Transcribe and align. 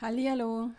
Hallihallo. 0.00 0.70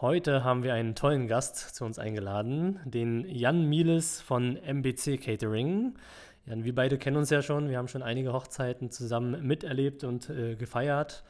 Heute 0.00 0.44
haben 0.44 0.62
wir 0.62 0.72
einen 0.72 0.94
tollen 0.94 1.28
Gast 1.28 1.74
zu 1.74 1.84
uns 1.84 1.98
eingeladen, 1.98 2.80
den 2.86 3.26
Jan 3.28 3.68
Mieles 3.68 4.22
von 4.22 4.56
MBC 4.56 5.20
Catering. 5.20 5.92
Jan, 6.46 6.64
wir 6.64 6.74
beide 6.74 6.96
kennen 6.96 7.18
uns 7.18 7.28
ja 7.28 7.42
schon. 7.42 7.68
Wir 7.68 7.76
haben 7.76 7.88
schon 7.88 8.02
einige 8.02 8.32
Hochzeiten 8.32 8.90
zusammen 8.90 9.46
miterlebt 9.46 10.04
und 10.04 10.30
äh, 10.30 10.56
gefeiert. 10.56 11.22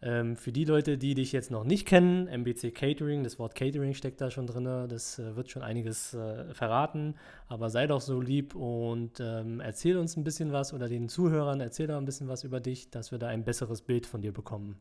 Ähm, 0.00 0.36
für 0.36 0.52
die 0.52 0.64
Leute, 0.64 0.96
die 0.96 1.12
dich 1.12 1.32
jetzt 1.32 1.50
noch 1.50 1.64
nicht 1.64 1.86
kennen, 1.86 2.28
MBC 2.28 2.74
Catering, 2.74 3.24
das 3.24 3.38
Wort 3.38 3.54
Catering 3.54 3.92
steckt 3.92 4.22
da 4.22 4.30
schon 4.30 4.46
drin, 4.46 4.64
das 4.88 5.18
äh, 5.18 5.36
wird 5.36 5.50
schon 5.50 5.60
einiges 5.60 6.14
äh, 6.14 6.54
verraten, 6.54 7.14
aber 7.48 7.68
sei 7.68 7.86
doch 7.86 8.00
so 8.00 8.22
lieb 8.22 8.54
und 8.54 9.20
ähm, 9.20 9.60
erzähl 9.60 9.98
uns 9.98 10.16
ein 10.16 10.24
bisschen 10.24 10.50
was 10.50 10.72
oder 10.72 10.88
den 10.88 11.10
Zuhörern 11.10 11.60
erzähl 11.60 11.88
da 11.88 11.98
ein 11.98 12.06
bisschen 12.06 12.28
was 12.28 12.42
über 12.42 12.60
dich, 12.60 12.88
dass 12.88 13.12
wir 13.12 13.18
da 13.18 13.26
ein 13.26 13.44
besseres 13.44 13.82
Bild 13.82 14.06
von 14.06 14.22
dir 14.22 14.32
bekommen. 14.32 14.78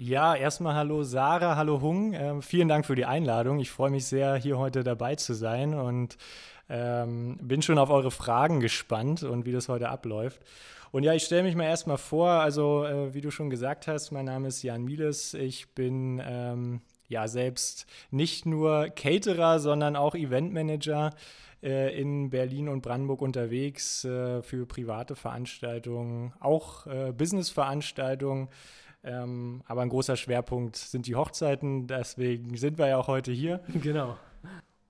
Ja, 0.00 0.36
erstmal 0.36 0.76
hallo 0.76 1.02
Sarah, 1.02 1.56
hallo 1.56 1.80
Hung. 1.80 2.12
Ähm, 2.12 2.40
vielen 2.40 2.68
Dank 2.68 2.86
für 2.86 2.94
die 2.94 3.04
Einladung. 3.04 3.58
Ich 3.58 3.72
freue 3.72 3.90
mich 3.90 4.06
sehr, 4.06 4.36
hier 4.36 4.56
heute 4.56 4.84
dabei 4.84 5.16
zu 5.16 5.34
sein 5.34 5.74
und 5.74 6.16
ähm, 6.68 7.36
bin 7.42 7.62
schon 7.62 7.78
auf 7.78 7.90
eure 7.90 8.12
Fragen 8.12 8.60
gespannt 8.60 9.24
und 9.24 9.44
wie 9.44 9.50
das 9.50 9.68
heute 9.68 9.88
abläuft. 9.88 10.40
Und 10.92 11.02
ja, 11.02 11.14
ich 11.14 11.24
stelle 11.24 11.42
mich 11.42 11.56
mal 11.56 11.64
erstmal 11.64 11.98
vor. 11.98 12.30
Also, 12.30 12.84
äh, 12.84 13.12
wie 13.12 13.20
du 13.20 13.32
schon 13.32 13.50
gesagt 13.50 13.88
hast, 13.88 14.12
mein 14.12 14.26
Name 14.26 14.46
ist 14.46 14.62
Jan 14.62 14.84
Mieles. 14.84 15.34
Ich 15.34 15.74
bin 15.74 16.22
ähm, 16.24 16.80
ja 17.08 17.26
selbst 17.26 17.86
nicht 18.12 18.46
nur 18.46 18.90
Caterer, 18.90 19.58
sondern 19.58 19.96
auch 19.96 20.14
Eventmanager 20.14 21.10
äh, 21.60 22.00
in 22.00 22.30
Berlin 22.30 22.68
und 22.68 22.82
Brandenburg 22.82 23.20
unterwegs 23.20 24.04
äh, 24.04 24.42
für 24.42 24.64
private 24.64 25.16
Veranstaltungen, 25.16 26.34
auch 26.38 26.86
äh, 26.86 27.10
Businessveranstaltungen. 27.10 28.46
Ähm, 29.04 29.62
aber 29.66 29.82
ein 29.82 29.88
großer 29.88 30.16
Schwerpunkt 30.16 30.76
sind 30.76 31.06
die 31.06 31.14
Hochzeiten, 31.14 31.86
deswegen 31.86 32.56
sind 32.56 32.78
wir 32.78 32.88
ja 32.88 32.98
auch 32.98 33.08
heute 33.08 33.32
hier. 33.32 33.60
Genau. 33.82 34.16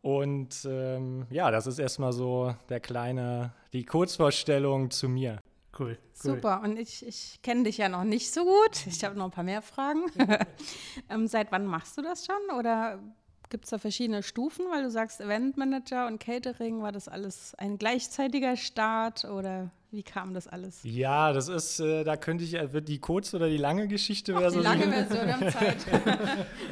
Und 0.01 0.65
ähm, 0.65 1.27
ja, 1.29 1.51
das 1.51 1.67
ist 1.67 1.79
erstmal 1.79 2.13
so 2.13 2.55
der 2.69 2.81
kleine, 2.81 3.53
die 3.73 3.85
Kurzvorstellung 3.85 4.91
zu 4.91 5.09
mir. 5.09 5.41
Cool. 5.79 5.91
cool. 5.91 5.99
Super, 6.13 6.63
und 6.63 6.79
ich, 6.79 7.07
ich 7.07 7.41
kenne 7.43 7.65
dich 7.65 7.79
ja 7.79 7.89
noch 7.89 8.05
nicht 8.05 8.33
so 8.33 8.45
gut. 8.45 8.87
Ich 8.87 9.05
habe 9.05 9.17
noch 9.17 9.27
ein 9.27 9.31
paar 9.31 9.45
mehr 9.45 9.61
Fragen. 9.61 10.05
ähm, 11.11 11.27
seit 11.27 11.53
wann 11.53 11.67
machst 11.67 11.99
du 11.99 12.03
das 12.03 12.25
schon? 12.25 12.57
Oder 12.57 13.01
gibt 13.51 13.65
es 13.65 13.71
da 13.71 13.79
verschiedene 13.79 14.23
Stufen? 14.23 14.67
Weil 14.71 14.83
du 14.83 14.91
sagst, 14.91 15.21
Eventmanager 15.21 16.07
und 16.07 16.21
Catering, 16.21 16.81
war 16.81 16.93
das 16.93 17.09
alles 17.09 17.55
ein 17.57 17.77
gleichzeitiger 17.77 18.57
Start 18.57 19.25
oder 19.25 19.71
wie 19.91 20.03
kam 20.03 20.35
das 20.35 20.47
alles? 20.47 20.81
Ja, 20.83 21.33
das 21.33 21.49
ist, 21.49 21.81
äh, 21.81 22.05
da 22.05 22.17
könnte 22.17 22.45
ich, 22.45 22.55
äh, 22.55 22.73
wird 22.73 22.89
die 22.89 22.99
kurze 22.99 23.37
oder 23.37 23.49
die 23.49 23.57
lange 23.57 23.89
Geschichte 23.89 24.35
Ach, 24.37 24.53
Die 24.53 24.59
lange 24.59 24.87
Version, 24.89 25.33
haben 25.33 25.51
Zeit. 25.51 25.87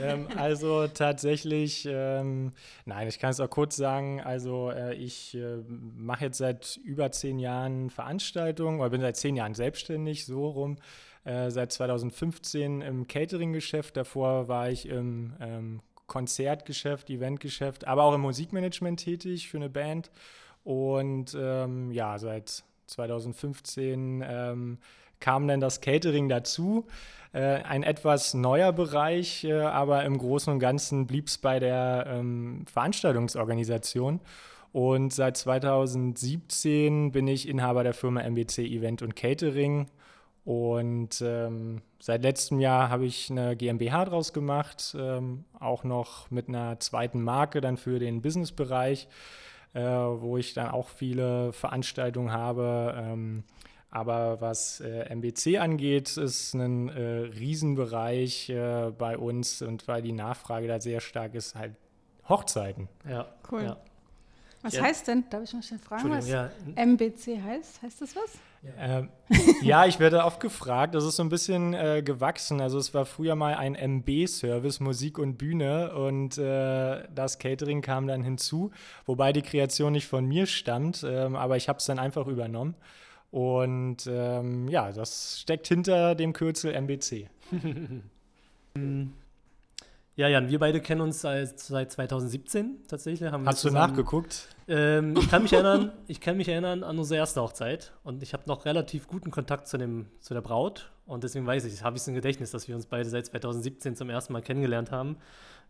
ähm, 0.02 0.28
also 0.36 0.86
tatsächlich, 0.88 1.88
ähm, 1.90 2.52
nein, 2.84 3.08
ich 3.08 3.18
kann 3.18 3.30
es 3.30 3.40
auch 3.40 3.48
kurz 3.48 3.76
sagen, 3.76 4.20
also 4.20 4.70
äh, 4.70 4.94
ich 4.94 5.34
äh, 5.34 5.58
mache 5.96 6.26
jetzt 6.26 6.38
seit 6.38 6.78
über 6.84 7.10
zehn 7.10 7.38
Jahren 7.38 7.90
Veranstaltungen, 7.90 8.80
oder 8.80 8.90
bin 8.90 9.00
seit 9.00 9.16
zehn 9.16 9.36
Jahren 9.36 9.54
selbstständig, 9.54 10.26
so 10.26 10.48
rum. 10.48 10.76
Äh, 11.24 11.50
seit 11.50 11.72
2015 11.72 12.82
im 12.82 13.08
Catering-Geschäft, 13.08 13.96
davor 13.96 14.48
war 14.48 14.70
ich 14.70 14.86
im 14.88 15.32
ähm, 15.40 15.80
Konzertgeschäft, 16.06 17.10
Eventgeschäft, 17.10 17.86
aber 17.86 18.04
auch 18.04 18.14
im 18.14 18.20
Musikmanagement 18.20 19.00
tätig 19.00 19.48
für 19.48 19.56
eine 19.56 19.70
Band. 19.70 20.10
Und 20.62 21.36
ähm, 21.38 21.90
ja, 21.90 22.18
seit 22.18 22.62
2015 22.86 24.24
ähm, 24.26 24.78
kam 25.20 25.48
dann 25.48 25.60
das 25.60 25.80
Catering 25.80 26.28
dazu. 26.28 26.86
Äh, 27.32 27.62
ein 27.62 27.82
etwas 27.82 28.34
neuer 28.34 28.72
Bereich, 28.72 29.44
äh, 29.44 29.52
aber 29.52 30.04
im 30.04 30.18
Großen 30.18 30.52
und 30.52 30.58
Ganzen 30.58 31.06
blieb 31.06 31.28
es 31.28 31.38
bei 31.38 31.58
der 31.58 32.06
ähm, 32.08 32.64
Veranstaltungsorganisation. 32.66 34.20
Und 34.72 35.12
seit 35.12 35.36
2017 35.36 37.12
bin 37.12 37.28
ich 37.28 37.48
Inhaber 37.48 37.82
der 37.82 37.94
Firma 37.94 38.20
MBC 38.20 38.58
Event 38.58 39.02
und 39.02 39.16
Catering. 39.16 39.86
Und 40.44 41.20
ähm, 41.22 41.82
seit 41.98 42.22
letztem 42.22 42.60
Jahr 42.60 42.88
habe 42.88 43.04
ich 43.04 43.30
eine 43.30 43.56
GmbH 43.56 44.04
draus 44.04 44.32
gemacht, 44.32 44.94
ähm, 44.98 45.44
auch 45.58 45.82
noch 45.82 46.30
mit 46.30 46.48
einer 46.48 46.78
zweiten 46.78 47.20
Marke 47.20 47.60
dann 47.60 47.76
für 47.76 47.98
den 47.98 48.22
Businessbereich 48.22 49.08
äh, 49.76 49.80
wo 49.82 50.38
ich 50.38 50.54
dann 50.54 50.70
auch 50.70 50.88
viele 50.88 51.52
Veranstaltungen 51.52 52.32
habe. 52.32 52.94
Ähm, 52.96 53.44
aber 53.90 54.40
was 54.40 54.80
äh, 54.80 55.08
MBC 55.14 55.58
angeht, 55.58 56.16
ist 56.16 56.54
ein 56.54 56.88
äh, 56.88 57.00
Riesenbereich 57.02 58.50
äh, 58.50 58.90
bei 58.90 59.16
uns 59.16 59.62
und 59.62 59.86
weil 59.86 60.02
die 60.02 60.12
Nachfrage 60.12 60.66
da 60.66 60.80
sehr 60.80 61.00
stark 61.00 61.34
ist, 61.34 61.54
halt 61.54 61.76
Hochzeiten. 62.28 62.88
Ja, 63.08 63.26
cool. 63.50 63.62
Ja. 63.62 63.76
Was 64.62 64.74
Ja. 64.74 64.82
heißt 64.82 65.06
denn, 65.08 65.24
darf 65.30 65.44
ich 65.44 65.52
mal 65.52 65.62
schnell 65.62 65.78
fragen, 65.80 66.10
was 66.10 66.28
ja, 66.28 66.50
MBC 66.74 67.40
heißt? 67.42 67.82
Heißt 67.82 68.00
das 68.00 68.16
was? 68.16 68.32
Ähm, 68.78 69.10
ja, 69.62 69.86
ich 69.86 70.00
werde 70.00 70.24
oft 70.24 70.40
gefragt. 70.40 70.94
Das 70.94 71.04
ist 71.04 71.16
so 71.16 71.22
ein 71.22 71.28
bisschen 71.28 71.72
äh, 71.74 72.02
gewachsen. 72.04 72.60
Also 72.60 72.78
es 72.78 72.92
war 72.94 73.04
früher 73.04 73.36
mal 73.36 73.54
ein 73.54 73.74
MB-Service, 73.76 74.80
Musik 74.80 75.18
und 75.18 75.36
Bühne 75.36 75.94
und 75.94 76.36
äh, 76.38 77.04
das 77.14 77.38
Catering 77.38 77.80
kam 77.80 78.06
dann 78.08 78.24
hinzu, 78.24 78.72
wobei 79.04 79.32
die 79.32 79.42
Kreation 79.42 79.92
nicht 79.92 80.08
von 80.08 80.26
mir 80.26 80.46
stammt, 80.46 81.04
ähm, 81.08 81.36
aber 81.36 81.56
ich 81.56 81.68
habe 81.68 81.78
es 81.78 81.86
dann 81.86 81.98
einfach 81.98 82.26
übernommen. 82.26 82.74
Und 83.30 84.06
ähm, 84.08 84.68
ja, 84.68 84.90
das 84.90 85.40
steckt 85.42 85.68
hinter 85.68 86.14
dem 86.14 86.32
Kürzel 86.32 86.72
MBC. 86.74 87.28
ja, 90.16 90.28
Jan, 90.28 90.48
wir 90.48 90.58
beide 90.58 90.80
kennen 90.80 91.02
uns 91.02 91.20
seit, 91.20 91.60
seit 91.60 91.92
2017 91.92 92.78
tatsächlich. 92.88 93.30
Hast 93.30 93.64
du 93.64 93.68
zusammen- 93.68 93.90
nachgeguckt? 93.90 94.48
Ähm, 94.66 95.14
ich 95.16 95.28
kann 95.28 95.42
mich 95.42 95.52
erinnern, 95.52 95.92
ich 96.06 96.20
kann 96.20 96.36
mich 96.36 96.48
erinnern 96.48 96.82
an 96.82 96.98
unsere 96.98 97.18
erste 97.18 97.42
Hochzeit 97.42 97.92
und 98.02 98.22
ich 98.22 98.32
habe 98.32 98.44
noch 98.46 98.64
relativ 98.64 99.08
guten 99.08 99.30
Kontakt 99.30 99.68
zu, 99.68 99.76
dem, 99.78 100.06
zu 100.20 100.34
der 100.34 100.40
Braut 100.40 100.90
und 101.04 101.22
deswegen 101.22 101.46
weiß 101.46 101.64
ich, 101.66 101.82
habe 101.84 101.96
ich 101.96 102.02
es 102.02 102.08
im 102.08 102.14
Gedächtnis, 102.14 102.50
dass 102.50 102.66
wir 102.66 102.74
uns 102.74 102.86
beide 102.86 103.08
seit 103.08 103.26
2017 103.26 103.94
zum 103.94 104.10
ersten 104.10 104.32
Mal 104.32 104.42
kennengelernt 104.42 104.90
haben. 104.90 105.18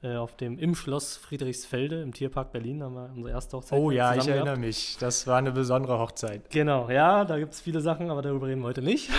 Äh, 0.03 0.17
auf 0.17 0.37
dem 0.37 0.59
im 0.59 0.75
Schloss 0.75 1.17
Friedrichsfelde 1.17 2.03
im 2.03 2.12
Tierpark 2.12 2.53
Berlin 2.53 2.83
haben 2.83 2.95
wir 2.95 3.11
unsere 3.15 3.31
erste 3.31 3.57
Hochzeit. 3.57 3.79
Oh 3.79 3.91
ja, 3.91 4.15
ich 4.15 4.29
erinnere 4.29 4.45
gehabt. 4.45 4.61
mich. 4.61 4.99
Das 5.01 5.27
war 5.27 5.39
eine 5.39 5.53
besondere 5.53 5.99
Hochzeit. 5.99 6.51
Genau, 6.51 6.91
ja, 6.91 7.25
da 7.25 7.39
gibt 7.39 7.55
es 7.55 7.62
viele 7.62 7.81
Sachen, 7.81 8.11
aber 8.11 8.21
darüber 8.21 8.47
reden 8.47 8.61
wir 8.61 8.69
heute 8.69 8.83
nicht. 8.83 9.11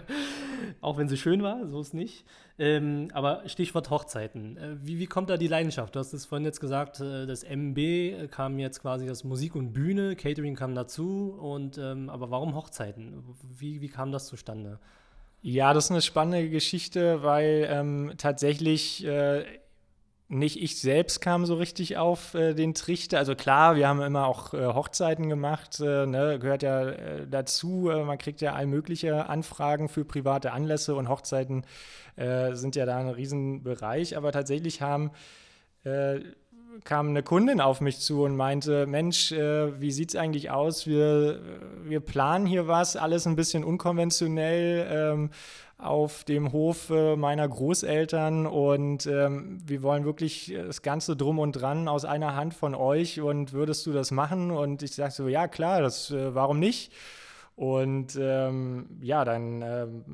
Auch 0.80 0.96
wenn 0.96 1.08
sie 1.08 1.18
schön 1.18 1.42
war, 1.42 1.66
so 1.66 1.80
ist 1.80 1.92
nicht. 1.92 2.24
Ähm, 2.58 3.08
aber 3.12 3.42
Stichwort 3.48 3.90
Hochzeiten. 3.90 4.56
Äh, 4.56 4.76
wie, 4.82 4.98
wie 4.98 5.06
kommt 5.06 5.28
da 5.28 5.36
die 5.36 5.46
Leidenschaft? 5.46 5.94
Du 5.94 6.00
hast 6.00 6.14
es 6.14 6.24
vorhin 6.24 6.46
jetzt 6.46 6.60
gesagt, 6.60 7.00
äh, 7.00 7.26
das 7.26 7.44
MB 7.44 8.30
kam 8.30 8.58
jetzt 8.58 8.80
quasi 8.80 9.06
das 9.06 9.24
Musik 9.24 9.54
und 9.54 9.74
Bühne, 9.74 10.16
Catering 10.16 10.56
kam 10.56 10.74
dazu. 10.74 11.36
Und, 11.38 11.76
ähm, 11.76 12.08
aber 12.08 12.30
warum 12.30 12.54
Hochzeiten? 12.54 13.24
Wie, 13.58 13.82
wie 13.82 13.88
kam 13.88 14.10
das 14.10 14.26
zustande? 14.26 14.78
Ja, 15.42 15.74
das 15.74 15.84
ist 15.84 15.90
eine 15.90 16.02
spannende 16.02 16.48
Geschichte, 16.48 17.22
weil 17.22 17.68
ähm, 17.70 18.14
tatsächlich 18.16 19.04
äh, 19.04 19.44
nicht 20.28 20.62
ich 20.62 20.78
selbst 20.78 21.20
kam 21.20 21.46
so 21.46 21.54
richtig 21.54 21.96
auf 21.96 22.34
äh, 22.34 22.52
den 22.52 22.74
Trichter. 22.74 23.18
Also 23.18 23.34
klar, 23.34 23.76
wir 23.76 23.88
haben 23.88 24.02
immer 24.02 24.26
auch 24.26 24.52
äh, 24.52 24.66
Hochzeiten 24.66 25.30
gemacht, 25.30 25.80
äh, 25.80 26.06
ne, 26.06 26.38
gehört 26.38 26.62
ja 26.62 26.88
äh, 26.88 27.26
dazu. 27.26 27.88
Äh, 27.88 28.04
man 28.04 28.18
kriegt 28.18 28.42
ja 28.42 28.52
all 28.52 28.66
mögliche 28.66 29.28
Anfragen 29.28 29.88
für 29.88 30.04
private 30.04 30.52
Anlässe 30.52 30.94
und 30.94 31.08
Hochzeiten 31.08 31.64
äh, 32.16 32.54
sind 32.54 32.76
ja 32.76 32.84
da 32.84 32.98
ein 32.98 33.08
Riesenbereich. 33.08 34.16
Aber 34.16 34.32
tatsächlich 34.32 34.82
haben 34.82 35.10
kam 36.84 37.08
eine 37.08 37.22
Kundin 37.22 37.62
auf 37.62 37.80
mich 37.80 38.00
zu 38.00 38.24
und 38.24 38.36
meinte, 38.36 38.84
Mensch, 38.86 39.30
wie 39.30 39.90
sieht 39.90 40.10
es 40.10 40.16
eigentlich 40.16 40.50
aus? 40.50 40.86
Wir, 40.86 41.40
wir 41.84 42.00
planen 42.00 42.44
hier 42.44 42.68
was, 42.68 42.96
alles 42.96 43.26
ein 43.26 43.36
bisschen 43.36 43.64
unkonventionell 43.64 44.86
ähm, 44.90 45.30
auf 45.78 46.24
dem 46.24 46.52
Hof 46.52 46.90
meiner 46.90 47.48
Großeltern 47.48 48.46
und 48.46 49.06
ähm, 49.06 49.60
wir 49.64 49.82
wollen 49.82 50.04
wirklich 50.04 50.52
das 50.54 50.82
Ganze 50.82 51.16
drum 51.16 51.38
und 51.38 51.52
dran 51.52 51.86
aus 51.86 52.04
einer 52.04 52.34
Hand 52.34 52.52
von 52.52 52.74
euch 52.74 53.20
und 53.20 53.52
würdest 53.52 53.86
du 53.86 53.92
das 53.92 54.10
machen? 54.10 54.50
Und 54.50 54.82
ich 54.82 54.96
sage 54.96 55.12
so, 55.12 55.28
ja 55.28 55.46
klar, 55.46 55.80
das, 55.80 56.10
äh, 56.10 56.34
warum 56.34 56.58
nicht? 56.58 56.92
Und 57.54 58.16
ähm, 58.20 58.86
ja, 59.00 59.24
dann 59.24 59.62
ähm, 59.62 60.04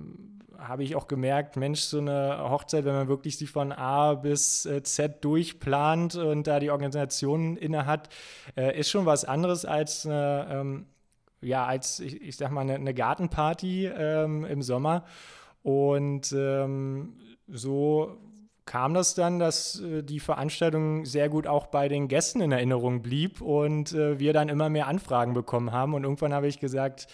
habe 0.59 0.83
ich 0.83 0.97
auch 0.97 1.09
gemerkt, 1.09 1.57
Mensch, 1.57 1.81
so 1.81 1.99
eine 1.99 2.39
Hochzeit, 2.49 2.85
wenn 2.85 2.95
man 2.95 3.09
wirklich 3.09 3.37
sie 3.39 3.47
von 3.47 3.73
A 3.73 4.15
bis 4.15 4.67
äh, 4.67 4.83
Z 4.83 5.25
durchplant 5.25 6.17
und 6.17 6.47
da 6.47 6.59
die 6.59 6.71
Organisation 6.71 7.57
inne 7.57 7.87
hat, 7.87 8.09
äh, 8.57 8.79
ist 8.79 8.91
schon 8.91 9.07
was 9.07 9.25
anderes 9.25 9.65
als 9.65 10.07
eine, 10.07 10.47
ähm, 10.51 10.87
ja, 11.41 11.67
als 11.67 12.01
ich, 12.01 12.21
ich 12.23 12.37
sag 12.37 12.51
mal, 12.51 12.63
eine, 12.63 12.75
eine 12.75 12.95
Gartenparty 12.95 13.87
ähm, 13.87 14.45
im 14.45 14.63
Sommer. 14.63 15.05
Und 15.65 16.31
ähm, 16.37 17.15
so 17.49 18.19
kam 18.67 18.93
das 18.93 19.15
dann, 19.15 19.39
dass 19.39 19.81
äh, 19.81 20.03
die 20.03 20.21
Veranstaltung 20.21 21.07
sehr 21.07 21.31
gut 21.31 21.47
auch 21.47 21.69
bei 21.69 21.89
den 21.89 22.07
Gästen 22.07 22.43
in 22.43 22.53
Erinnerung 22.53 23.01
blieb 23.01 23.41
und 23.41 23.93
äh, 23.93 24.19
wir 24.19 24.35
dann 24.35 24.51
immer 24.51 24.69
mehr 24.69 24.89
Anfragen 24.89 25.33
bekommen 25.33 25.73
haben. 25.73 25.95
Und 25.95 26.05
irgendwann 26.05 26.35
habe 26.35 26.49
ich 26.49 26.61
gesagt, 26.61 27.07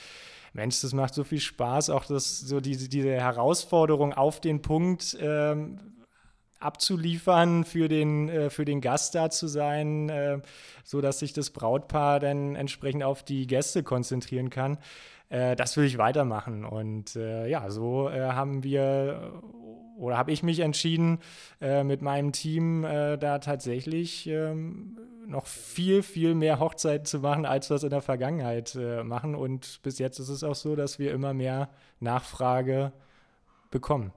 Mensch, 0.53 0.81
das 0.81 0.93
macht 0.93 1.15
so 1.15 1.23
viel 1.23 1.39
Spaß, 1.39 1.91
auch 1.91 2.05
das, 2.07 2.41
so 2.41 2.61
diese, 2.61 2.89
diese 2.89 3.13
Herausforderung 3.13 4.13
auf 4.13 4.41
den 4.41 4.63
Punkt 4.63 5.17
ähm, 5.21 5.79
abzuliefern, 6.59 7.65
für 7.65 7.89
den, 7.89 8.29
äh, 8.29 8.51
für 8.51 8.65
den 8.65 8.81
Gast 8.81 9.15
da 9.15 9.31
zu 9.31 9.47
sein, 9.47 10.09
äh, 10.09 10.41
so 10.83 11.01
dass 11.01 11.21
sich 11.21 11.33
das 11.33 11.51
Brautpaar 11.51 12.19
dann 12.19 12.57
entsprechend 12.57 13.05
auf 13.05 13.23
die 13.23 13.47
Gäste 13.47 13.85
konzentrieren 13.85 14.51
kann. 14.51 14.79
Äh, 15.31 15.57
das 15.57 15.77
will 15.77 15.85
ich 15.85 15.97
weitermachen. 15.97 16.65
Und 16.67 17.17
äh, 17.17 17.49
ja, 17.49 17.71
so 17.71 18.11
äh, 18.11 18.21
haben 18.21 18.63
wir 18.63 19.41
oder 19.97 20.17
habe 20.17 20.33
ich 20.33 20.43
mich 20.43 20.61
entschieden, 20.61 21.19
äh, 21.61 21.85
mit 21.85 22.01
meinem 22.01 22.33
Team 22.33 22.83
da 22.83 23.39
tatsächlich 23.39 24.27
ähm, 24.27 24.97
noch 25.31 25.47
viel, 25.47 26.03
viel 26.03 26.35
mehr 26.35 26.59
Hochzeiten 26.59 27.07
zu 27.07 27.21
machen, 27.21 27.47
als 27.47 27.71
wir 27.71 27.77
es 27.77 27.83
in 27.83 27.91
der 27.91 28.03
Vergangenheit 28.03 28.75
äh, 28.75 29.03
machen. 29.03 29.35
Und 29.35 29.81
bis 29.83 29.99
jetzt 29.99 30.19
ist 30.19 30.29
es 30.29 30.45
auch 30.45 30.55
so, 30.55 30.77
dass 30.77 30.99
wir 30.99 31.13
immer 31.13 31.33
mehr 31.33 31.71
Nachfrage 32.01 32.93
bekommen. 33.71 34.13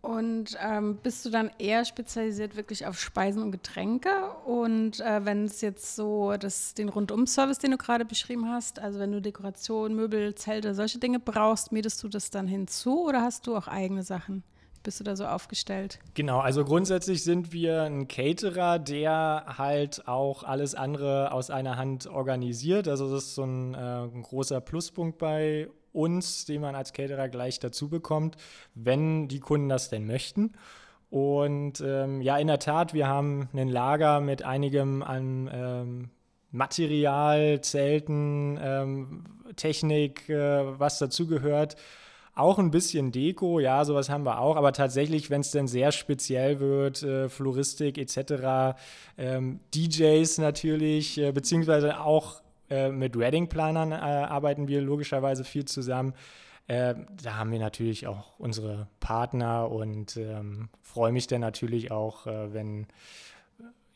Und 0.00 0.56
ähm, 0.62 0.98
bist 1.02 1.24
du 1.26 1.30
dann 1.30 1.50
eher 1.58 1.84
spezialisiert 1.84 2.56
wirklich 2.56 2.86
auf 2.86 3.00
Speisen 3.00 3.42
und 3.42 3.50
Getränke? 3.50 4.10
Und 4.46 5.00
äh, 5.00 5.24
wenn 5.24 5.44
es 5.44 5.60
jetzt 5.60 5.96
so 5.96 6.36
das, 6.38 6.74
den 6.74 6.88
Rundum-Service, 6.88 7.58
den 7.58 7.72
du 7.72 7.78
gerade 7.78 8.04
beschrieben 8.04 8.48
hast, 8.48 8.78
also 8.78 9.00
wenn 9.00 9.10
du 9.10 9.20
Dekoration, 9.20 9.94
Möbel, 9.94 10.34
Zelte, 10.36 10.74
solche 10.74 10.98
Dinge 10.98 11.18
brauchst, 11.18 11.72
mietest 11.72 12.02
du 12.02 12.08
das 12.08 12.30
dann 12.30 12.46
hinzu 12.46 13.06
oder 13.06 13.22
hast 13.22 13.46
du 13.46 13.56
auch 13.56 13.66
eigene 13.66 14.02
Sachen? 14.02 14.44
bist 14.88 15.00
du 15.00 15.04
da 15.04 15.16
so 15.16 15.26
aufgestellt? 15.26 15.98
Genau, 16.14 16.38
also 16.38 16.64
grundsätzlich 16.64 17.22
sind 17.22 17.52
wir 17.52 17.82
ein 17.82 18.08
Caterer, 18.08 18.78
der 18.78 19.44
halt 19.58 20.08
auch 20.08 20.44
alles 20.44 20.74
andere 20.74 21.32
aus 21.32 21.50
einer 21.50 21.76
Hand 21.76 22.06
organisiert. 22.06 22.88
Also 22.88 23.10
das 23.10 23.24
ist 23.24 23.34
so 23.34 23.44
ein, 23.44 23.74
äh, 23.74 23.76
ein 23.76 24.22
großer 24.22 24.62
Pluspunkt 24.62 25.18
bei 25.18 25.68
uns, 25.92 26.44
den 26.44 26.60
man 26.60 26.74
als 26.74 26.92
Caterer 26.92 27.28
gleich 27.28 27.58
dazu 27.58 27.88
bekommt, 27.88 28.36
wenn 28.74 29.28
die 29.28 29.40
Kunden 29.40 29.68
das 29.68 29.90
denn 29.90 30.06
möchten. 30.06 30.52
Und 31.10 31.80
ähm, 31.80 32.20
ja, 32.20 32.36
in 32.36 32.48
der 32.48 32.58
Tat, 32.58 32.92
wir 32.92 33.08
haben 33.08 33.48
ein 33.54 33.68
Lager 33.68 34.20
mit 34.20 34.42
einigem 34.42 35.02
an 35.02 35.50
ähm, 35.52 36.10
Material, 36.50 37.60
Zelten, 37.62 38.58
ähm, 38.60 39.24
Technik, 39.56 40.28
äh, 40.28 40.78
was 40.78 40.98
dazugehört. 40.98 41.76
Auch 42.34 42.58
ein 42.58 42.70
bisschen 42.70 43.10
Deko, 43.10 43.58
ja, 43.58 43.84
sowas 43.84 44.08
haben 44.08 44.24
wir 44.24 44.38
auch, 44.38 44.56
aber 44.56 44.72
tatsächlich, 44.72 45.28
wenn 45.28 45.40
es 45.40 45.50
dann 45.50 45.66
sehr 45.66 45.90
speziell 45.90 46.60
wird, 46.60 47.02
äh, 47.02 47.28
Floristik 47.28 47.98
etc., 47.98 48.78
ähm, 49.16 49.60
DJs 49.74 50.38
natürlich, 50.38 51.18
äh, 51.18 51.32
beziehungsweise 51.32 52.00
auch 52.00 52.42
äh, 52.70 52.90
mit 52.90 53.18
Wedding-Planern 53.18 53.92
äh, 53.92 53.94
arbeiten 53.94 54.68
wir 54.68 54.80
logischerweise 54.80 55.44
viel 55.44 55.64
zusammen. 55.64 56.14
Äh, 56.68 56.94
da 57.22 57.36
haben 57.36 57.50
wir 57.50 57.58
natürlich 57.58 58.06
auch 58.06 58.38
unsere 58.38 58.88
Partner 59.00 59.70
und 59.70 60.18
ähm, 60.18 60.68
freue 60.82 61.12
mich 61.12 61.26
dann 61.26 61.40
natürlich 61.40 61.90
auch, 61.90 62.26
äh, 62.26 62.52
wenn 62.52 62.86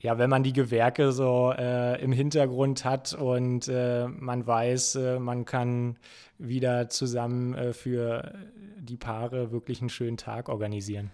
ja, 0.01 0.19
wenn 0.19 0.31
man 0.31 0.43
die 0.43 0.53
Gewerke 0.53 1.13
so 1.13 1.55
äh, 1.57 2.03
im 2.03 2.11
Hintergrund 2.11 2.85
hat 2.85 3.13
und 3.13 3.69
man 3.69 4.45
weiß, 4.45 4.99
man 5.21 5.45
kann 5.45 5.97
wieder 6.39 6.89
zusammen 6.89 7.73
für 7.73 8.35
die 8.81 8.97
Paare 8.97 9.53
wirklich 9.53 9.81
einen 9.81 9.91
schönen 9.91 10.17
Tag 10.17 10.49
organisieren. 10.49 11.13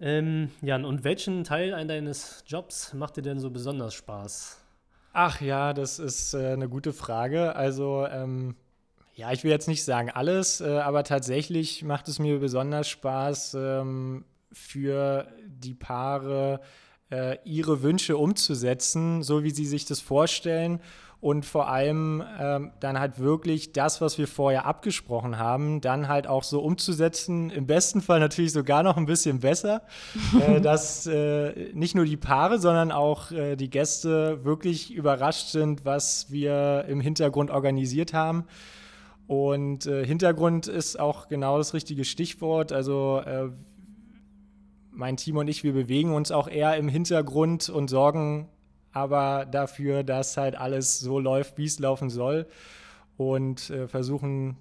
Ähm, 0.00 0.50
Jan, 0.62 0.84
und 0.84 1.04
welchen 1.04 1.44
Teil 1.44 1.86
deines 1.86 2.42
Jobs 2.48 2.92
macht 2.92 3.18
dir 3.18 3.22
denn 3.22 3.38
so 3.38 3.50
besonders 3.50 3.94
Spaß? 3.94 4.65
Ach 5.18 5.40
ja, 5.40 5.72
das 5.72 5.98
ist 5.98 6.34
äh, 6.34 6.48
eine 6.48 6.68
gute 6.68 6.92
Frage. 6.92 7.56
Also, 7.56 8.06
ähm, 8.06 8.54
ja, 9.14 9.32
ich 9.32 9.44
will 9.44 9.50
jetzt 9.50 9.66
nicht 9.66 9.82
sagen 9.82 10.10
alles, 10.10 10.60
äh, 10.60 10.76
aber 10.76 11.04
tatsächlich 11.04 11.82
macht 11.82 12.06
es 12.08 12.18
mir 12.18 12.38
besonders 12.38 12.86
Spaß, 12.86 13.56
ähm, 13.58 14.26
für 14.52 15.26
die 15.46 15.72
Paare 15.72 16.60
äh, 17.10 17.38
ihre 17.46 17.80
Wünsche 17.82 18.18
umzusetzen, 18.18 19.22
so 19.22 19.42
wie 19.42 19.52
sie 19.52 19.64
sich 19.64 19.86
das 19.86 20.00
vorstellen 20.00 20.80
und 21.20 21.46
vor 21.46 21.68
allem 21.68 22.22
ähm, 22.38 22.72
dann 22.78 23.00
halt 23.00 23.18
wirklich 23.18 23.72
das, 23.72 24.00
was 24.00 24.18
wir 24.18 24.28
vorher 24.28 24.66
abgesprochen 24.66 25.38
haben, 25.38 25.80
dann 25.80 26.08
halt 26.08 26.26
auch 26.26 26.42
so 26.42 26.60
umzusetzen. 26.60 27.50
Im 27.50 27.66
besten 27.66 28.02
Fall 28.02 28.20
natürlich 28.20 28.52
sogar 28.52 28.82
noch 28.82 28.96
ein 28.96 29.06
bisschen 29.06 29.40
besser, 29.40 29.82
äh, 30.46 30.60
dass 30.60 31.06
äh, 31.06 31.72
nicht 31.72 31.94
nur 31.94 32.04
die 32.04 32.18
Paare, 32.18 32.58
sondern 32.58 32.92
auch 32.92 33.32
äh, 33.32 33.56
die 33.56 33.70
Gäste 33.70 34.44
wirklich 34.44 34.92
überrascht 34.92 35.48
sind, 35.48 35.84
was 35.84 36.30
wir 36.30 36.84
im 36.88 37.00
Hintergrund 37.00 37.50
organisiert 37.50 38.12
haben. 38.12 38.44
Und 39.26 39.86
äh, 39.86 40.04
Hintergrund 40.06 40.68
ist 40.68 41.00
auch 41.00 41.28
genau 41.28 41.58
das 41.58 41.74
richtige 41.74 42.04
Stichwort. 42.04 42.72
Also 42.72 43.22
äh, 43.24 43.48
mein 44.90 45.16
Team 45.16 45.38
und 45.38 45.48
ich, 45.48 45.64
wir 45.64 45.72
bewegen 45.72 46.14
uns 46.14 46.30
auch 46.30 46.46
eher 46.46 46.76
im 46.76 46.88
Hintergrund 46.88 47.68
und 47.68 47.88
sorgen 47.88 48.48
aber 48.96 49.44
dafür, 49.44 50.02
dass 50.02 50.38
halt 50.38 50.56
alles 50.56 50.98
so 50.98 51.20
läuft, 51.20 51.58
wie 51.58 51.66
es 51.66 51.78
laufen 51.78 52.08
soll 52.08 52.46
und 53.18 53.68
äh, 53.68 53.88
versuchen 53.88 54.56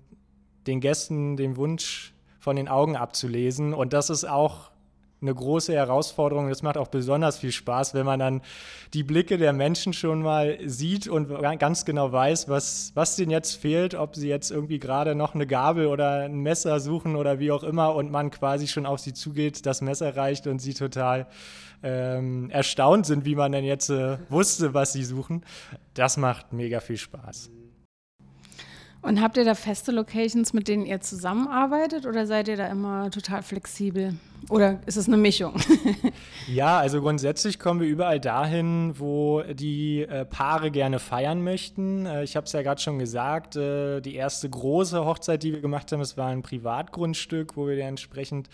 den 0.67 0.81
Gästen 0.81 1.37
den 1.37 1.55
Wunsch 1.55 2.13
von 2.39 2.57
den 2.57 2.67
Augen 2.67 2.97
abzulesen. 2.97 3.73
Und 3.73 3.93
das 3.93 4.09
ist 4.09 4.25
auch 4.25 4.71
eine 5.25 5.35
große 5.35 5.73
Herausforderung. 5.73 6.49
Es 6.49 6.63
macht 6.63 6.77
auch 6.77 6.87
besonders 6.87 7.37
viel 7.37 7.51
Spaß, 7.51 7.93
wenn 7.93 8.05
man 8.05 8.19
dann 8.19 8.41
die 8.93 9.03
Blicke 9.03 9.37
der 9.37 9.53
Menschen 9.53 9.93
schon 9.93 10.21
mal 10.21 10.57
sieht 10.65 11.07
und 11.07 11.29
ganz 11.59 11.85
genau 11.85 12.11
weiß, 12.11 12.47
was, 12.47 12.91
was 12.95 13.15
denen 13.15 13.31
jetzt 13.31 13.55
fehlt, 13.55 13.95
ob 13.95 14.15
sie 14.15 14.29
jetzt 14.29 14.51
irgendwie 14.51 14.79
gerade 14.79 15.15
noch 15.15 15.35
eine 15.35 15.47
Gabel 15.47 15.87
oder 15.87 16.25
ein 16.25 16.39
Messer 16.39 16.79
suchen 16.79 17.15
oder 17.15 17.39
wie 17.39 17.51
auch 17.51 17.63
immer 17.63 17.95
und 17.95 18.11
man 18.11 18.31
quasi 18.31 18.67
schon 18.67 18.85
auf 18.85 18.99
sie 18.99 19.13
zugeht, 19.13 19.65
das 19.65 19.81
Messer 19.81 20.15
reicht 20.15 20.47
und 20.47 20.59
sie 20.59 20.73
total 20.73 21.27
ähm, 21.83 22.49
erstaunt 22.49 23.05
sind, 23.05 23.25
wie 23.25 23.35
man 23.35 23.51
denn 23.51 23.65
jetzt 23.65 23.89
äh, 23.89 24.17
wusste, 24.29 24.73
was 24.73 24.93
sie 24.93 25.03
suchen. 25.03 25.43
Das 25.93 26.17
macht 26.17 26.53
mega 26.53 26.79
viel 26.79 26.97
Spaß. 26.97 27.49
Und 29.05 29.21
habt 29.21 29.37
ihr 29.37 29.45
da 29.45 29.53
feste 29.53 29.91
Locations, 29.91 30.51
mit 30.53 30.67
denen 30.67 30.83
ihr 30.83 30.99
zusammenarbeitet 30.99 32.07
oder 32.07 32.25
seid 32.25 32.47
ihr 32.47 32.57
da 32.57 32.65
immer 32.65 33.11
total 33.11 33.43
flexibel? 33.43 34.15
Oder 34.49 34.79
ist 34.87 34.97
es 34.97 35.07
eine 35.07 35.17
Mischung? 35.17 35.53
ja, 36.47 36.79
also 36.79 37.01
grundsätzlich 37.01 37.59
kommen 37.59 37.81
wir 37.81 37.87
überall 37.87 38.19
dahin, 38.19 38.95
wo 38.97 39.43
die 39.43 40.01
äh, 40.01 40.25
Paare 40.25 40.71
gerne 40.71 40.97
feiern 40.97 41.43
möchten. 41.43 42.07
Äh, 42.07 42.23
ich 42.23 42.35
habe 42.35 42.47
es 42.47 42.53
ja 42.53 42.63
gerade 42.63 42.81
schon 42.81 42.97
gesagt, 42.97 43.55
äh, 43.55 44.01
die 44.01 44.15
erste 44.15 44.49
große 44.49 45.05
Hochzeit, 45.05 45.43
die 45.43 45.53
wir 45.53 45.61
gemacht 45.61 45.91
haben, 45.91 45.99
das 45.99 46.17
war 46.17 46.29
ein 46.29 46.41
Privatgrundstück, 46.41 47.55
wo 47.57 47.67
wir 47.67 47.77
entsprechend 47.85 48.49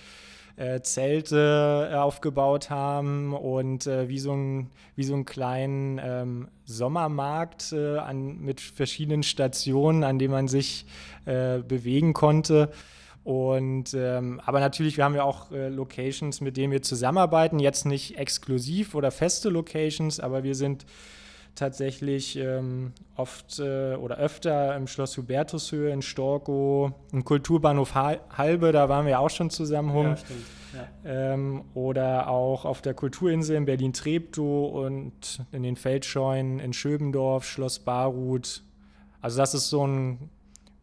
äh, 0.56 0.82
Zelte 0.82 1.90
äh, 1.92 1.96
aufgebaut 1.96 2.70
haben 2.70 3.34
und 3.34 3.88
äh, 3.88 4.10
wie, 4.10 4.20
so 4.20 4.34
ein, 4.34 4.70
wie 4.96 5.04
so 5.04 5.14
einen 5.14 5.26
kleinen 5.26 6.00
ähm, 6.04 6.48
Sommermarkt 6.66 7.74
äh, 7.74 7.98
an, 7.98 8.40
mit 8.40 8.62
verschiedenen 8.62 9.24
Stationen, 9.24 10.04
an 10.04 10.20
denen 10.20 10.32
man 10.32 10.48
sich 10.48 10.86
bewegen 11.24 12.14
konnte. 12.14 12.72
Und 13.24 13.94
ähm, 13.94 14.42
aber 14.44 14.60
natürlich, 14.60 14.98
wir 14.98 15.04
haben 15.04 15.14
ja 15.14 15.24
auch 15.24 15.52
äh, 15.52 15.70
Locations, 15.70 16.42
mit 16.42 16.58
denen 16.58 16.72
wir 16.72 16.82
zusammenarbeiten. 16.82 17.60
Jetzt 17.60 17.86
nicht 17.86 18.18
exklusiv 18.18 18.96
oder 18.96 19.12
feste 19.12 19.50
Locations, 19.50 20.20
aber 20.20 20.44
wir 20.44 20.56
sind 20.56 20.86
tatsächlich 21.56 22.38
ähm, 22.38 22.94
oft 23.16 23.60
äh, 23.60 23.96
oder 23.96 24.18
öfter 24.18 24.76
im 24.76 24.88
Schloss 24.88 25.18
Hubertushöhe 25.18 25.92
in 25.92 26.02
Storkow, 26.02 26.92
im 27.12 27.24
Kulturbahnhof 27.24 27.96
Halbe, 27.96 28.72
da 28.72 28.90
waren 28.90 29.06
wir 29.06 29.20
auch 29.20 29.30
schon 29.30 29.50
zusammen 29.50 29.92
rum. 29.92 30.08
Ja, 30.08 30.18
stimmt. 30.18 30.46
Ja. 30.74 31.34
Ähm, 31.34 31.66
oder 31.74 32.30
auch 32.30 32.64
auf 32.64 32.82
der 32.82 32.94
Kulturinsel 32.94 33.58
in 33.58 33.66
Berlin-Treptow 33.66 34.86
und 34.86 35.46
in 35.52 35.64
den 35.64 35.76
Feldscheunen 35.76 36.60
in 36.60 36.72
Schöbendorf, 36.72 37.46
Schloss 37.46 37.80
Barut. 37.80 38.64
Also 39.20 39.38
das 39.38 39.54
ist 39.54 39.70
so 39.70 39.86
ein 39.86 40.30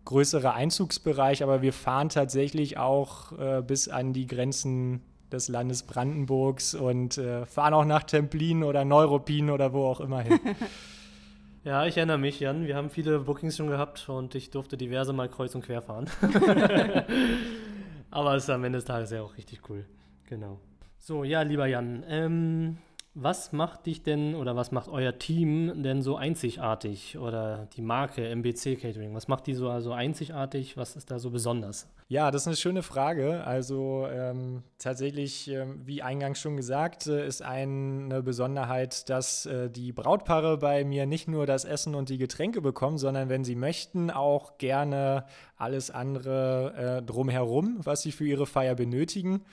größerer 0.04 0.54
Einzugsbereich, 0.54 1.42
aber 1.42 1.62
wir 1.62 1.72
fahren 1.72 2.08
tatsächlich 2.08 2.78
auch 2.78 3.32
äh, 3.38 3.62
bis 3.62 3.88
an 3.88 4.12
die 4.12 4.26
Grenzen 4.26 5.02
des 5.32 5.48
Landes 5.48 5.82
Brandenburgs 5.82 6.74
und 6.74 7.18
äh, 7.18 7.46
fahren 7.46 7.74
auch 7.74 7.84
nach 7.84 8.02
Templin 8.02 8.64
oder 8.64 8.84
Neuruppin 8.84 9.50
oder 9.50 9.72
wo 9.72 9.86
auch 9.86 10.00
immer 10.00 10.20
hin. 10.20 10.38
Ja, 11.64 11.84
ich 11.84 11.98
erinnere 11.98 12.16
mich, 12.16 12.40
Jan. 12.40 12.66
Wir 12.66 12.76
haben 12.76 12.88
viele 12.88 13.18
Bookings 13.18 13.56
schon 13.56 13.66
gehabt 13.66 14.08
und 14.08 14.34
ich 14.34 14.50
durfte 14.50 14.78
diverse 14.78 15.12
mal 15.12 15.28
kreuz 15.28 15.54
und 15.54 15.66
quer 15.66 15.82
fahren. 15.82 16.08
Aber 18.10 18.36
es 18.36 18.44
ist 18.44 18.50
am 18.50 18.64
Ende 18.64 18.78
des 18.78 18.86
Tages 18.86 19.10
ja 19.10 19.20
auch 19.20 19.36
richtig 19.36 19.68
cool. 19.68 19.84
Genau. 20.28 20.60
So, 20.96 21.24
ja, 21.24 21.42
lieber 21.42 21.66
Jan, 21.66 22.04
ähm, 22.08 22.78
was 23.20 23.52
macht 23.52 23.86
dich 23.86 24.02
denn 24.02 24.36
oder 24.36 24.54
was 24.54 24.70
macht 24.70 24.88
euer 24.88 25.18
Team 25.18 25.82
denn 25.82 26.02
so 26.02 26.16
einzigartig 26.16 27.18
oder 27.18 27.66
die 27.76 27.82
Marke 27.82 28.28
MBC 28.28 28.76
Catering? 28.80 29.12
Was 29.14 29.26
macht 29.26 29.48
die 29.48 29.54
so 29.54 29.68
also 29.68 29.92
einzigartig? 29.92 30.76
Was 30.76 30.94
ist 30.94 31.10
da 31.10 31.18
so 31.18 31.30
besonders? 31.30 31.88
Ja, 32.06 32.30
das 32.30 32.42
ist 32.42 32.46
eine 32.46 32.56
schöne 32.56 32.82
Frage. 32.82 33.44
Also 33.44 34.06
ähm, 34.10 34.62
tatsächlich, 34.78 35.50
äh, 35.50 35.66
wie 35.84 36.00
eingangs 36.00 36.38
schon 36.38 36.56
gesagt, 36.56 37.08
äh, 37.08 37.26
ist 37.26 37.42
eine 37.42 38.22
Besonderheit, 38.22 39.08
dass 39.08 39.46
äh, 39.46 39.68
die 39.68 39.92
Brautpaare 39.92 40.56
bei 40.58 40.84
mir 40.84 41.06
nicht 41.06 41.26
nur 41.26 41.44
das 41.44 41.64
Essen 41.64 41.96
und 41.96 42.10
die 42.10 42.18
Getränke 42.18 42.60
bekommen, 42.60 42.98
sondern 42.98 43.28
wenn 43.28 43.42
sie 43.42 43.56
möchten, 43.56 44.10
auch 44.12 44.58
gerne 44.58 45.24
alles 45.56 45.90
andere 45.90 47.00
äh, 47.00 47.02
drumherum, 47.02 47.78
was 47.82 48.02
sie 48.02 48.12
für 48.12 48.26
ihre 48.26 48.46
Feier 48.46 48.76
benötigen. 48.76 49.44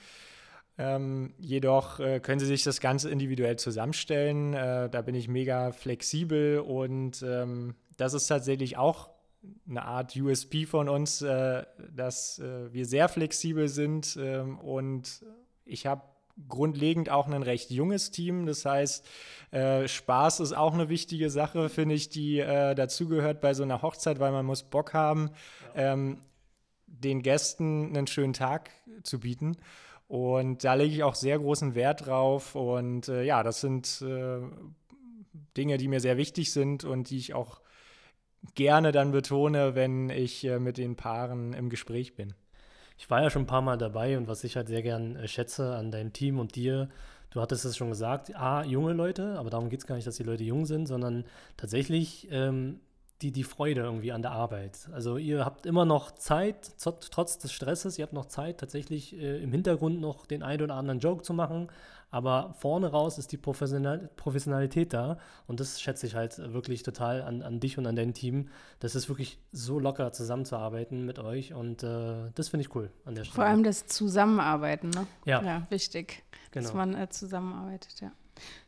Ähm, 0.77 1.33
jedoch 1.37 1.99
äh, 1.99 2.19
können 2.19 2.39
Sie 2.39 2.45
sich 2.45 2.63
das 2.63 2.81
Ganze 2.81 3.09
individuell 3.09 3.57
zusammenstellen. 3.57 4.53
Äh, 4.53 4.89
da 4.89 5.01
bin 5.01 5.15
ich 5.15 5.27
mega 5.27 5.71
flexibel 5.71 6.59
und 6.59 7.23
ähm, 7.23 7.75
das 7.97 8.13
ist 8.13 8.27
tatsächlich 8.27 8.77
auch 8.77 9.09
eine 9.69 9.83
Art 9.83 10.15
USP 10.15 10.65
von 10.65 10.89
uns, 10.89 11.21
äh, 11.21 11.63
dass 11.95 12.39
äh, 12.39 12.73
wir 12.73 12.85
sehr 12.85 13.07
flexibel 13.07 13.67
sind 13.67 14.17
ähm, 14.19 14.59
und 14.59 15.23
ich 15.63 15.85
habe 15.85 16.01
grundlegend 16.49 17.09
auch 17.09 17.27
ein 17.27 17.43
recht 17.43 17.71
junges 17.71 18.11
Team. 18.11 18.45
Das 18.45 18.65
heißt, 18.65 19.05
äh, 19.51 19.87
Spaß 19.87 20.41
ist 20.41 20.53
auch 20.53 20.73
eine 20.73 20.89
wichtige 20.89 21.29
Sache, 21.29 21.69
finde 21.69 21.95
ich, 21.95 22.09
die 22.09 22.39
äh, 22.39 22.75
dazugehört 22.75 23.39
bei 23.39 23.53
so 23.53 23.63
einer 23.63 23.81
Hochzeit, 23.81 24.19
weil 24.19 24.31
man 24.31 24.45
muss 24.45 24.63
Bock 24.63 24.93
haben, 24.93 25.31
ja. 25.75 25.93
ähm, 25.93 26.19
den 26.87 27.21
Gästen 27.21 27.95
einen 27.95 28.07
schönen 28.07 28.33
Tag 28.33 28.71
zu 29.03 29.19
bieten. 29.19 29.57
Und 30.07 30.63
da 30.63 30.75
lege 30.75 30.93
ich 30.93 31.03
auch 31.03 31.15
sehr 31.15 31.39
großen 31.39 31.75
Wert 31.75 32.05
drauf. 32.05 32.55
Und 32.55 33.07
äh, 33.07 33.23
ja, 33.23 33.43
das 33.43 33.61
sind 33.61 34.01
äh, 34.01 34.39
Dinge, 35.57 35.77
die 35.77 35.87
mir 35.87 35.99
sehr 35.99 36.17
wichtig 36.17 36.51
sind 36.51 36.83
und 36.83 37.09
die 37.09 37.17
ich 37.17 37.33
auch 37.33 37.61
gerne 38.53 38.91
dann 38.91 39.11
betone, 39.11 39.73
wenn 39.73 40.09
ich 40.09 40.43
äh, 40.43 40.59
mit 40.59 40.77
den 40.77 40.95
Paaren 40.95 41.53
im 41.53 41.69
Gespräch 41.69 42.15
bin. 42.15 42.33
Ich 42.97 43.09
war 43.09 43.21
ja 43.21 43.29
schon 43.29 43.43
ein 43.43 43.47
paar 43.47 43.61
Mal 43.61 43.77
dabei 43.77 44.17
und 44.17 44.27
was 44.27 44.43
ich 44.43 44.55
halt 44.55 44.67
sehr 44.67 44.83
gern 44.83 45.15
äh, 45.15 45.27
schätze 45.27 45.75
an 45.75 45.91
deinem 45.91 46.13
Team 46.13 46.39
und 46.39 46.55
dir, 46.55 46.89
du 47.31 47.41
hattest 47.41 47.65
es 47.65 47.75
schon 47.75 47.89
gesagt, 47.89 48.35
A, 48.35 48.63
junge 48.63 48.93
Leute, 48.93 49.37
aber 49.39 49.49
darum 49.49 49.69
geht 49.69 49.79
es 49.79 49.87
gar 49.87 49.95
nicht, 49.95 50.07
dass 50.07 50.17
die 50.17 50.23
Leute 50.23 50.43
jung 50.43 50.65
sind, 50.65 50.85
sondern 50.85 51.25
tatsächlich 51.57 52.27
ähm, 52.31 52.79
die, 53.21 53.31
die 53.31 53.43
Freude 53.43 53.81
irgendwie 53.81 54.11
an 54.11 54.21
der 54.21 54.31
Arbeit. 54.31 54.89
Also 54.91 55.17
ihr 55.17 55.45
habt 55.45 55.65
immer 55.65 55.85
noch 55.85 56.11
Zeit, 56.11 56.73
trotz 56.77 57.37
des 57.37 57.51
Stresses, 57.51 57.97
ihr 57.97 58.03
habt 58.03 58.13
noch 58.13 58.25
Zeit, 58.25 58.59
tatsächlich 58.59 59.15
äh, 59.15 59.41
im 59.41 59.51
Hintergrund 59.51 60.01
noch 60.01 60.25
den 60.25 60.43
einen 60.43 60.63
oder 60.63 60.75
anderen 60.75 60.99
Joke 60.99 61.23
zu 61.23 61.33
machen, 61.33 61.69
aber 62.11 62.53
vorne 62.57 62.87
raus 62.87 63.17
ist 63.17 63.31
die 63.31 63.37
Professional 63.37 64.09
Professionalität 64.15 64.93
da 64.93 65.17
und 65.47 65.59
das 65.59 65.81
schätze 65.81 66.07
ich 66.07 66.15
halt 66.15 66.37
wirklich 66.53 66.83
total 66.83 67.21
an, 67.21 67.41
an 67.41 67.59
dich 67.59 67.77
und 67.77 67.87
an 67.87 67.95
dein 67.95 68.13
Team. 68.13 68.49
Das 68.79 68.95
ist 68.95 69.07
wirklich 69.07 69.39
so 69.51 69.79
locker 69.79 70.11
zusammenzuarbeiten 70.11 71.05
mit 71.05 71.17
euch 71.19 71.53
und 71.53 71.83
äh, 71.83 72.31
das 72.35 72.49
finde 72.49 72.65
ich 72.65 72.75
cool 72.75 72.91
an 73.05 73.15
der 73.15 73.23
Stelle. 73.23 73.35
Vor 73.35 73.45
allem 73.45 73.63
das 73.63 73.87
Zusammenarbeiten, 73.87 74.89
ne? 74.89 75.07
Ja. 75.25 75.41
Ja, 75.41 75.67
wichtig, 75.69 76.23
genau. 76.51 76.63
dass 76.63 76.73
man 76.73 76.95
äh, 76.95 77.09
zusammenarbeitet, 77.09 78.01
ja. 78.01 78.11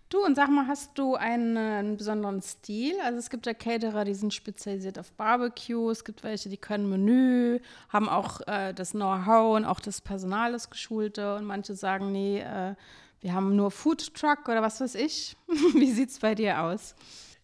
Du, 0.09 0.23
und 0.23 0.35
sag 0.35 0.49
mal, 0.49 0.67
hast 0.67 0.97
du 0.97 1.15
einen, 1.15 1.57
einen, 1.57 1.97
besonderen 1.97 2.41
Stil? 2.41 2.95
Also 3.03 3.19
es 3.19 3.29
gibt 3.29 3.45
ja 3.45 3.53
Caterer, 3.53 4.05
die 4.05 4.13
sind 4.13 4.33
spezialisiert 4.33 4.97
auf 4.97 5.11
Barbecue, 5.11 5.89
es 5.89 6.05
gibt 6.05 6.23
welche, 6.23 6.47
die 6.47 6.55
können 6.55 6.89
Menü, 6.89 7.59
haben 7.89 8.07
auch 8.07 8.39
äh, 8.47 8.73
das 8.73 8.91
Know-how 8.91 9.57
und 9.57 9.65
auch 9.65 9.81
das 9.81 9.99
Personal, 9.99 10.53
das 10.53 10.69
Geschulte 10.69 11.35
und 11.35 11.43
manche 11.43 11.75
sagen, 11.75 12.13
nee, 12.13 12.39
äh, 12.39 12.75
wir 13.19 13.33
haben 13.33 13.57
nur 13.57 13.69
Food 13.69 14.13
Truck 14.13 14.47
oder 14.47 14.61
was 14.61 14.79
weiß 14.79 14.95
ich. 14.95 15.35
Wie 15.73 15.91
sieht 15.91 16.09
es 16.09 16.19
bei 16.19 16.35
dir 16.35 16.61
aus? 16.61 16.95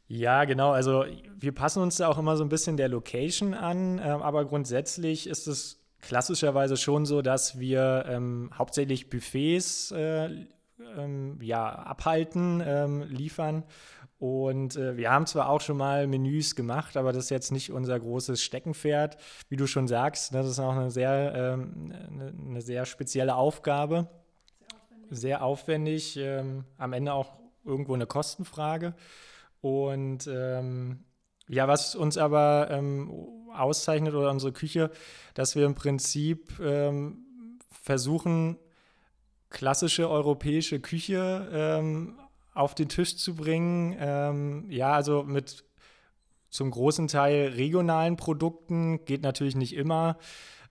Ja, 0.08 0.46
genau. 0.46 0.72
Also 0.72 1.04
wir 1.38 1.52
passen 1.54 1.82
uns 1.82 1.98
da 1.98 2.08
auch 2.08 2.18
immer 2.18 2.38
so 2.38 2.46
ein 2.46 2.50
bisschen 2.50 2.78
der 2.78 2.88
Location 2.88 3.54
an, 3.54 4.00
äh, 4.00 4.04
aber 4.04 4.46
grundsätzlich 4.46 5.28
ist 5.28 5.48
es 5.48 5.82
klassischerweise 6.00 6.78
schon 6.78 7.06
so, 7.06 7.22
dass 7.22 7.60
wir 7.60 8.06
ähm, 8.08 8.52
hauptsächlich 8.58 9.10
Buffets 9.10 9.92
äh, 9.92 10.46
ähm, 10.98 11.40
ja, 11.42 11.68
abhalten, 11.68 12.62
ähm, 12.66 13.04
liefern. 13.04 13.64
Und 14.20 14.78
äh, 14.78 14.96
wir 14.96 15.12
haben 15.12 15.26
zwar 15.26 15.50
auch 15.50 15.60
schon 15.60 15.76
mal 15.76 16.08
Menüs 16.08 16.56
gemacht, 16.56 16.96
aber 16.96 17.12
das 17.12 17.26
ist 17.26 17.30
jetzt 17.30 17.52
nicht 17.52 17.74
unser 17.74 18.00
großes 18.00 18.42
Steckenpferd. 18.42 19.18
Wie 19.50 19.58
du 19.58 19.68
schon 19.68 19.88
sagst, 19.90 20.34
das 20.34 20.48
ist 20.48 20.60
auch 20.60 20.72
eine 20.72 20.92
sehr, 20.92 21.34
ähm, 21.36 21.92
eine, 22.10 22.34
eine, 22.50 22.62
sehr 22.62 22.86
spezielle 22.86 23.36
Aufgabe. 23.36 24.08
Sehr 25.10 25.44
aufwendig. 25.44 26.14
Sehr 26.14 26.16
aufwendig 26.16 26.18
ähm, 26.18 26.64
am 26.78 26.94
Ende 26.94 27.14
auch 27.14 27.34
irgendwo 27.66 27.96
eine 27.96 28.06
Kostenfrage. 28.06 28.94
Und 29.60 30.28
ähm, 30.28 31.04
ja, 31.50 31.68
was 31.68 31.94
uns 31.94 32.18
aber 32.18 32.70
ähm, 32.72 33.12
auszeichnet 33.54 34.14
oder 34.14 34.32
unsere 34.32 34.54
Küche, 34.54 34.90
dass 35.34 35.58
wir 35.58 35.66
im 35.66 35.76
Prinzip 35.76 36.50
versuchen, 37.70 38.58
klassische 39.54 40.10
europäische 40.10 40.82
Küche 40.82 41.48
ähm, 41.54 42.20
auf 42.54 42.76
den 42.76 42.90
Tisch 42.90 43.16
zu 43.16 43.36
bringen. 43.36 43.96
Ähm, 43.98 44.66
ja, 44.70 44.92
also 44.92 45.24
mit 45.24 45.64
zum 46.50 46.70
großen 46.70 47.08
Teil 47.08 47.54
regionalen 47.56 48.18
Produkten, 48.18 49.06
geht 49.06 49.24
natürlich 49.24 49.56
nicht 49.56 49.74
immer. 49.76 50.18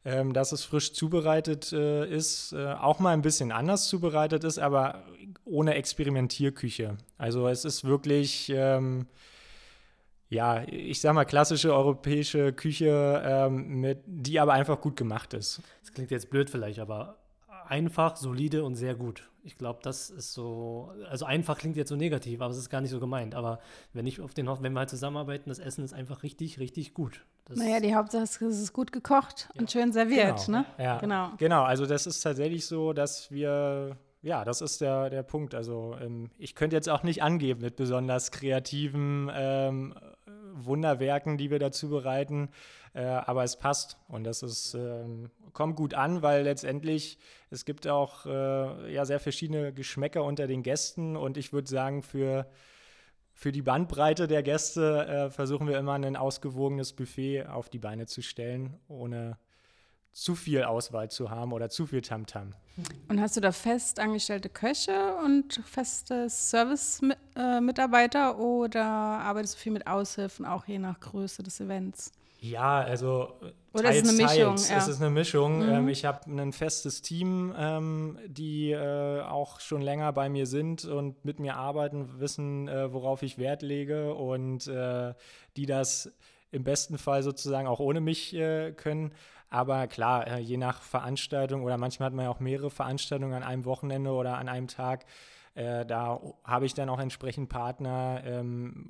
Ähm, 0.04 0.32
dass 0.32 0.50
es 0.50 0.64
frisch 0.64 0.94
zubereitet 0.94 1.72
äh, 1.72 2.04
ist, 2.04 2.52
äh, 2.52 2.72
auch 2.72 2.98
mal 2.98 3.12
ein 3.12 3.22
bisschen 3.22 3.52
anders 3.52 3.86
zubereitet 3.86 4.42
ist, 4.42 4.58
aber 4.58 5.04
ohne 5.44 5.74
Experimentierküche. 5.74 6.98
Also 7.18 7.46
es 7.46 7.64
ist 7.64 7.84
wirklich, 7.84 8.52
ähm, 8.52 9.06
ja, 10.28 10.64
ich 10.64 11.00
sag 11.00 11.14
mal, 11.14 11.24
klassische 11.24 11.72
europäische 11.72 12.52
Küche, 12.52 13.22
ähm, 13.24 13.80
mit, 13.80 14.00
die 14.06 14.40
aber 14.40 14.54
einfach 14.54 14.80
gut 14.80 14.96
gemacht 14.96 15.34
ist. 15.34 15.60
Das 15.82 15.92
klingt 15.92 16.10
jetzt 16.10 16.30
blöd 16.30 16.50
vielleicht, 16.50 16.80
aber 16.80 17.21
einfach, 17.66 18.16
solide 18.16 18.64
und 18.64 18.74
sehr 18.74 18.94
gut. 18.94 19.28
Ich 19.44 19.58
glaube, 19.58 19.80
das 19.82 20.08
ist 20.10 20.32
so, 20.32 20.92
also 21.08 21.24
einfach 21.24 21.58
klingt 21.58 21.76
jetzt 21.76 21.88
so 21.88 21.96
negativ, 21.96 22.40
aber 22.40 22.52
es 22.52 22.58
ist 22.58 22.70
gar 22.70 22.80
nicht 22.80 22.90
so 22.90 23.00
gemeint. 23.00 23.34
Aber 23.34 23.58
wenn 23.92 24.06
ich 24.06 24.20
auf 24.20 24.34
den 24.34 24.46
wenn 24.46 24.72
wir 24.72 24.80
halt 24.80 24.90
zusammenarbeiten, 24.90 25.48
das 25.48 25.58
Essen 25.58 25.84
ist 25.84 25.92
einfach 25.92 26.22
richtig, 26.22 26.60
richtig 26.60 26.94
gut. 26.94 27.24
Das 27.46 27.58
naja, 27.58 27.80
die 27.80 27.94
Hauptsache 27.94 28.22
ist, 28.22 28.40
es 28.40 28.60
ist 28.60 28.72
gut 28.72 28.92
gekocht 28.92 29.48
ja. 29.54 29.60
und 29.60 29.70
schön 29.70 29.92
serviert, 29.92 30.46
genau. 30.46 30.58
ne? 30.58 30.66
Ja. 30.78 30.98
Genau. 30.98 31.30
Genau, 31.38 31.62
also 31.64 31.86
das 31.86 32.06
ist 32.06 32.20
tatsächlich 32.20 32.66
so, 32.66 32.92
dass 32.92 33.30
wir 33.32 33.96
ja, 34.22 34.44
das 34.44 34.60
ist 34.60 34.80
der, 34.80 35.10
der 35.10 35.24
Punkt. 35.24 35.54
Also 35.54 35.96
ähm, 36.00 36.30
ich 36.38 36.54
könnte 36.54 36.76
jetzt 36.76 36.88
auch 36.88 37.02
nicht 37.02 37.22
angeben 37.22 37.60
mit 37.60 37.74
besonders 37.74 38.30
kreativen 38.30 39.28
ähm, 39.34 39.94
Wunderwerken, 40.52 41.38
die 41.38 41.50
wir 41.50 41.58
dazu 41.58 41.88
bereiten, 41.88 42.50
äh, 42.94 43.02
aber 43.02 43.44
es 43.44 43.56
passt 43.56 43.98
und 44.08 44.24
das 44.24 44.42
ist, 44.42 44.74
äh, 44.74 45.04
kommt 45.52 45.76
gut 45.76 45.94
an, 45.94 46.22
weil 46.22 46.42
letztendlich 46.42 47.18
es 47.50 47.64
gibt 47.64 47.86
auch 47.86 48.26
äh, 48.26 48.92
ja, 48.92 49.04
sehr 49.04 49.20
verschiedene 49.20 49.72
Geschmäcker 49.72 50.24
unter 50.24 50.46
den 50.46 50.62
Gästen 50.62 51.16
und 51.16 51.36
ich 51.36 51.52
würde 51.52 51.68
sagen, 51.68 52.02
für, 52.02 52.46
für 53.32 53.52
die 53.52 53.62
Bandbreite 53.62 54.28
der 54.28 54.42
Gäste 54.42 55.06
äh, 55.06 55.30
versuchen 55.30 55.68
wir 55.68 55.78
immer 55.78 55.94
ein 55.94 56.16
ausgewogenes 56.16 56.92
Buffet 56.92 57.46
auf 57.46 57.68
die 57.68 57.78
Beine 57.78 58.06
zu 58.06 58.22
stellen, 58.22 58.78
ohne 58.88 59.38
zu 60.12 60.34
viel 60.34 60.64
Auswahl 60.64 61.10
zu 61.10 61.30
haben 61.30 61.52
oder 61.52 61.70
zu 61.70 61.86
viel 61.86 62.02
Tamtam. 62.02 62.50
-Tam. 62.50 62.54
Und 63.08 63.20
hast 63.20 63.36
du 63.36 63.40
da 63.40 63.52
fest 63.52 64.00
angestellte 64.00 64.48
Köche 64.48 65.14
und 65.24 65.60
feste 65.64 66.28
Service-Mitarbeiter 66.30 68.38
oder 68.38 68.84
arbeitest 68.84 69.54
du 69.54 69.58
viel 69.58 69.72
mit 69.72 69.86
Aushilfen, 69.86 70.46
auch 70.46 70.66
je 70.66 70.78
nach 70.78 70.98
Größe 71.00 71.42
des 71.42 71.60
Events? 71.60 72.12
Ja, 72.40 72.80
also 72.80 73.34
Oder 73.72 73.84
teils, 73.84 74.02
ist 74.02 74.08
eine 74.08 74.24
Mischung. 74.24 74.56
Ja. 74.56 74.78
Es 74.78 74.88
ist 74.88 75.00
eine 75.00 75.10
Mischung. 75.10 75.58
Mhm. 75.58 75.74
Ähm, 75.74 75.86
ich 75.88 76.04
habe 76.04 76.28
ein 76.28 76.52
festes 76.52 77.00
Team, 77.00 77.54
ähm, 77.56 78.18
die 78.26 78.72
äh, 78.72 79.20
auch 79.20 79.60
schon 79.60 79.80
länger 79.80 80.12
bei 80.12 80.28
mir 80.28 80.46
sind 80.46 80.84
und 80.84 81.24
mit 81.24 81.38
mir 81.38 81.54
arbeiten, 81.54 82.18
wissen, 82.18 82.66
äh, 82.66 82.92
worauf 82.92 83.22
ich 83.22 83.38
Wert 83.38 83.62
lege 83.62 84.12
und 84.14 84.66
äh, 84.66 85.14
die 85.56 85.66
das 85.66 86.10
im 86.50 86.64
besten 86.64 86.98
Fall 86.98 87.22
sozusagen 87.22 87.68
auch 87.68 87.78
ohne 87.78 88.00
mich 88.00 88.34
äh, 88.34 88.72
können. 88.72 89.12
Aber 89.52 89.86
klar, 89.86 90.26
äh, 90.28 90.38
je 90.38 90.56
nach 90.56 90.80
Veranstaltung 90.80 91.62
oder 91.62 91.76
manchmal 91.76 92.06
hat 92.06 92.14
man 92.14 92.24
ja 92.24 92.30
auch 92.30 92.40
mehrere 92.40 92.70
Veranstaltungen 92.70 93.34
an 93.34 93.42
einem 93.42 93.66
Wochenende 93.66 94.10
oder 94.12 94.38
an 94.38 94.48
einem 94.48 94.66
Tag. 94.66 95.04
Äh, 95.54 95.84
da 95.84 96.22
habe 96.42 96.64
ich 96.64 96.72
dann 96.72 96.88
auch 96.88 96.98
entsprechend 96.98 97.50
Partner 97.50 98.22
ähm, 98.24 98.88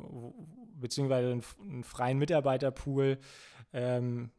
beziehungsweise 0.81 1.33
einen, 1.33 1.43
einen, 1.69 1.83
freien 1.83 2.17
Mitarbeiterpool, 2.17 3.19
ähm, 3.73 4.31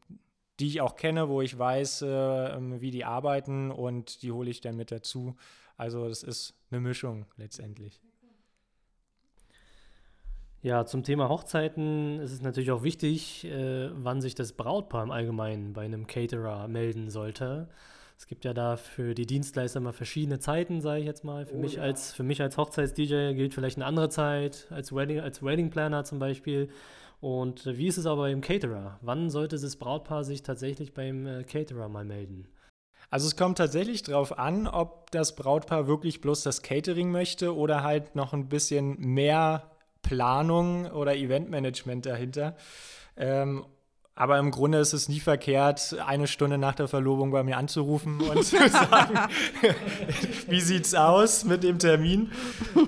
die 0.62 0.68
ich 0.68 0.80
auch 0.80 0.96
kenne, 0.96 1.28
wo 1.28 1.42
ich 1.42 1.60
weiß, 1.60 2.04
äh, 2.04 2.80
wie 2.80 2.92
die 2.92 3.04
arbeiten 3.04 3.70
und 3.70 4.22
die 4.22 4.32
hole 4.32 4.50
ich 4.50 4.62
dann 4.62 4.78
mit 4.78 4.92
dazu. 4.92 5.36
Also 5.76 6.08
das 6.08 6.24
ist 6.24 6.56
eine 6.72 6.80
Mischung 6.80 7.26
letztendlich. 7.36 8.02
Ja, 10.64 10.86
zum 10.86 11.04
Thema 11.04 11.28
Hochzeiten 11.28 12.22
ist 12.22 12.32
es 12.32 12.42
natürlich 12.42 12.72
auch 12.72 12.84
wichtig, 12.84 13.44
äh, 13.44 13.90
wann 13.94 14.22
sich 14.22 14.34
das 14.34 14.54
Brautpaar 14.54 15.04
im 15.04 15.12
Allgemeinen 15.12 15.74
bei 15.74 15.84
einem 15.84 16.08
Caterer 16.08 16.70
melden 16.70 17.10
sollte. 17.10 17.68
Es 18.18 18.28
gibt 18.28 18.46
ja 18.46 18.54
da 18.54 18.78
für 18.78 19.14
die 19.14 19.26
Dienstleister 19.26 19.82
mal 19.82 19.92
verschiedene 19.92 20.40
Zeiten, 20.40 20.80
sage 20.80 21.02
ich 21.02 21.06
jetzt 21.06 21.26
mal. 21.26 21.46
Für, 21.46 21.56
oh, 21.56 21.60
mich, 21.60 21.76
ja. 21.76 21.82
als, 21.82 22.14
für 22.14 22.24
mich 22.24 22.42
als 22.42 22.56
Hochzeits-DJ 22.56 23.34
gilt 23.34 23.54
vielleicht 23.54 23.76
eine 23.76 23.86
andere 23.86 24.08
Zeit, 24.08 24.68
als 24.70 24.96
Wedding, 24.96 25.20
als 25.20 25.44
Wedding 25.44 25.70
Planner 25.70 26.06
zum 26.06 26.20
Beispiel. 26.20 26.70
Und 27.20 27.66
wie 27.66 27.88
ist 27.88 27.98
es 27.98 28.06
aber 28.06 28.22
beim 28.22 28.40
Caterer? 28.40 29.00
Wann 29.02 29.30
sollte 29.30 29.60
das 29.60 29.76
Brautpaar 29.76 30.24
sich 30.24 30.44
tatsächlich 30.44 30.94
beim 30.94 31.28
äh, 31.28 31.44
Caterer 31.44 31.90
mal 31.90 32.06
melden? 32.06 32.48
Also 33.10 33.28
es 33.28 33.36
kommt 33.36 33.58
tatsächlich 33.58 34.04
darauf 34.04 34.40
an, 34.40 34.68
ob 34.68 35.12
das 35.12 35.36
Brautpaar 35.36 35.88
wirklich 35.88 36.22
bloß 36.22 36.44
das 36.44 36.62
Catering 36.62 37.12
möchte 37.12 37.54
oder 37.54 37.84
halt 37.84 38.16
noch 38.16 38.32
ein 38.32 38.48
bisschen 38.48 38.98
mehr 38.98 39.73
Planung 40.04 40.86
oder 40.92 41.16
Eventmanagement 41.16 42.06
dahinter. 42.06 42.56
Ähm, 43.18 43.66
aber 44.16 44.38
im 44.38 44.52
Grunde 44.52 44.78
ist 44.78 44.94
es 44.94 45.10
nie 45.10 45.20
verkehrt, 45.20 45.98
eine 46.06 46.28
Stunde 46.28 46.60
nach 46.60 46.76
der 46.76 46.88
Verlobung 46.88 47.32
bei 47.32 47.42
mir 47.44 47.58
anzurufen 47.58 48.22
und 48.22 48.44
zu 48.44 48.58
sagen, 48.70 49.18
wie 50.48 50.62
sieht's 50.62 50.94
aus 50.94 51.44
mit 51.46 51.64
dem 51.64 51.80
Termin? 51.80 52.32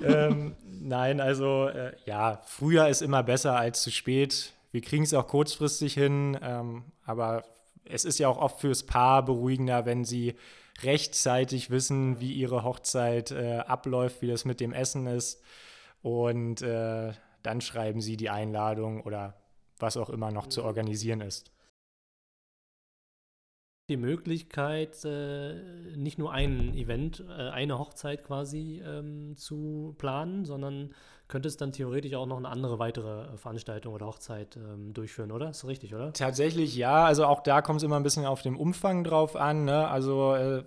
ähm, 0.04 0.56
nein, 0.70 1.20
also 1.20 1.68
äh, 1.68 1.94
ja, 2.06 2.42
früher 2.46 2.88
ist 2.90 3.02
immer 3.02 3.24
besser 3.24 3.58
als 3.58 3.82
zu 3.82 3.90
spät. 3.90 4.54
Wir 4.72 4.82
kriegen 4.82 5.04
es 5.04 5.16
auch 5.16 5.28
kurzfristig 5.28 5.96
hin, 5.96 6.38
ähm, 6.44 6.84
aber 7.06 7.44
es 7.86 8.06
ist 8.06 8.20
ja 8.20 8.28
auch 8.28 8.38
oft 8.38 8.60
fürs 8.60 8.84
Paar 8.84 9.26
beruhigender, 9.26 9.86
wenn 9.86 10.06
sie 10.06 10.36
rechtzeitig 10.84 11.72
wissen, 11.72 12.20
wie 12.20 12.34
ihre 12.34 12.64
Hochzeit 12.64 13.32
äh, 13.32 13.60
abläuft, 13.66 14.22
wie 14.22 14.28
das 14.28 14.46
mit 14.46 14.60
dem 14.60 14.74
Essen 14.74 15.08
ist. 15.08 15.42
Und 16.06 16.62
äh, 16.62 17.14
dann 17.42 17.62
schreiben 17.62 18.00
sie 18.00 18.16
die 18.16 18.30
Einladung 18.30 19.02
oder 19.02 19.34
was 19.80 19.98
auch 19.98 20.12
immer 20.12 20.30
noch 20.30 20.46
zu 20.46 20.64
organisieren 20.64 21.20
ist. 21.20 21.52
Die 23.90 23.98
Möglichkeit, 23.98 25.04
äh, 25.04 25.56
nicht 25.96 26.20
nur 26.20 26.32
ein 26.32 26.76
Event, 26.76 27.24
äh, 27.28 27.50
eine 27.50 27.80
Hochzeit 27.80 28.24
quasi 28.24 28.84
ähm, 28.86 29.36
zu 29.36 29.96
planen, 29.98 30.46
sondern 30.46 30.94
könnte 31.28 31.48
es 31.48 31.58
dann 31.58 31.72
theoretisch 31.72 32.14
auch 32.14 32.28
noch 32.28 32.38
eine 32.38 32.50
andere 32.50 32.78
weitere 32.78 33.36
Veranstaltung 33.38 33.96
oder 33.96 34.06
Hochzeit 34.06 34.58
ähm, 34.58 34.94
durchführen, 34.94 35.32
oder? 35.32 35.50
Ist 35.50 35.66
richtig, 35.66 35.96
oder? 35.96 36.14
Tatsächlich 36.14 36.76
ja. 36.76 37.04
Also 37.04 37.26
auch 37.26 37.42
da 37.42 37.64
kommt 37.64 37.78
es 37.78 37.84
immer 37.84 37.96
ein 37.96 38.04
bisschen 38.04 38.28
auf 38.28 38.44
den 38.44 38.56
Umfang 38.56 39.04
drauf 39.04 39.36
an. 39.36 39.66
Ne? 39.66 39.88
Also 39.88 40.36
äh, 40.36 40.64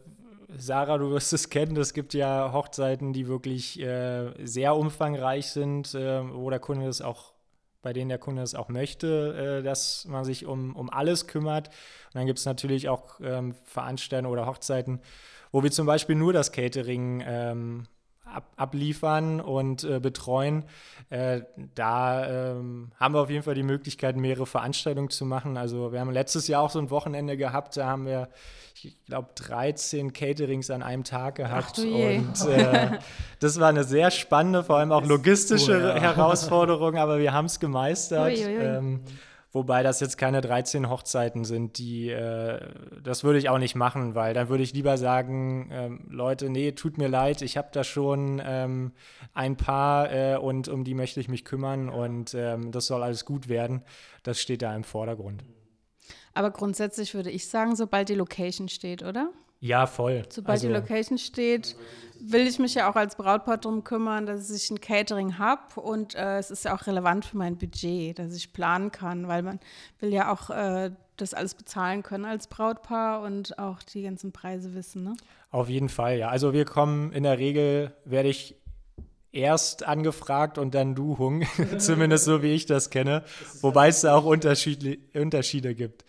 Sarah, 0.57 0.97
du 0.99 1.11
wirst 1.11 1.33
es 1.33 1.50
kennen, 1.50 1.76
es 1.76 1.93
gibt 1.93 2.14
ja 2.14 2.52
Hochzeiten, 2.52 3.12
die 3.12 3.28
wirklich 3.28 3.78
äh, 3.81 4.33
sehr 4.45 4.75
umfangreich 4.76 5.49
sind, 5.50 5.95
äh, 5.95 6.23
wo 6.33 6.49
der 6.49 6.59
Kunde 6.59 6.87
es 6.87 7.02
auch 7.02 7.35
bei 7.83 7.93
denen 7.93 8.09
der 8.09 8.19
Kunde 8.19 8.43
es 8.43 8.55
auch 8.55 8.69
möchte, 8.69 9.61
äh, 9.61 9.62
dass 9.62 10.05
man 10.07 10.25
sich 10.25 10.47
um, 10.47 10.75
um 10.75 10.90
alles 10.90 11.26
kümmert. 11.26 11.69
Und 11.69 12.14
dann 12.14 12.26
gibt 12.26 12.38
es 12.38 12.47
natürlich 12.47 12.88
auch 12.88 13.21
ähm, 13.23 13.55
Veranstaltungen 13.64 14.33
oder 14.33 14.47
Hochzeiten, 14.47 15.00
wo 15.52 15.62
wir 15.62 15.71
zum 15.71 15.87
Beispiel 15.87 16.17
nur 16.17 16.33
das 16.33 16.50
Catering 16.50 17.23
ähm, 17.26 17.87
ab, 18.32 18.52
abliefern 18.56 19.40
und 19.40 19.85
äh, 19.85 20.00
betreuen. 20.00 20.64
Äh, 21.11 21.42
da 21.75 22.52
ähm, 22.52 22.92
haben 22.99 23.14
wir 23.14 23.20
auf 23.20 23.30
jeden 23.30 23.42
Fall 23.42 23.54
die 23.54 23.62
Möglichkeit, 23.62 24.16
mehrere 24.16 24.47
Veranstaltungen 24.47 25.11
zu 25.11 25.25
machen. 25.25 25.56
Also 25.56 25.92
wir 25.92 26.00
haben 26.00 26.11
letztes 26.11 26.49
Jahr 26.49 26.62
auch 26.62 26.70
so 26.70 26.78
ein 26.78 26.90
Wochenende 26.90 27.37
gehabt, 27.37 27.76
da 27.76 27.87
haben 27.87 28.06
wir, 28.06 28.28
ich 28.75 28.97
glaube, 29.06 29.28
13 29.35 30.12
Caterings 30.12 30.70
an 30.70 30.82
einem 30.82 31.04
Tag 31.04 31.37
gehabt. 31.37 31.78
und 31.78 32.47
äh, 32.47 32.99
das 33.40 33.58
war 33.58 33.68
eine 33.68 33.85
sehr 33.85 34.11
spannende, 34.11 34.64
vor 34.64 34.76
allem 34.76 34.92
auch 34.92 35.04
logistische 35.04 35.76
oh, 35.76 35.97
ja. 35.97 36.00
Herausforderung, 36.00 36.97
aber 36.97 37.18
wir 37.18 37.32
haben 37.32 37.47
es 37.47 37.58
gemeistert. 37.58 38.37
Ui, 38.37 38.47
ui. 38.47 38.64
Ähm, 38.64 39.00
Wobei 39.50 39.83
das 39.83 40.00
jetzt 40.00 40.19
keine 40.19 40.43
13 40.43 40.90
Hochzeiten 40.90 41.45
sind, 41.45 41.78
die, 41.78 42.11
äh, 42.11 42.61
das 43.02 43.25
würde 43.25 43.38
ich 43.38 43.49
auch 43.49 43.59
nicht 43.59 43.75
machen, 43.75 44.14
weil 44.14 44.35
dann 44.35 44.50
würde 44.50 44.62
ich 44.62 44.75
lieber 44.75 44.99
sagen, 44.99 45.71
ähm, 45.73 46.07
Leute, 46.11 46.50
nee, 46.50 46.73
tut 46.73 46.99
mir 46.99 47.09
leid, 47.09 47.41
ich 47.41 47.56
habe 47.56 47.69
da 47.73 47.82
schon 47.82 48.43
ähm, 48.45 48.93
ein 49.32 49.56
paar 49.56 50.13
äh, 50.13 50.37
und 50.37 50.69
um 50.69 50.84
die 50.84 50.93
möchte 50.93 51.21
ich 51.21 51.28
mich 51.28 51.47
kümmern 51.47 51.89
und 51.89 52.34
ähm, 52.34 52.73
das 52.73 52.87
soll 52.87 53.02
alles 53.02 53.25
gut 53.25 53.49
werden. 53.49 53.82
Das 54.23 54.39
steht 54.39 54.61
da 54.61 54.76
im 54.76 54.84
Vordergrund. 54.84 55.45
Aber 56.34 56.50
grundsätzlich 56.50 57.15
würde 57.15 57.30
ich 57.30 57.49
sagen, 57.49 57.75
sobald 57.75 58.11
die 58.11 58.15
Location 58.15 58.69
steht, 58.69 59.02
oder? 59.02 59.32
Ja, 59.61 59.87
voll. 59.87 60.25
Sobald 60.28 60.56
also, 60.56 60.69
die 60.69 60.73
Location 60.75 61.19
steht, 61.19 61.75
will 62.21 62.47
ich 62.47 62.59
mich 62.59 62.75
ja 62.75 62.91
auch 62.91 62.97
als 62.97 63.17
Brautpaar 63.17 63.59
darum 63.59 63.85
kümmern, 63.85 64.26
dass 64.26 64.50
ich 64.50 64.71
ein 64.71 64.81
Catering 64.81 65.39
habe 65.39 65.81
und 65.81 66.15
äh, 66.15 66.39
es 66.39 66.50
ist 66.50 66.65
ja 66.65 66.75
auch 66.75 66.87
relevant 66.87 67.25
für 67.25 67.37
mein 67.37 67.57
Budget, 67.57 68.19
dass 68.19 68.35
ich 68.35 68.52
planen 68.52 68.93
kann, 68.93 69.28
weil 69.28 69.43
man 69.43 69.61
will 70.00 70.13
ja 70.13 70.33
auch 70.33 70.50
äh, 70.50 70.91
das 71.17 71.35
alles 71.35 71.54
bezahlen 71.54 72.02
können 72.02 72.25
als 72.25 72.47
Brautpaar 72.47 73.23
und 73.23 73.59
auch 73.59 73.83
die 73.83 74.02
ganzen 74.02 74.33
Preise 74.33 74.75
wissen. 74.75 75.04
Ne? 75.04 75.17
Auf 75.50 75.69
jeden 75.69 75.89
Fall, 75.89 76.19
ja. 76.19 76.28
Also 76.28 76.52
wir 76.52 76.65
kommen 76.65 77.13
in 77.13 77.23
der 77.23 77.39
Regel, 77.39 77.93
werde 78.04 78.28
ich 78.28 78.57
erst 79.33 79.87
angefragt 79.87 80.59
und 80.59 80.75
dann 80.75 80.95
du 80.95 81.19
Hung, 81.19 81.45
zumindest 81.78 82.25
so 82.25 82.43
wie 82.43 82.54
ich 82.54 82.67
das 82.67 82.91
kenne, 82.91 83.25
wobei 83.61 83.89
es 83.89 84.00
da 84.00 84.15
auch 84.15 84.25
Unterschiede, 84.25 84.99
Unterschiede 85.15 85.75
gibt. 85.75 86.04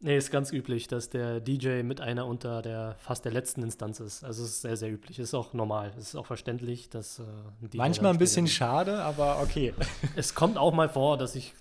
Nee, 0.00 0.16
ist 0.16 0.30
ganz 0.30 0.52
üblich, 0.52 0.88
dass 0.88 1.08
der 1.08 1.40
DJ 1.40 1.82
mit 1.82 2.00
einer 2.00 2.26
unter 2.26 2.60
der 2.60 2.96
fast 2.98 3.24
der 3.24 3.32
letzten 3.32 3.62
Instanz 3.62 3.98
ist. 3.98 4.24
Also 4.24 4.44
es 4.44 4.50
ist 4.50 4.62
sehr, 4.62 4.76
sehr 4.76 4.92
üblich. 4.92 5.18
Ist 5.18 5.34
auch 5.34 5.54
normal. 5.54 5.92
Es 5.98 6.08
ist 6.08 6.16
auch 6.16 6.26
verständlich, 6.26 6.90
dass 6.90 7.18
äh, 7.18 7.22
ein 7.22 7.70
DJ 7.70 7.78
Manchmal 7.78 8.12
ein 8.12 8.18
bisschen 8.18 8.46
schade, 8.46 9.02
aber 9.02 9.40
okay. 9.40 9.72
Es 10.16 10.34
kommt 10.34 10.58
auch 10.58 10.72
mal 10.72 10.88
vor, 10.88 11.16
dass 11.16 11.34
ich 11.34 11.54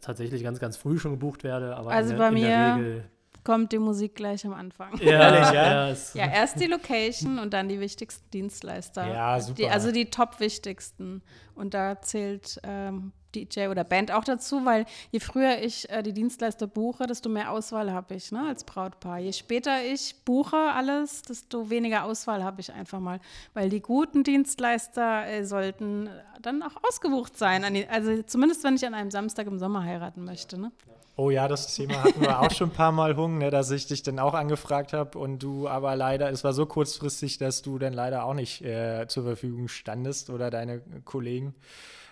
tatsächlich 0.00 0.42
ganz, 0.42 0.60
ganz 0.60 0.76
früh 0.76 0.98
schon 0.98 1.12
gebucht 1.12 1.44
werde. 1.44 1.76
Aber 1.76 1.90
also 1.90 2.12
in, 2.12 2.18
bei 2.18 2.28
in 2.28 2.34
mir 2.34 2.76
Regel 2.76 3.04
kommt 3.44 3.72
die 3.72 3.78
Musik 3.78 4.14
gleich 4.14 4.44
am 4.46 4.54
Anfang. 4.54 4.98
Ja, 5.00 5.10
Ehrlich, 5.20 5.52
ja? 5.52 5.88
ja, 6.24 6.32
erst 6.32 6.58
die 6.58 6.66
Location 6.66 7.38
und 7.38 7.52
dann 7.52 7.68
die 7.68 7.78
wichtigsten 7.78 8.28
Dienstleister. 8.30 9.06
Ja, 9.06 9.38
super. 9.38 9.56
Die, 9.56 9.68
also 9.68 9.92
die 9.92 10.06
top 10.06 10.40
wichtigsten. 10.40 11.22
Und 11.54 11.74
da 11.74 12.00
zählt 12.00 12.58
ähm, 12.64 13.12
DJ 13.34 13.68
oder 13.68 13.84
Band 13.84 14.12
auch 14.12 14.24
dazu, 14.24 14.64
weil 14.64 14.86
je 15.10 15.20
früher 15.20 15.58
ich 15.62 15.88
äh, 15.90 16.02
die 16.02 16.12
Dienstleister 16.12 16.66
buche, 16.66 17.06
desto 17.06 17.28
mehr 17.28 17.50
Auswahl 17.50 17.92
habe 17.92 18.14
ich 18.14 18.32
ne, 18.32 18.46
als 18.48 18.64
Brautpaar. 18.64 19.18
Je 19.18 19.32
später 19.32 19.82
ich 19.84 20.14
buche 20.24 20.56
alles, 20.56 21.22
desto 21.22 21.70
weniger 21.70 22.04
Auswahl 22.04 22.44
habe 22.44 22.60
ich 22.60 22.72
einfach 22.72 23.00
mal, 23.00 23.20
weil 23.52 23.68
die 23.68 23.80
guten 23.80 24.24
Dienstleister 24.24 25.26
äh, 25.26 25.44
sollten 25.44 26.08
dann 26.42 26.62
auch 26.62 26.76
ausgebucht 26.88 27.36
sein. 27.36 27.64
also 27.90 28.22
zumindest, 28.22 28.64
wenn 28.64 28.76
ich 28.76 28.86
an 28.86 28.94
einem 28.94 29.10
Samstag 29.10 29.46
im 29.46 29.58
Sommer 29.58 29.82
heiraten 29.82 30.24
möchte. 30.24 30.60
Ne? 30.60 30.72
Oh 31.16 31.30
ja, 31.30 31.46
das 31.46 31.72
Thema 31.76 32.02
hatten 32.02 32.20
wir 32.20 32.40
auch 32.40 32.50
schon 32.50 32.70
ein 32.70 32.74
paar 32.74 32.90
Mal, 32.90 33.16
Hung, 33.16 33.38
ne, 33.38 33.50
dass 33.50 33.70
ich 33.70 33.86
dich 33.86 34.02
dann 34.02 34.18
auch 34.18 34.34
angefragt 34.34 34.92
habe 34.92 35.16
und 35.16 35.40
du 35.44 35.68
aber 35.68 35.94
leider, 35.94 36.28
es 36.30 36.42
war 36.42 36.52
so 36.52 36.66
kurzfristig, 36.66 37.38
dass 37.38 37.62
du 37.62 37.78
dann 37.78 37.92
leider 37.92 38.24
auch 38.24 38.34
nicht 38.34 38.62
äh, 38.62 39.06
zur 39.06 39.22
Verfügung 39.22 39.68
standest 39.68 40.28
oder 40.28 40.50
deine 40.50 40.82
Kollegen. 41.04 41.54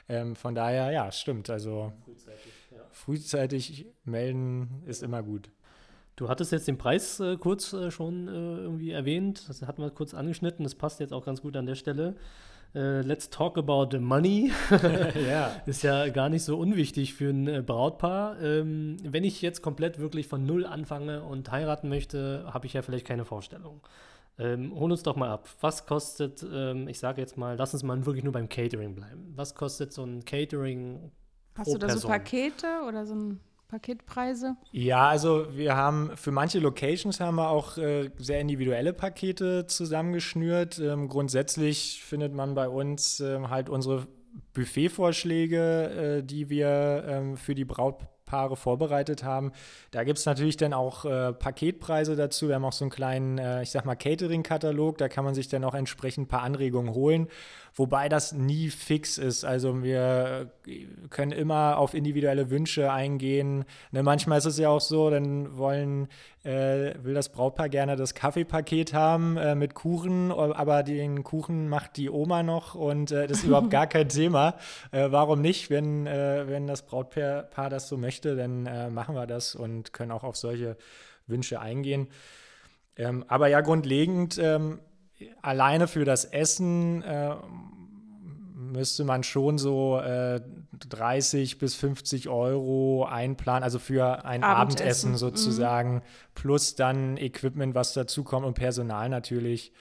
Ähm, 0.09 0.37
von 0.37 0.55
daher, 0.55 0.91
ja, 0.91 1.11
stimmt. 1.13 1.49
Also 1.51 1.93
frühzeitig, 2.05 2.53
ja. 2.71 2.79
frühzeitig, 2.91 3.87
melden 4.05 4.83
ist 4.87 5.03
immer 5.03 5.23
gut. 5.23 5.51
Du 6.17 6.29
hattest 6.29 6.53
jetzt 6.53 6.69
den 6.69 6.79
Preis 6.79 7.21
äh, 7.21 7.37
kurz 7.37 7.73
äh, 7.73 7.91
schon 7.91 8.29
äh, 8.29 8.31
irgendwie 8.31 8.91
erwähnt. 8.91 9.49
Das 9.49 9.63
hatten 9.63 9.83
wir 9.83 9.91
kurz 9.91 10.15
angeschnitten. 10.15 10.63
Das 10.65 10.75
passt 10.75 11.01
jetzt 11.01 11.13
auch 11.13 11.25
ganz 11.25 11.41
gut 11.41 11.57
an 11.57 11.67
der 11.67 11.75
Stelle. 11.75 12.17
Äh, 12.75 13.01
let's 13.03 13.31
talk 13.31 13.59
about 13.59 13.89
the 13.93 13.99
money. 13.99 14.53
ja. 15.29 15.53
Ist 15.67 15.83
ja 15.83 16.09
gar 16.09 16.29
nicht 16.29 16.45
so 16.45 16.59
unwichtig 16.59 17.15
für 17.15 17.31
ein 17.31 17.49
äh, 17.49 17.63
Brautpaar. 17.63 18.41
Ähm, 18.43 18.97
wenn 19.03 19.25
ich 19.25 19.41
jetzt 19.41 19.63
komplett 19.63 19.99
wirklich 19.99 20.27
von 20.27 20.45
Null 20.45 20.67
anfange 20.67 21.23
und 21.23 21.51
heiraten 21.51 21.89
möchte, 21.89 22.45
habe 22.47 22.67
ich 22.67 22.75
ja 22.75 22.83
vielleicht 22.83 23.07
keine 23.07 23.25
Vorstellung. 23.25 23.81
Ähm, 24.39 24.75
hol 24.75 24.91
uns 24.91 25.03
doch 25.03 25.17
mal 25.17 25.31
ab. 25.31 25.49
Was 25.61 25.87
kostet, 25.87 26.45
ähm, 26.53 26.89
ich 26.89 26.99
sage 26.99 27.21
jetzt 27.21 27.37
mal, 27.37 27.57
lass 27.57 27.75
uns 27.75 27.83
mal 27.83 28.05
wirklich 28.07 28.25
nur 28.25 28.33
beim 28.33 28.49
Catering 28.49 28.95
bleiben. 28.95 29.33
Was 29.37 29.55
kostet 29.55 29.93
so 29.93 30.05
ein 30.05 30.25
Catering? 30.25 31.13
Hast 31.55 31.67
pro 31.67 31.75
du 31.75 31.79
da 31.79 31.87
Person? 31.89 32.03
so 32.03 32.09
Pakete 32.09 32.67
oder 32.89 33.05
so 33.05 33.15
ein 33.15 33.41
Paketpreise? 33.69 34.57
Ja, 34.71 35.09
also 35.09 35.47
wir 35.55 35.77
haben 35.77 36.11
für 36.17 36.31
manche 36.31 36.59
Locations 36.59 37.21
haben 37.21 37.37
wir 37.37 37.49
auch 37.49 37.79
äh, 37.79 38.11
sehr 38.19 38.41
individuelle 38.41 38.93
Pakete 38.93 39.67
zusammengeschnürt. 39.67 40.79
Ähm, 40.79 41.09
grundsätzlich 41.09 42.03
findet 42.03 42.35
man 42.35 42.55
bei 42.55 42.69
uns 42.69 43.21
äh, 43.21 43.41
halt 43.49 43.69
unsere 43.69 44.07
Buffetvorschläge, 44.55 46.19
äh, 46.19 46.23
die 46.23 46.51
wir 46.51 47.05
ähm, 47.07 47.37
für 47.37 47.55
die 47.55 47.65
Braut 47.65 47.97
Paare 48.33 48.57
vorbereitet 48.57 49.25
haben. 49.25 49.53
Da 49.91 50.05
gibt 50.05 50.19
es 50.19 50.25
natürlich 50.25 50.57
dann 50.57 50.73
auch 50.73 51.05
äh, 51.05 51.35
Paketpreise 51.35 52.17
dazu. 52.17 52.49
Wir 52.49 52.55
haben 52.55 52.65
auch 52.65 52.73
so 52.73 52.87
einen 52.87 52.91
kleinen, 52.91 53.37
äh, 53.37 53.63
ich 53.63 53.71
sag 53.71 53.85
mal, 53.85 53.95
Catering-Katalog. 53.95 54.97
Da 54.97 55.11
kann 55.11 55.23
man 55.23 55.35
sich 55.35 55.49
dann 55.49 55.65
auch 55.65 55.75
entsprechend 55.75 56.25
ein 56.25 56.29
paar 56.29 56.41
Anregungen 56.41 56.95
holen. 56.95 57.29
Wobei 57.75 58.11
das 58.11 58.33
nie 58.33 58.69
fix 58.69 59.17
ist. 59.17 59.45
Also 59.45 59.83
wir 59.83 60.51
können 61.09 61.33
immer 61.33 61.79
auf 61.79 61.95
individuelle 61.95 62.51
Wünsche 62.51 62.93
eingehen. 62.93 63.65
Ne, 63.93 64.03
manchmal 64.03 64.39
ist 64.39 64.45
es 64.45 64.59
ja 64.59 64.69
auch 64.69 64.81
so, 64.81 65.09
dann 65.09 65.57
wollen 65.57 66.09
äh, 66.45 66.93
will 67.03 67.15
das 67.15 67.31
Brautpaar 67.31 67.71
gerne 67.71 67.97
das 67.97 68.15
Kaffeepaket 68.15 68.93
haben 68.93 69.39
äh, 69.39 69.55
mit 69.55 69.75
Kuchen, 69.75 70.31
aber 70.33 70.83
den 70.83 71.25
Kuchen 71.25 71.71
macht 71.71 71.97
die 71.97 72.11
Oma 72.11 72.43
noch 72.43 72.75
und 72.75 73.11
äh, 73.11 73.27
das 73.27 73.39
ist 73.39 73.45
überhaupt 73.45 73.71
gar 73.71 73.87
kein 73.87 74.09
Thema. 74.11 74.57
Äh, 74.91 75.11
warum 75.11 75.41
nicht? 75.41 75.71
Wenn, 75.71 76.07
äh, 76.07 76.45
wenn 76.49 76.67
das 76.67 76.83
Brautpaar 76.85 77.71
das 77.71 77.89
so 77.89 77.97
möchte, 77.97 78.37
dann 78.37 78.67
äh, 78.67 78.91
machen 78.91 79.15
wir 79.15 79.27
das 79.27 79.55
und 79.55 79.95
können 79.95 80.11
auch 80.11 80.25
auf 80.25 80.37
solche 80.37 80.77
Wünsche 81.27 81.61
eingehen. 81.61 82.09
Ähm, 82.97 83.25
aber 83.29 83.47
ja, 83.49 83.63
grundlegend 83.63 84.39
ähm, 84.39 84.81
alleine 85.43 85.89
für 85.89 86.05
das 86.05 86.25
Essen 86.25 87.05
müsste 88.73 89.05
man 89.05 89.23
schon 89.23 89.59
so 89.59 89.99
äh, 90.01 90.41
30 90.89 91.59
bis 91.59 91.75
50 91.75 92.29
Euro 92.29 93.05
einplanen, 93.05 93.63
also 93.63 93.79
für 93.79 94.25
ein 94.25 94.43
Abendessen, 94.43 94.45
Abendessen 94.45 95.11
mhm. 95.13 95.17
sozusagen, 95.17 95.95
mhm. 95.95 96.03
plus 96.35 96.75
dann 96.75 97.17
Equipment, 97.17 97.75
was 97.75 97.93
dazukommt 97.93 98.47
und 98.47 98.55
Personal 98.55 99.09
natürlich. 99.09 99.73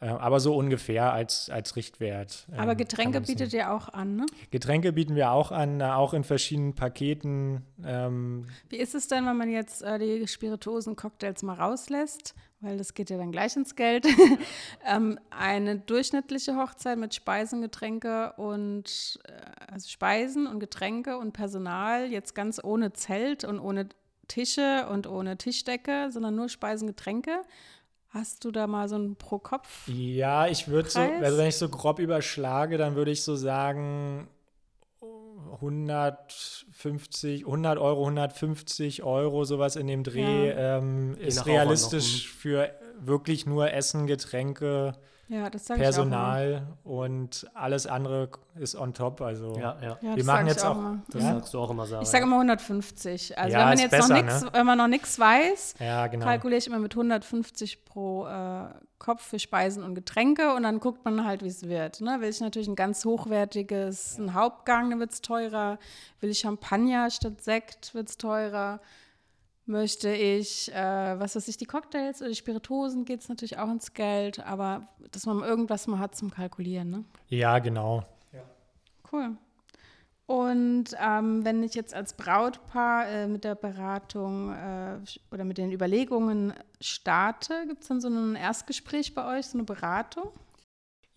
Äh, 0.00 0.06
aber 0.06 0.40
so 0.40 0.56
ungefähr 0.56 1.12
als, 1.12 1.50
als 1.50 1.76
Richtwert. 1.76 2.46
Ähm, 2.52 2.60
aber 2.60 2.74
Getränke 2.74 3.20
bietet 3.20 3.52
ihr 3.52 3.70
auch 3.70 3.90
an, 3.90 4.16
ne? 4.16 4.26
Getränke 4.50 4.94
bieten 4.94 5.14
wir 5.14 5.30
auch 5.30 5.52
an, 5.52 5.82
auch 5.82 6.14
in 6.14 6.24
verschiedenen 6.24 6.74
Paketen. 6.74 7.66
Ähm. 7.84 8.46
Wie 8.70 8.78
ist 8.78 8.94
es 8.94 9.08
denn, 9.08 9.26
wenn 9.26 9.36
man 9.36 9.50
jetzt 9.50 9.82
äh, 9.82 9.98
die 9.98 10.26
Spirituosen 10.26 10.96
Cocktails 10.96 11.42
mal 11.42 11.54
rauslässt? 11.54 12.34
Weil 12.60 12.76
das 12.76 12.94
geht 12.94 13.10
ja 13.10 13.16
dann 13.16 13.32
gleich 13.32 13.56
ins 13.56 13.74
Geld. 13.74 14.06
ähm, 14.86 15.18
eine 15.30 15.78
durchschnittliche 15.78 16.56
Hochzeit 16.56 16.98
mit 16.98 17.14
Speisen, 17.14 17.62
Getränke 17.62 18.34
und 18.36 19.18
äh, 19.24 19.72
also 19.72 19.88
Speisen 19.88 20.46
und 20.46 20.60
Getränke 20.60 21.18
und 21.18 21.32
Personal, 21.32 22.10
jetzt 22.10 22.34
ganz 22.34 22.62
ohne 22.62 22.92
Zelt 22.92 23.44
und 23.44 23.58
ohne 23.58 23.88
Tische 24.28 24.86
und 24.90 25.06
ohne 25.06 25.38
Tischdecke, 25.38 26.08
sondern 26.10 26.34
nur 26.34 26.48
Speisen, 26.48 26.86
Getränke. 26.86 27.42
Hast 28.10 28.44
du 28.44 28.50
da 28.50 28.66
mal 28.66 28.88
so 28.88 28.96
einen 28.96 29.16
pro 29.16 29.38
Kopf? 29.38 29.86
Ja, 29.86 30.46
ich 30.46 30.68
würde 30.68 30.90
so, 30.90 31.00
also 31.00 31.38
wenn 31.38 31.46
ich 31.46 31.56
so 31.56 31.68
grob 31.68 32.00
überschlage, 32.00 32.76
dann 32.76 32.96
würde 32.96 33.12
ich 33.12 33.22
so 33.22 33.36
sagen 33.36 34.28
150, 35.54 37.44
100 37.44 37.78
Euro, 37.78 38.00
150 38.02 39.02
Euro, 39.02 39.44
sowas 39.44 39.76
in 39.76 39.86
dem 39.86 40.04
Dreh, 40.04 40.48
ja. 40.48 40.78
ähm, 40.78 41.16
ist 41.18 41.46
realistisch 41.46 42.28
für 42.28 42.70
wirklich 42.98 43.46
nur 43.46 43.72
Essen, 43.72 44.06
Getränke, 44.06 44.92
ja, 45.30 45.48
Personal 45.48 46.66
und 46.82 47.48
alles 47.54 47.86
andere 47.86 48.30
ist 48.58 48.74
on 48.74 48.92
top. 48.92 49.20
Also 49.20 49.56
ja, 49.56 49.76
ja. 49.80 49.98
ja 50.00 50.16
wir 50.16 50.24
machen 50.24 50.48
jetzt 50.48 50.64
auch. 50.64 50.76
auch 50.76 50.94
das 51.08 51.22
sagst 51.22 51.54
du 51.54 51.60
auch 51.60 51.70
immer, 51.70 51.86
Sarah. 51.86 52.02
Ich 52.02 52.08
sage 52.08 52.24
immer 52.24 52.34
150. 52.34 53.38
Also 53.38 53.56
wenn 53.56 53.64
man 53.64 53.78
jetzt 53.78 53.90
besser, 53.92 54.08
noch 54.08 54.22
nichts, 54.22 54.42
ne? 54.42 54.50
wenn 54.52 54.66
man 54.66 54.78
noch 54.78 54.88
nichts 54.88 55.18
weiß, 55.20 55.76
genau. 55.78 56.24
kalkuliere 56.24 56.58
ich 56.58 56.66
immer 56.66 56.80
mit 56.80 56.92
150 56.94 57.84
pro 57.84 58.26
äh, 58.26 58.64
Kopf 58.98 59.22
für 59.22 59.38
Speisen 59.38 59.84
und 59.84 59.94
Getränke 59.94 60.52
und 60.52 60.64
dann 60.64 60.80
guckt 60.80 61.04
man 61.04 61.24
halt, 61.24 61.44
wie 61.44 61.48
es 61.48 61.68
wird. 61.68 62.00
Ne? 62.00 62.20
Will 62.20 62.28
ich 62.28 62.40
natürlich 62.40 62.66
ein 62.66 62.74
ganz 62.74 63.04
hochwertiges, 63.04 64.18
ein 64.18 64.34
Hauptgang, 64.34 64.90
dann 64.90 64.98
wird 64.98 65.12
es 65.12 65.22
teurer. 65.22 65.78
Will 66.18 66.30
ich 66.30 66.40
Champagner 66.40 67.08
statt 67.08 67.40
Sekt, 67.40 67.94
wird 67.94 68.08
es 68.08 68.16
teurer 68.16 68.80
möchte 69.70 70.12
ich, 70.12 70.70
äh, 70.74 71.18
was 71.18 71.36
weiß 71.36 71.48
ich, 71.48 71.56
die 71.56 71.64
Cocktails 71.64 72.20
oder 72.20 72.28
die 72.28 72.36
Spirituosen, 72.36 73.04
geht 73.04 73.20
es 73.20 73.28
natürlich 73.28 73.58
auch 73.58 73.70
ins 73.70 73.94
Geld, 73.94 74.40
aber 74.40 74.88
dass 75.12 75.24
man 75.26 75.40
irgendwas 75.40 75.86
mal 75.86 75.98
hat 75.98 76.14
zum 76.14 76.30
Kalkulieren, 76.30 76.90
ne? 76.90 77.04
Ja, 77.28 77.58
genau. 77.58 78.02
Ja. 78.32 78.42
Cool. 79.10 79.36
Und 80.26 80.94
ähm, 81.00 81.44
wenn 81.44 81.62
ich 81.62 81.74
jetzt 81.74 81.92
als 81.94 82.14
Brautpaar 82.14 83.08
äh, 83.08 83.26
mit 83.26 83.42
der 83.42 83.56
Beratung 83.56 84.52
äh, 84.52 84.98
oder 85.32 85.44
mit 85.44 85.58
den 85.58 85.72
Überlegungen 85.72 86.52
starte, 86.80 87.64
gibt 87.66 87.82
es 87.82 87.88
dann 87.88 88.00
so 88.00 88.08
ein 88.08 88.36
Erstgespräch 88.36 89.14
bei 89.14 89.38
euch, 89.38 89.46
so 89.46 89.58
eine 89.58 89.64
Beratung? 89.64 90.30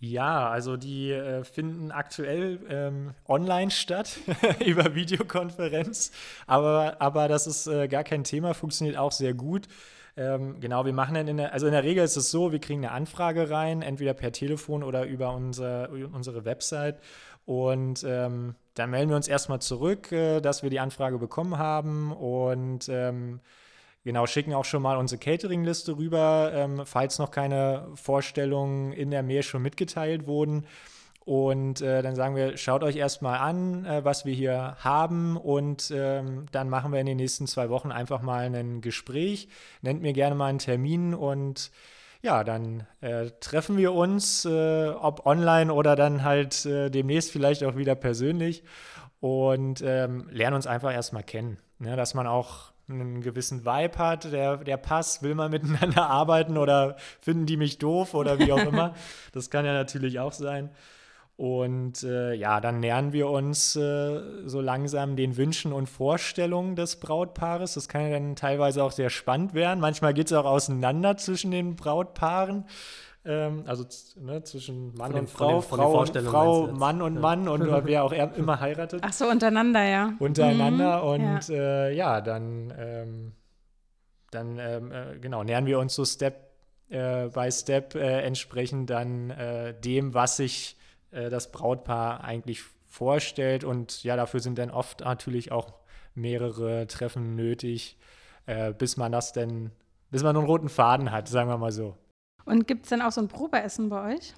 Ja, 0.06 0.50
also 0.50 0.76
die 0.76 1.12
äh, 1.12 1.46
finden 1.46 1.90
aktuell 1.90 2.60
ähm, 2.68 3.14
online 3.26 3.72
statt, 3.72 4.20
über 4.66 4.96
Videokonferenz, 4.96 6.12
aber, 6.46 6.98
aber 7.00 7.30
das 7.30 7.48
ist 7.48 7.68
äh, 7.68 7.88
gar 7.88 8.04
kein 8.04 8.26
Thema, 8.26 8.54
funktioniert 8.54 8.98
auch 8.98 9.14
sehr 9.14 9.34
gut. 9.34 9.70
Ähm, 10.18 10.60
genau, 10.60 10.84
wir 10.84 10.92
machen 10.92 11.14
dann 11.16 11.30
in 11.30 11.38
der, 11.38 11.54
also 11.54 11.68
in 11.68 11.72
der 11.72 11.86
Regel 11.86 12.04
ist 12.04 12.18
es 12.18 12.32
so, 12.32 12.52
wir 12.52 12.60
kriegen 12.60 12.84
eine 12.84 12.92
Anfrage 12.92 13.50
rein, 13.50 13.82
entweder 13.82 14.14
per 14.14 14.34
Telefon 14.34 14.84
oder 14.84 15.06
über 15.06 15.34
unser, 15.34 15.90
unsere 15.90 16.44
Website. 16.44 17.00
Und 17.46 18.04
ähm, 18.06 18.56
dann 18.74 18.90
melden 18.90 19.10
wir 19.10 19.16
uns 19.16 19.30
erstmal 19.30 19.62
zurück, 19.62 20.12
äh, 20.12 20.42
dass 20.42 20.64
wir 20.64 20.70
die 20.70 20.82
Anfrage 20.82 21.18
bekommen 21.18 21.58
haben. 21.58 22.12
Und 22.12 22.90
ähm, 22.90 23.40
Genau, 24.04 24.28
schicken 24.28 24.54
auch 24.54 24.66
schon 24.66 24.82
mal 24.82 24.98
unsere 24.98 25.20
Catering-Liste 25.20 25.98
rüber, 25.98 26.52
ähm, 26.54 26.82
falls 26.86 27.20
noch 27.20 27.32
keine 27.32 27.88
Vorstellungen 27.96 28.92
in 28.92 29.12
der 29.12 29.24
Mail 29.24 29.44
schon 29.44 29.62
mitgeteilt 29.62 30.28
wurden. 30.28 30.66
Und 31.26 31.80
äh, 31.80 32.02
dann 32.02 32.16
sagen 32.16 32.36
wir, 32.36 32.58
schaut 32.58 32.84
euch 32.84 32.98
erstmal 32.98 33.40
an, 33.40 33.86
äh, 33.86 34.04
was 34.04 34.26
wir 34.26 34.34
hier 34.34 34.76
haben 34.80 35.38
und 35.38 35.90
ähm, 35.96 36.48
dann 36.52 36.68
machen 36.68 36.92
wir 36.92 37.00
in 37.00 37.06
den 37.06 37.16
nächsten 37.16 37.48
zwei 37.48 37.70
Wochen 37.70 37.94
einfach 37.94 38.22
mal 38.22 38.54
ein 38.54 38.82
Gespräch. 38.82 39.48
Nennt 39.82 40.02
mir 40.02 40.12
gerne 40.12 40.36
mal 40.36 40.48
einen 40.48 40.60
Termin 40.60 41.14
und 41.14 41.72
ja, 42.22 42.44
dann 42.44 42.86
äh, 43.00 43.32
treffen 43.40 43.78
wir 43.78 43.94
uns, 43.94 44.44
äh, 44.44 44.90
ob 44.90 45.26
online 45.26 45.74
oder 45.74 45.96
dann 45.96 46.26
halt 46.26 46.66
äh, 46.66 46.90
demnächst 46.90 47.32
vielleicht 47.32 47.64
auch 47.64 47.78
wieder 47.78 47.96
persönlich 47.96 48.64
und 49.22 49.82
ähm, 49.82 50.28
lernen 50.30 50.58
uns 50.58 50.68
einfach 50.68 50.94
erstmal 50.94 51.24
kennen. 51.24 51.58
Ne? 51.80 51.96
Dass 51.96 52.14
man 52.14 52.28
auch 52.28 52.73
einen 52.90 53.22
gewissen 53.22 53.66
Vibe 53.66 53.98
hat, 53.98 54.32
der, 54.32 54.58
der 54.58 54.78
passt, 54.78 55.24
will 55.24 55.36
man 55.36 55.52
miteinander 55.52 56.10
arbeiten 56.10 56.58
oder 56.58 56.98
finden 57.22 57.46
die 57.46 57.58
mich 57.58 57.78
doof 57.78 58.14
oder 58.14 58.40
wie 58.40 58.52
auch 58.52 58.66
immer. 58.66 58.94
das 59.32 59.50
kann 59.50 59.66
ja 59.66 59.74
natürlich 59.74 60.20
auch 60.20 60.34
sein. 60.34 60.70
Und 61.36 62.04
äh, 62.04 62.34
ja, 62.36 62.62
dann 62.62 62.80
nähern 62.80 63.12
wir 63.12 63.28
uns 63.28 63.76
äh, 63.76 64.48
so 64.48 64.62
langsam 64.62 65.16
den 65.16 65.36
Wünschen 65.36 65.74
und 65.74 65.88
Vorstellungen 65.88 66.76
des 66.76 67.00
Brautpaares. 67.00 67.74
Das 67.74 67.88
kann 67.88 68.04
ja 68.04 68.12
dann 68.12 68.36
teilweise 68.36 68.84
auch 68.84 68.92
sehr 68.92 69.10
spannend 69.10 69.56
werden. 69.56 69.80
Manchmal 69.80 70.14
geht 70.14 70.28
es 70.28 70.34
auch 70.34 70.46
auseinander 70.46 71.18
zwischen 71.18 71.50
den 71.50 71.76
Brautpaaren. 71.76 72.66
Ähm, 73.26 73.64
also 73.68 73.86
ne, 74.20 74.44
zwischen 74.44 74.94
Mann 74.96 75.14
und 75.14 75.30
Frau, 75.30 75.62
den, 75.62 75.62
Frau, 75.62 76.06
Frau 76.06 76.68
Mann 76.68 77.02
und 77.02 77.16
ja. 77.16 77.22
Mann 77.22 77.48
und 77.48 77.62
wer 77.86 78.04
auch 78.04 78.12
immer 78.12 78.60
heiratet. 78.60 79.02
Ach 79.04 79.14
so, 79.14 79.30
untereinander, 79.30 79.84
ja. 79.84 80.14
Untereinander 80.20 81.04
mhm, 81.04 81.08
und 81.08 81.48
ja, 81.48 81.56
äh, 81.56 81.96
ja 81.96 82.22
dann, 82.22 82.74
ähm, 82.78 83.32
dann 84.32 84.60
ähm, 84.60 84.92
äh, 84.92 85.20
genau, 85.20 85.44
nähern 85.44 85.66
wir 85.66 85.80
uns 85.80 85.96
so 85.96 86.04
Step 86.04 86.50
äh, 86.90 87.30
by 87.30 87.50
Step 87.50 87.96
äh, 87.96 88.22
entsprechend 88.22 88.90
dann 88.90 89.30
äh, 89.30 89.74
dem, 89.74 90.14
was 90.14 90.38
sich 90.38 90.78
äh, 91.12 91.30
das 91.30 91.50
Brautpaar 91.52 92.26
eigentlich 92.26 92.62
vorstellt 92.88 93.64
und 93.64 94.04
ja, 94.04 94.18
dafür 94.18 94.42
sind 94.42 94.58
dann 94.58 94.70
oft 94.70 95.00
natürlich 95.00 95.52
auch 95.52 95.74
mehrere 96.14 96.86
Treffen 96.86 97.36
nötig, 97.36 97.98
bis 98.78 98.98
man 98.98 99.12
das 99.12 99.34
denn, 99.34 99.72
bis 100.12 100.22
man 100.22 100.38
einen 100.38 100.46
roten 100.46 100.70
Faden 100.70 101.12
hat, 101.12 101.28
sagen 101.28 101.50
wir 101.50 101.58
mal 101.58 101.72
so. 101.72 101.98
Und 102.46 102.68
gibt 102.68 102.84
es 102.84 102.90
denn 102.90 103.02
auch 103.02 103.12
so 103.12 103.22
ein 103.22 103.28
Probeessen 103.28 103.90
bei 103.90 104.16
euch? 104.16 104.34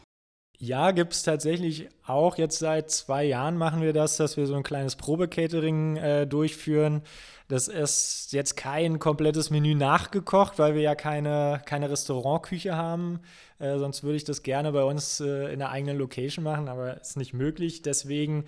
Ja, 0.58 0.91
gibt 0.91 1.13
es 1.13 1.24
tatsächlich 1.24 1.89
auch. 2.06 2.38
Jetzt 2.38 2.60
seit 2.60 2.89
zwei 2.89 3.26
Jahren 3.26 3.58
machen 3.58 3.82
wir 3.82 3.91
das, 3.91 4.18
dass 4.18 4.38
wir 4.38 4.48
so 4.48 4.56
ein 4.56 4.63
kleines 4.63 4.96
Probecatering 4.96 5.98
äh, 5.98 6.28
durchführen. 6.28 7.02
Das 7.48 7.68
ist 7.68 8.32
jetzt 8.32 8.56
kein 8.56 9.00
komplettes 9.00 9.50
Menü 9.50 9.76
nachgekocht, 9.76 10.58
weil 10.58 10.74
wir 10.74 10.82
ja 10.82 10.96
keine, 10.96 11.62
keine 11.65 11.89
Restaurantküche 11.89 12.76
haben. 12.76 13.20
Äh, 13.60 13.78
sonst 13.78 14.04
würde 14.04 14.15
ich 14.15 14.24
das 14.24 14.44
gerne 14.44 14.72
bei 14.72 14.84
uns 14.84 15.20
äh, 15.20 15.52
in 15.52 15.60
der 15.60 15.72
eigenen 15.72 15.98
Location 15.98 16.44
machen, 16.44 16.70
aber 16.70 17.00
ist 17.02 17.18
nicht 17.18 17.34
möglich. 17.34 17.82
Deswegen 17.82 18.46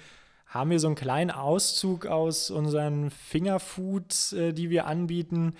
haben 0.48 0.70
wir 0.70 0.80
so 0.80 0.88
einen 0.88 0.96
kleinen 0.96 1.30
Auszug 1.30 2.06
aus 2.06 2.50
unseren 2.50 3.12
Fingerfoods, 3.12 4.34
äh, 4.34 4.54
die 4.54 4.70
wir 4.70 4.88
anbieten. 4.88 5.56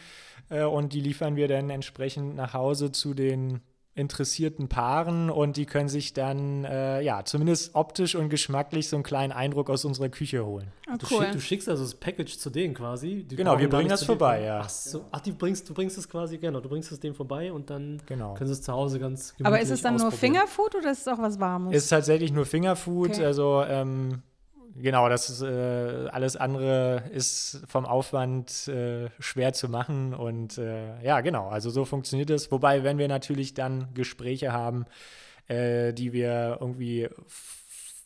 Äh, 0.50 0.64
und 0.64 0.94
die 0.94 1.02
liefern 1.02 1.36
wir 1.36 1.50
dann 1.50 1.70
entsprechend 1.70 2.36
nach 2.36 2.54
Hause 2.54 2.92
zu 2.94 3.14
den 3.14 3.62
interessierten 3.98 4.68
Paaren 4.68 5.30
und 5.32 5.58
die 5.58 5.66
können 5.66 5.90
sich 5.90 6.14
dann, 6.14 6.64
äh, 6.66 7.02
ja, 7.02 7.26
zumindest 7.26 7.74
optisch 7.74 8.16
und 8.16 8.30
geschmacklich 8.30 8.90
so 8.90 8.96
einen 8.96 9.04
kleinen 9.04 9.34
Eindruck 9.34 9.70
aus 9.72 9.86
unserer 9.86 10.10
Küche 10.10 10.46
holen. 10.46 10.72
Oh, 10.88 10.98
du, 10.98 11.08
schick, 11.08 11.32
du, 11.32 11.40
schickst 11.42 11.68
also 11.68 11.84
das 11.84 11.96
Package 11.96 12.38
zu 12.38 12.52
denen 12.52 12.76
quasi? 12.76 13.24
Die 13.24 13.36
genau, 13.36 13.58
wir 13.58 13.68
bringen 13.68 13.90
das 13.90 14.04
vorbei, 14.04 14.44
ja. 14.44 14.62
Ach, 14.64 14.70
so, 14.70 15.06
ach, 15.12 15.22
die 15.22 15.32
bringst, 15.32 15.68
du 15.68 15.74
bringst 15.74 15.98
es 15.98 16.08
quasi, 16.08 16.38
genau, 16.38 16.60
du 16.60 16.70
bringst 16.70 16.92
es 16.92 17.00
denen 17.00 17.16
vorbei 17.16 17.52
und 17.52 17.72
dann 17.72 18.00
genau. 18.06 18.36
können 18.36 18.48
sie 18.48 18.54
es 18.54 18.62
zu 18.62 18.72
Hause 18.72 19.00
ganz 19.00 19.34
Aber 19.44 19.60
ist 19.60 19.72
es 19.72 19.82
dann 19.82 19.96
nur 19.96 20.12
Fingerfood 20.12 20.76
oder 20.76 20.92
ist 20.92 21.02
es 21.02 21.08
auch 21.08 21.20
was 21.20 21.40
Warmes? 21.40 21.74
Ist 21.74 21.90
tatsächlich 21.90 22.32
nur 22.32 22.46
Fingerfood, 22.46 23.12
okay. 23.12 23.26
also 23.26 23.64
ähm, 23.68 24.22
genau, 24.82 25.10
das 25.10 25.30
ist, 25.30 25.42
äh, 25.42 26.08
alles 26.12 26.36
andere 26.36 27.04
ist 27.12 27.62
vom 27.68 27.86
Aufwand 27.86 28.68
äh, 28.68 29.10
schwer 29.20 29.54
zu 29.54 29.70
machen 29.70 30.14
und 30.14 30.58
äh, 30.58 31.02
ja, 31.04 31.22
genau, 31.22 31.50
also 31.50 31.70
so 31.70 31.86
funktioniert 31.86 32.30
es. 32.30 32.52
Wobei, 32.52 32.84
wenn 32.84 32.98
wir 32.98 33.08
natürlich 33.08 33.54
dann 33.54 33.94
Gespräche 33.94 34.54
haben, 34.54 34.86
äh, 35.48 35.94
die 35.94 36.14
wir 36.14 36.58
irgendwie 36.60 37.10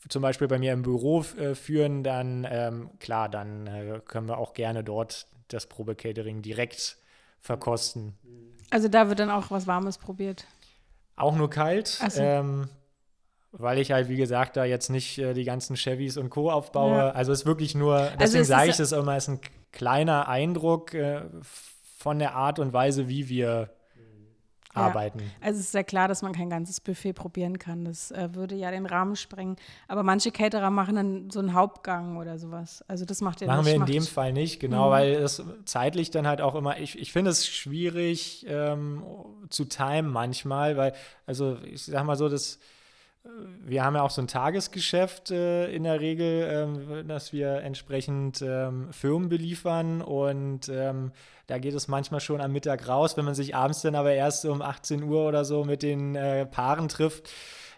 zum 0.10 0.22
Beispiel 0.22 0.48
bei 0.48 0.58
mir 0.58 0.74
im 0.74 0.82
Büro 0.82 1.24
äh, 1.38 1.56
führen, 1.56 2.04
dann 2.04 2.48
ähm, 2.50 2.90
klar, 3.00 3.30
dann 3.30 3.68
äh, 3.68 4.02
können 4.06 4.28
wir 4.28 4.38
auch 4.38 4.54
gerne 4.54 4.84
dort 4.84 5.28
das 5.48 5.68
Probe-Catering 5.68 6.42
direkt 6.42 6.98
verkosten. 7.40 8.18
Also 8.70 8.88
da 8.88 9.10
wird 9.10 9.20
dann 9.20 9.30
auch 9.30 9.52
was 9.52 9.68
Warmes 9.68 9.98
probiert. 9.98 10.46
Auch 11.16 11.36
nur 11.36 11.50
kalt. 11.50 11.88
So. 11.88 12.22
Ähm, 12.22 12.70
weil 13.52 13.80
ich 13.80 13.92
halt, 13.92 14.08
wie 14.10 14.16
gesagt, 14.18 14.56
da 14.58 14.64
jetzt 14.66 14.90
nicht 14.90 15.18
äh, 15.18 15.34
die 15.34 15.44
ganzen 15.44 15.76
Chevys 15.76 16.18
und 16.18 16.30
Co. 16.30 16.50
aufbaue. 16.52 16.98
Ja. 16.98 17.10
Also 17.12 17.32
es 17.32 17.42
ist 17.42 17.46
wirklich 17.46 17.76
nur, 17.76 17.96
Also 17.96 18.16
deswegen 18.20 18.42
es 18.44 18.48
sage 18.48 18.70
ich 18.70 18.78
das 18.78 18.92
immer, 18.92 19.16
es 19.16 19.24
ist 19.28 19.30
ein 19.30 19.40
kleiner 19.72 20.28
Eindruck 20.28 20.94
äh, 20.94 21.24
von 21.98 22.20
der 22.20 22.36
Art 22.36 22.60
und 22.60 22.74
Weise, 22.74 23.08
wie 23.10 23.28
wir 23.30 23.70
Ja. 24.74 24.84
arbeiten. 24.84 25.20
Also 25.42 25.60
es 25.60 25.66
ist 25.68 25.74
ja 25.74 25.84
klar, 25.84 26.08
dass 26.08 26.22
man 26.22 26.32
kein 26.32 26.50
ganzes 26.50 26.80
Buffet 26.80 27.12
probieren 27.12 27.60
kann. 27.60 27.84
Das 27.84 28.10
äh, 28.12 28.30
würde 28.34 28.56
ja 28.56 28.72
den 28.72 28.86
Rahmen 28.86 29.18
sprengen. 29.18 29.58
Aber 29.90 30.02
manche 30.02 30.32
Caterer 30.32 30.70
machen 30.70 30.96
dann 30.96 31.30
so 31.30 31.40
einen 31.40 31.54
Hauptgang 31.54 32.16
oder 32.16 32.40
sowas. 32.40 32.82
Also 32.88 33.04
das 33.04 33.20
macht 33.20 33.42
ja 33.42 33.48
Machen 33.48 33.66
nicht. 33.66 33.68
wir 33.68 33.76
in 33.76 33.86
dem 33.86 34.04
Fall 34.04 34.32
nicht, 34.32 34.62
genau, 34.62 34.88
Mhm. 34.88 34.92
weil 34.92 35.10
es 35.16 35.44
zeitlich 35.66 36.10
dann 36.10 36.26
halt 36.26 36.40
auch 36.40 36.56
immer, 36.56 36.80
ich, 36.80 36.98
ich 36.98 37.12
finde 37.12 37.32
es 37.32 37.46
schwierig 37.46 38.46
ähm, 38.48 39.04
zu 39.50 39.66
timen 39.66 40.10
manchmal, 40.10 40.78
weil, 40.78 40.94
also 41.26 41.58
ich 41.66 41.84
sag 41.84 42.06
mal 42.06 42.16
so, 42.16 42.30
das, 42.30 42.58
wir 43.64 43.84
haben 43.84 43.96
ja 43.96 44.02
auch 44.02 44.10
so 44.10 44.22
ein 44.22 44.28
Tagesgeschäft 44.28 45.32
äh, 45.32 45.72
in 45.72 45.84
der 45.84 46.00
Regel, 46.00 46.48
ähm, 46.52 47.08
dass 47.08 47.34
wir 47.34 47.62
entsprechend 47.62 48.42
ähm, 48.42 48.92
Firmen 48.92 49.30
beliefern 49.30 50.02
und 50.02 50.70
ähm, 50.70 51.12
da 51.48 51.60
geht 51.60 51.74
es 51.74 51.88
manchmal 51.88 52.20
schon 52.20 52.42
am 52.42 52.52
Mittag 52.52 52.88
raus, 52.88 53.18
wenn 53.18 53.26
man 53.26 53.36
sich 53.36 53.56
abends 53.56 53.82
dann 53.82 53.96
aber 53.96 54.14
erst 54.14 54.46
um 54.46 54.62
18 54.62 55.04
Uhr 55.04 55.28
oder 55.28 55.46
so 55.46 55.64
mit 55.66 55.84
den 55.84 56.16
äh, 56.16 56.46
Paaren 56.46 56.90
trifft 56.90 57.30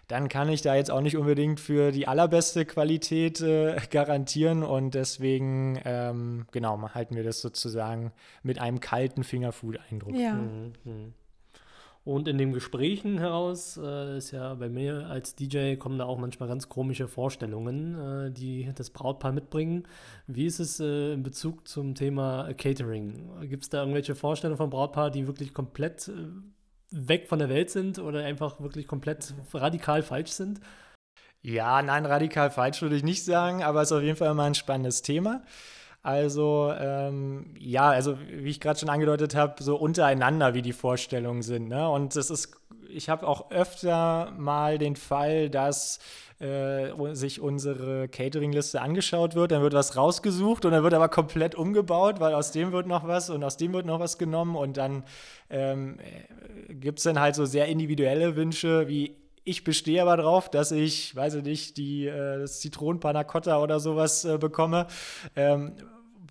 dann 0.08 0.28
kann 0.28 0.50
ich 0.50 0.62
da 0.62 0.76
jetzt 0.76 0.92
auch 0.92 1.02
nicht 1.02 1.18
unbedingt 1.18 1.60
für 1.60 1.92
die 1.92 2.08
allerbeste 2.08 2.66
Qualität 2.66 3.42
äh, 3.42 3.80
garantieren 3.90 4.64
und 4.64 4.94
deswegen, 4.96 5.80
ähm, 5.86 6.46
genau, 6.52 6.90
halten 6.94 7.16
wir 7.16 7.24
das 7.24 7.42
sozusagen 7.42 8.12
mit 8.44 8.60
einem 8.60 8.80
kalten 8.80 9.24
Fingerfood-Eindruck. 9.24 10.16
Ja. 10.16 10.34
Mhm, 10.34 10.74
mhm. 10.84 11.14
Und 12.06 12.28
in 12.28 12.38
den 12.38 12.52
Gesprächen 12.52 13.18
heraus 13.18 13.80
äh, 13.82 14.18
ist 14.18 14.32
ja 14.32 14.54
bei 14.56 14.68
mir 14.68 15.08
als 15.08 15.36
DJ 15.36 15.76
kommen 15.76 15.98
da 15.98 16.06
auch 16.06 16.18
manchmal 16.18 16.50
ganz 16.50 16.68
komische 16.68 17.08
Vorstellungen, 17.08 18.28
äh, 18.28 18.32
die 18.32 18.70
das 18.76 18.90
Brautpaar 18.90 19.32
mitbringen. 19.32 19.88
Wie 20.28 20.46
ist 20.46 20.60
es 20.60 20.82
äh, 20.82 21.14
in 21.14 21.24
Bezug 21.24 21.66
zum 21.66 21.96
Thema 21.96 22.54
Catering? 22.58 23.48
Gibt 23.48 23.64
es 23.64 23.70
da 23.70 23.80
irgendwelche 23.80 24.16
Vorstellungen 24.16 24.58
vom 24.58 24.70
Brautpaar, 24.70 25.12
die 25.12 25.28
wirklich 25.28 25.54
komplett 25.54 26.10
äh, 26.10 26.28
weg 26.92 27.30
von 27.30 27.40
der 27.40 27.48
Welt 27.48 27.70
sind 27.70 28.00
oder 28.00 28.26
einfach 28.26 28.60
wirklich 28.60 28.86
komplett 28.86 29.34
radikal 29.54 30.04
falsch 30.04 30.32
sind? 30.32 30.60
Ja, 31.42 31.82
nein, 31.82 32.06
radikal 32.06 32.52
falsch 32.52 32.82
würde 32.82 32.98
ich 32.98 33.04
nicht 33.04 33.24
sagen, 33.24 33.64
aber 33.64 33.82
es 33.82 33.92
ist 33.92 33.98
auf 33.98 34.04
jeden 34.04 34.18
Fall 34.18 34.32
immer 34.32 34.44
ein 34.44 34.56
spannendes 34.56 35.04
Thema. 35.04 35.42
Also, 36.04 36.74
ähm, 36.78 37.56
ja, 37.58 37.90
also 37.90 38.18
wie 38.20 38.50
ich 38.50 38.60
gerade 38.60 38.78
schon 38.78 38.90
angedeutet 38.90 39.36
habe, 39.36 39.64
so 39.64 39.78
untereinander, 39.78 40.54
wie 40.54 40.62
die 40.62 40.74
Vorstellungen 40.74 41.42
sind. 41.42 41.70
Ne? 41.70 41.90
Und 41.90 42.18
das 42.18 42.30
ist, 42.30 42.58
ich 42.90 43.08
habe 43.08 43.26
auch 43.26 43.52
öfter 43.52 44.34
mal 44.38 44.78
den 44.78 44.98
Fall, 44.98 45.50
dass 45.50 46.00
äh, 46.40 46.92
sich 47.14 47.40
unsere 47.40 48.10
Catering-Liste 48.10 48.82
angeschaut 48.82 49.34
wird, 49.36 49.52
dann 49.52 49.62
wird 49.62 49.74
was 49.74 49.96
rausgesucht 49.96 50.66
und 50.66 50.74
dann 50.74 50.84
wird 50.84 50.94
aber 50.94 51.08
komplett 51.08 51.56
umgebaut, 51.56 52.20
weil 52.20 52.34
aus 52.34 52.52
dem 52.52 52.74
wird 52.74 52.86
noch 52.86 53.08
was 53.08 53.30
und 53.30 53.42
aus 53.42 53.56
dem 53.56 53.72
wird 53.72 53.86
noch 53.86 54.02
was 54.02 54.18
genommen 54.18 54.58
und 54.58 54.76
dann 54.76 55.06
ähm, 55.50 56.00
gibt 56.68 57.00
es 57.00 57.04
dann 57.04 57.18
halt 57.18 57.36
so 57.36 57.46
sehr 57.46 57.68
individuelle 57.68 58.36
Wünsche, 58.36 58.90
wie 58.90 59.16
ich 59.46 59.64
bestehe 59.64 60.02
aber 60.02 60.18
drauf, 60.18 60.50
dass 60.50 60.72
ich, 60.72 61.16
weiß 61.16 61.36
ich 61.36 61.44
nicht, 61.44 61.78
die 61.78 62.08
äh, 62.08 62.40
das 62.40 62.60
Zitronenpanna 62.60 63.26
oder 63.58 63.80
sowas 63.80 64.26
äh, 64.26 64.38
bekomme. 64.38 64.88
Ähm, 65.36 65.74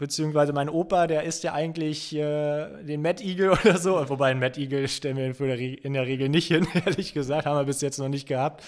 beziehungsweise 0.03 0.53
mein 0.53 0.69
Opa, 0.69 1.07
der 1.07 1.23
isst 1.23 1.45
ja 1.45 1.55
eigentlich 1.55 2.15
äh, 2.15 2.83
den 2.83 3.01
Mad 3.03 3.23
Eagle 3.25 3.53
oder 3.65 3.79
so. 3.79 4.09
Wobei 4.11 4.33
ein 4.33 4.41
Mad 4.41 4.61
Eagle 4.61 4.89
stellen 4.89 5.17
wir 5.17 5.81
in 5.83 5.93
der 5.95 6.07
Regel 6.07 6.29
nicht 6.29 6.49
hin, 6.49 6.67
ehrlich 6.85 7.15
gesagt. 7.15 7.47
Haben 7.47 7.57
wir 7.57 7.65
bis 7.65 7.81
jetzt 7.81 7.99
noch 7.99 8.09
nicht 8.09 8.27
gehabt. 8.27 8.65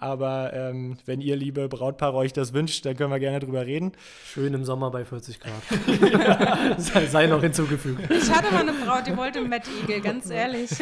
Aber 0.00 0.52
ähm, 0.52 0.98
wenn 1.06 1.20
ihr, 1.20 1.36
liebe 1.36 1.68
Brautpaare, 1.68 2.14
euch 2.16 2.32
das 2.32 2.52
wünscht, 2.52 2.84
dann 2.86 2.96
können 2.96 3.10
wir 3.10 3.18
gerne 3.20 3.40
drüber 3.40 3.64
reden. 3.66 3.92
Schön 4.32 4.52
im 4.54 4.64
Sommer 4.64 4.90
bei 4.90 5.04
40 5.04 5.40
Grad. 5.40 6.78
sei, 6.78 7.06
sei 7.06 7.26
noch 7.26 7.40
hinzugefügt. 7.40 8.10
Ich 8.10 8.30
hatte 8.30 8.52
mal 8.52 8.60
eine 8.60 8.72
Braut, 8.72 9.06
die 9.06 9.16
wollte 9.16 9.40
Mad 9.42 9.68
Eagle, 9.82 10.00
ganz 10.00 10.30
ehrlich. 10.30 10.70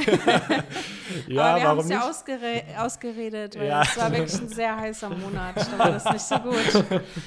Ja, 1.28 1.42
Aber 1.54 1.60
wir 1.60 1.68
haben 1.68 1.78
es 1.80 1.88
ja 1.88 2.08
ausgere 2.08 2.62
ausgeredet, 2.78 3.58
weil 3.58 3.68
Ja. 3.68 3.82
es 3.82 3.96
war 3.98 4.10
wirklich 4.10 4.40
ein 4.40 4.48
sehr 4.48 4.76
heißer 4.76 5.10
Monat. 5.10 5.56
Da 5.56 5.78
war 5.78 5.90
das 5.90 6.04
nicht 6.04 6.20
so 6.20 6.36
gut. 6.36 6.84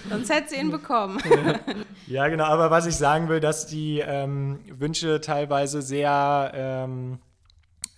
Sonst 0.09 0.29
hätte 0.33 0.49
sie 0.49 0.55
ihn 0.55 0.71
bekommen. 0.71 1.19
Ja, 2.07 2.27
genau, 2.27 2.45
aber 2.45 2.71
was 2.71 2.85
ich 2.87 2.95
sagen 2.95 3.29
will, 3.29 3.39
dass 3.39 3.67
die 3.67 3.99
ähm, 4.05 4.59
Wünsche 4.69 5.21
teilweise 5.21 5.81
sehr, 5.81 6.51
ähm, 6.55 7.19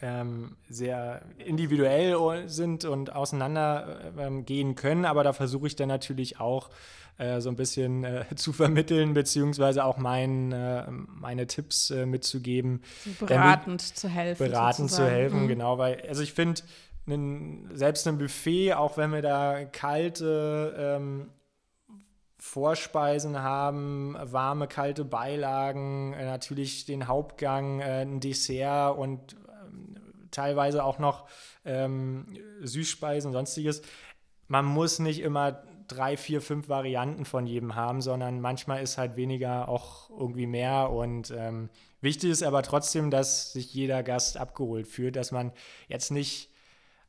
ähm, 0.01 0.55
sehr 0.69 1.21
individuell 1.38 2.15
sind 2.47 2.86
und 2.86 3.15
auseinander 3.15 4.12
ähm, 4.17 4.45
gehen 4.45 4.75
können, 4.75 5.05
aber 5.05 5.23
da 5.23 5.33
versuche 5.33 5.67
ich 5.67 5.75
dann 5.75 5.88
natürlich 5.89 6.39
auch 6.39 6.69
äh, 7.17 7.41
so 7.41 7.49
ein 7.49 7.55
bisschen 7.55 8.03
äh, 8.03 8.25
zu 8.36 8.53
vermitteln, 8.53 9.13
beziehungsweise 9.15 9.83
auch 9.83 9.97
mein, 9.97 10.51
äh, 10.51 10.86
meine 10.89 11.47
Tipps 11.47 11.89
äh, 11.89 12.05
mitzugeben, 12.05 12.81
Beratend 13.19 13.81
zu 13.81 14.07
helfen. 14.07 14.47
beratend 14.49 14.89
zu 14.89 14.97
sozusagen. 14.97 15.10
helfen, 15.15 15.43
Mhm. 15.43 15.47
genau, 15.47 15.77
weil, 15.79 16.03
also 16.07 16.21
ich 16.21 16.33
finde, 16.33 16.62
selbst 17.73 18.05
ein 18.07 18.17
Buffet, 18.17 18.73
auch 18.73 18.97
wenn 18.97 19.12
wir 19.13 19.21
da 19.21 19.63
kalte 19.65 20.75
ähm, 20.77 21.29
Vorspeisen 22.38 23.41
haben, 23.41 24.15
warme, 24.21 24.67
kalte 24.67 25.05
Beilagen, 25.05 26.13
äh, 26.13 26.25
natürlich 26.25 26.86
den 26.86 27.07
Hauptgang, 27.07 27.79
äh, 27.79 28.01
ein 28.01 28.19
Dessert 28.19 28.97
und 28.97 29.36
ähm, 29.36 29.46
teilweise 30.38 30.84
auch 30.84 31.00
noch 31.00 31.28
ähm, 31.65 32.38
Süßspeisen, 32.62 33.34
sonstiges. 33.34 33.82
Man 34.47 34.65
muss 34.65 35.00
nicht 35.00 35.19
immer 35.19 35.63
drei, 35.88 36.15
vier, 36.15 36.41
fünf 36.41 36.69
Varianten 36.69 37.26
von 37.26 37.47
jedem 37.47 37.76
haben, 37.76 38.02
sondern 38.02 38.39
manchmal 38.39 38.84
ist 38.84 38.97
halt 38.97 39.15
weniger 39.15 39.67
auch 39.67 40.10
irgendwie 40.10 40.45
mehr. 40.45 40.91
Und 40.91 41.34
ähm, 41.36 41.69
wichtig 42.02 42.30
ist 42.30 42.43
aber 42.43 42.62
trotzdem, 42.62 43.10
dass 43.10 43.52
sich 43.54 43.73
jeder 43.73 44.04
Gast 44.04 44.38
abgeholt 44.38 44.88
fühlt, 44.88 45.15
dass 45.15 45.32
man 45.32 45.52
jetzt 45.88 46.12
nicht 46.12 46.50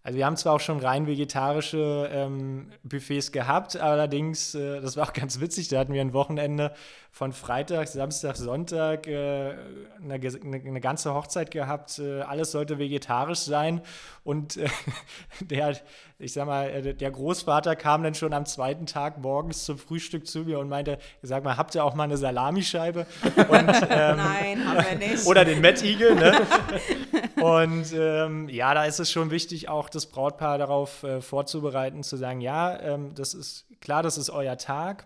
also 0.09 0.16
wir 0.16 0.25
haben 0.25 0.38
zwar 0.38 0.55
auch 0.55 0.61
schon 0.61 0.81
rein 0.81 1.07
vegetarische 1.07 2.09
ähm, 2.11 2.71
Buffets 2.83 3.31
gehabt, 3.31 3.77
allerdings, 3.77 4.55
äh, 4.55 4.81
das 4.81 4.97
war 4.97 5.07
auch 5.07 5.12
ganz 5.12 5.38
witzig, 5.38 5.68
da 5.68 5.79
hatten 5.79 5.92
wir 5.92 6.01
ein 6.01 6.14
Wochenende 6.14 6.73
von 7.11 7.33
Freitag, 7.33 7.88
Samstag, 7.88 8.37
Sonntag 8.37 9.07
äh, 9.07 9.55
eine, 10.03 10.14
eine, 10.14 10.81
ganze 10.81 11.12
Hochzeit 11.14 11.51
gehabt. 11.51 11.99
Äh, 11.99 12.21
alles 12.21 12.53
sollte 12.53 12.79
vegetarisch 12.79 13.40
sein 13.40 13.81
und 14.25 14.57
äh, 14.57 14.68
der, 15.40 15.77
ich 16.18 16.33
sag 16.33 16.47
mal, 16.47 16.71
äh, 16.71 16.94
der 16.94 17.11
Großvater 17.11 17.77
kam 17.77 18.03
dann 18.03 18.14
schon 18.14 18.33
am 18.33 18.47
zweiten 18.47 18.87
Tag 18.87 19.18
morgens 19.18 19.64
zum 19.64 19.79
Frühstück 19.79 20.27
zu 20.27 20.40
mir 20.40 20.59
und 20.59 20.68
meinte, 20.68 20.99
sag 21.21 21.44
mal, 21.44 21.57
habt 21.57 21.75
ihr 21.75 21.85
auch 21.85 21.94
mal 21.94 22.05
eine 22.05 22.16
Salamischeibe? 22.16 23.05
Und, 23.37 23.68
ähm, 23.90 24.16
Nein, 24.16 24.66
haben 24.66 25.01
wir 25.01 25.09
nicht. 25.09 25.27
oder 25.27 25.44
den 25.44 25.64
Eagle, 25.64 26.14
ne? 26.14 26.33
Und 27.42 27.92
ähm, 27.92 28.48
ja, 28.48 28.74
da 28.74 28.85
ist 28.85 28.98
es 28.98 29.11
schon 29.11 29.31
wichtig, 29.31 29.68
auch 29.68 29.88
das 29.88 30.07
Brautpaar 30.07 30.59
darauf 30.59 31.03
äh, 31.03 31.20
vorzubereiten, 31.20 32.03
zu 32.03 32.16
sagen, 32.16 32.40
ja, 32.40 32.79
ähm, 32.81 33.14
das 33.14 33.35
ist 33.35 33.66
klar, 33.81 34.03
das 34.03 34.18
ist 34.18 34.31
euer 34.31 34.57
Tag. 34.57 35.05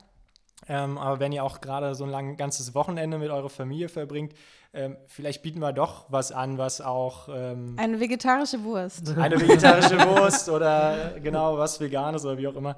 Ähm, 0.68 0.96
aber 0.98 1.18
wenn 1.18 1.32
ihr 1.32 1.42
auch 1.42 1.60
gerade 1.60 1.94
so 1.94 2.04
ein 2.04 2.10
lang, 2.10 2.36
ganzes 2.36 2.74
Wochenende 2.74 3.18
mit 3.18 3.30
eurer 3.30 3.50
Familie 3.50 3.88
verbringt, 3.88 4.32
ähm, 4.72 4.96
vielleicht 5.06 5.42
bieten 5.42 5.58
wir 5.58 5.72
doch 5.72 6.06
was 6.08 6.32
an, 6.32 6.56
was 6.56 6.80
auch 6.80 7.28
ähm, 7.30 7.74
Eine 7.76 8.00
vegetarische 8.00 8.62
Wurst. 8.62 9.16
eine 9.18 9.40
vegetarische 9.40 9.98
Wurst 9.98 10.48
oder 10.48 11.18
genau 11.20 11.58
was 11.58 11.80
Veganes 11.80 12.24
oder 12.24 12.38
wie 12.38 12.46
auch 12.48 12.56
immer. 12.56 12.76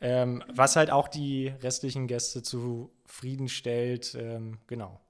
Ähm, 0.00 0.42
was 0.52 0.76
halt 0.76 0.90
auch 0.90 1.08
die 1.08 1.52
restlichen 1.62 2.06
Gäste 2.08 2.42
zufriedenstellt. 2.42 4.16
Ähm, 4.18 4.58
genau. 4.66 5.00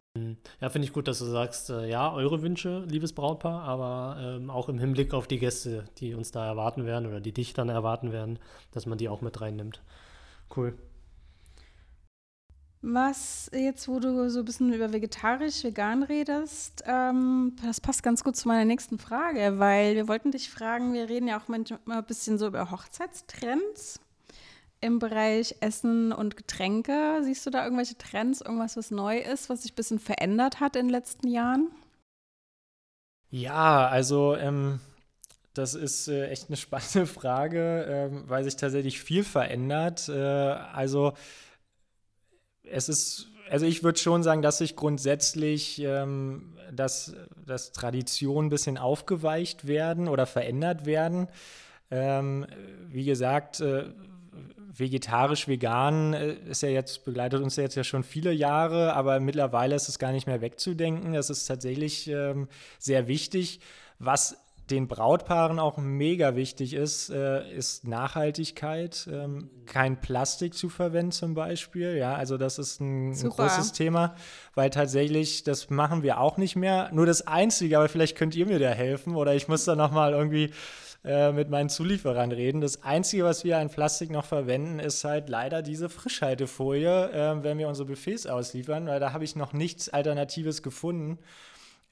Ja, 0.61 0.69
finde 0.69 0.87
ich 0.87 0.93
gut, 0.93 1.09
dass 1.09 1.21
du 1.21 1.25
sagst, 1.25 1.71
äh, 1.71 1.89
ja, 1.89 2.13
eure 2.13 2.43
Wünsche, 2.43 2.85
liebes 2.87 3.15
Brautpaar, 3.15 3.63
aber 3.63 4.21
ähm, 4.21 4.51
auch 4.51 4.69
im 4.69 4.79
Hinblick 4.79 5.15
auf 5.15 5.27
die 5.27 5.39
Gäste, 5.39 5.85
die 5.99 6.15
uns 6.15 6.31
da 6.31 6.47
erwarten 6.47 6.85
werden 6.85 7.07
oder 7.07 7.21
die 7.21 7.33
dich 7.33 7.55
dann 7.55 7.71
erwarten 7.71 8.13
werden, 8.13 8.39
dass 8.73 8.85
man 8.85 8.99
die 8.99 9.09
auch 9.09 9.23
mit 9.23 9.41
reinnimmt. 9.41 9.83
Cool. 10.55 10.77
Was 12.83 13.51
jetzt, 13.55 13.89
wo 13.89 14.01
du 14.01 14.29
so 14.29 14.41
ein 14.41 14.45
bisschen 14.45 14.73
über 14.73 14.93
vegetarisch, 14.93 15.65
vegan 15.65 16.03
redest, 16.03 16.83
ähm, 16.87 17.57
das 17.65 17.81
passt 17.81 18.03
ganz 18.03 18.23
gut 18.23 18.37
zu 18.37 18.49
meiner 18.49 18.65
nächsten 18.65 18.99
Frage, 18.99 19.59
weil 19.59 19.95
wir 19.95 20.09
wollten 20.09 20.31
dich 20.31 20.51
fragen, 20.51 20.93
wir 20.93 21.09
reden 21.09 21.29
ja 21.29 21.41
auch 21.41 21.49
manchmal 21.49 21.99
ein 21.99 22.05
bisschen 22.05 22.39
so 22.39 22.49
über 22.49 22.71
Hochzeitstrends 22.71 23.99
im 24.83 24.99
Bereich 24.99 25.57
Essen 25.61 26.13
und 26.13 26.37
Getränke. 26.37 27.21
Siehst 27.23 27.47
du 27.47 27.51
da 27.51 27.65
irgendwelche 27.65 27.97
Trends, 27.97 28.41
irgendwas, 28.41 28.77
was 28.77 28.91
neu 28.91 29.19
ist, 29.19 29.49
was 29.49 29.63
sich 29.63 29.73
ein 29.73 29.77
bisschen 29.77 29.99
verändert 29.99 30.61
hat 30.61 30.77
in 30.77 30.87
den 30.87 30.91
letzten 30.91 31.29
Jahren? 31.29 31.69
Ja, 33.31 33.89
also 33.89 34.37
ähm, 34.37 34.81
das 35.55 35.75
ist 35.75 36.09
äh, 36.09 36.29
echt 36.29 36.49
eine 36.49 36.57
spannende 36.59 37.07
Frage, 37.07 37.87
ähm, 37.89 38.25
weil 38.27 38.45
sich 38.45 38.57
tatsächlich 38.57 39.01
viel 39.01 39.25
verändert. 39.25 40.09
Äh, 40.09 40.19
also 40.19 41.15
es 42.65 42.89
ist 42.89 43.29
also 43.51 43.67
ich 43.67 43.83
würde 43.83 43.99
schon 43.99 44.23
sagen, 44.23 44.41
dass 44.41 44.59
sich 44.59 44.77
grundsätzlich, 44.77 45.79
ähm, 45.81 46.57
dass, 46.73 47.15
dass 47.45 47.73
Traditionen 47.73 48.47
ein 48.47 48.51
bisschen 48.51 48.79
aufgeweicht 48.79 49.67
werden 49.67 50.09
oder 50.09 50.25
verändert 50.25 50.87
werden. 50.87 51.29
Ähm, 51.91 52.47
wie 52.89 53.05
gesagt, 53.05 53.61
äh, 53.61 53.93
vegetarisch, 54.75 55.49
vegan 55.49 56.15
äh, 56.15 56.35
ist 56.49 56.63
ja 56.63 56.69
jetzt, 56.69 57.05
begleitet 57.05 57.43
uns 57.43 57.57
ja 57.57 57.65
jetzt 57.65 57.75
ja 57.75 57.85
schon 57.85 58.03
viele 58.03 58.33
Jahre, 58.33 58.95
aber 58.95 59.21
mittlerweile 59.21 59.75
ist 59.75 59.89
es 59.89 59.99
gar 59.99 60.13
nicht 60.13 60.27
mehr 60.27 60.41
wegzudenken. 60.41 61.13
Das 61.13 61.31
ist 61.31 61.47
tatsächlich 61.47 62.09
ähm, 62.09 62.49
sehr 62.79 63.07
wichtig. 63.07 63.61
Was 63.99 64.37
den 64.71 64.89
Brautpaaren 64.89 65.59
auch 65.59 65.77
mega 65.77 66.35
wichtig 66.35 66.73
ist, 66.73 67.11
äh, 67.11 67.53
ist 67.53 67.87
Nachhaltigkeit. 67.87 69.09
Ähm, 69.11 69.51
kein 69.67 70.01
Plastik 70.01 70.55
zu 70.55 70.69
verwenden 70.69 71.13
zum 71.13 71.35
Beispiel. 71.35 71.97
Ja, 71.97 72.15
also 72.15 72.39
das 72.39 72.59
ist 72.59 72.81
ein, 72.81 73.13
ein, 73.13 73.29
großes 73.29 73.73
Thema, 73.73 74.15
weil 74.55 74.71
tatsächlich, 74.71 75.45
das 75.45 75.69
machen 75.69 76.03
wir 76.03 76.21
auch 76.21 76.39
nicht 76.39 76.57
mehr. 76.57 76.91
Nur 76.93 77.07
das 77.07 77.27
Einzige, 77.27 77.77
aber 77.77 77.89
vielleicht 77.89 78.17
könnt 78.17 78.35
ihr 78.35 78.47
mir 78.47 78.59
da 78.59 78.71
helfen 78.71 79.15
oder 79.15 79.35
ich 79.35 79.49
muss 79.49 79.65
da 79.65 79.77
nochmal 79.77 80.13
irgendwie 80.13 80.51
äh, 81.05 81.33
mit 81.33 81.51
meinen 81.51 81.69
Zulieferern 81.69 82.31
reden. 82.31 82.61
Das 82.61 82.83
Einzige, 82.85 83.25
was 83.25 83.43
wir 83.43 83.59
an 83.59 83.71
Plastik 83.71 84.11
noch 84.11 84.25
verwenden, 84.25 84.79
ist 84.79 85.03
halt 85.03 85.29
leider 85.29 85.61
diese 85.63 85.89
Frischhaltefolie, 85.89 87.11
äh, 87.11 87.43
wenn 87.43 87.59
wir 87.59 87.69
unsere 87.69 87.89
Buffets 87.89 88.27
ausliefern, 88.27 88.87
weil 88.87 89.01
da 89.01 89.13
habe 89.13 89.25
ich 89.25 89.35
noch 89.35 89.53
nichts 89.53 89.89
Alternatives 89.89 90.63
gefunden. 90.63 91.19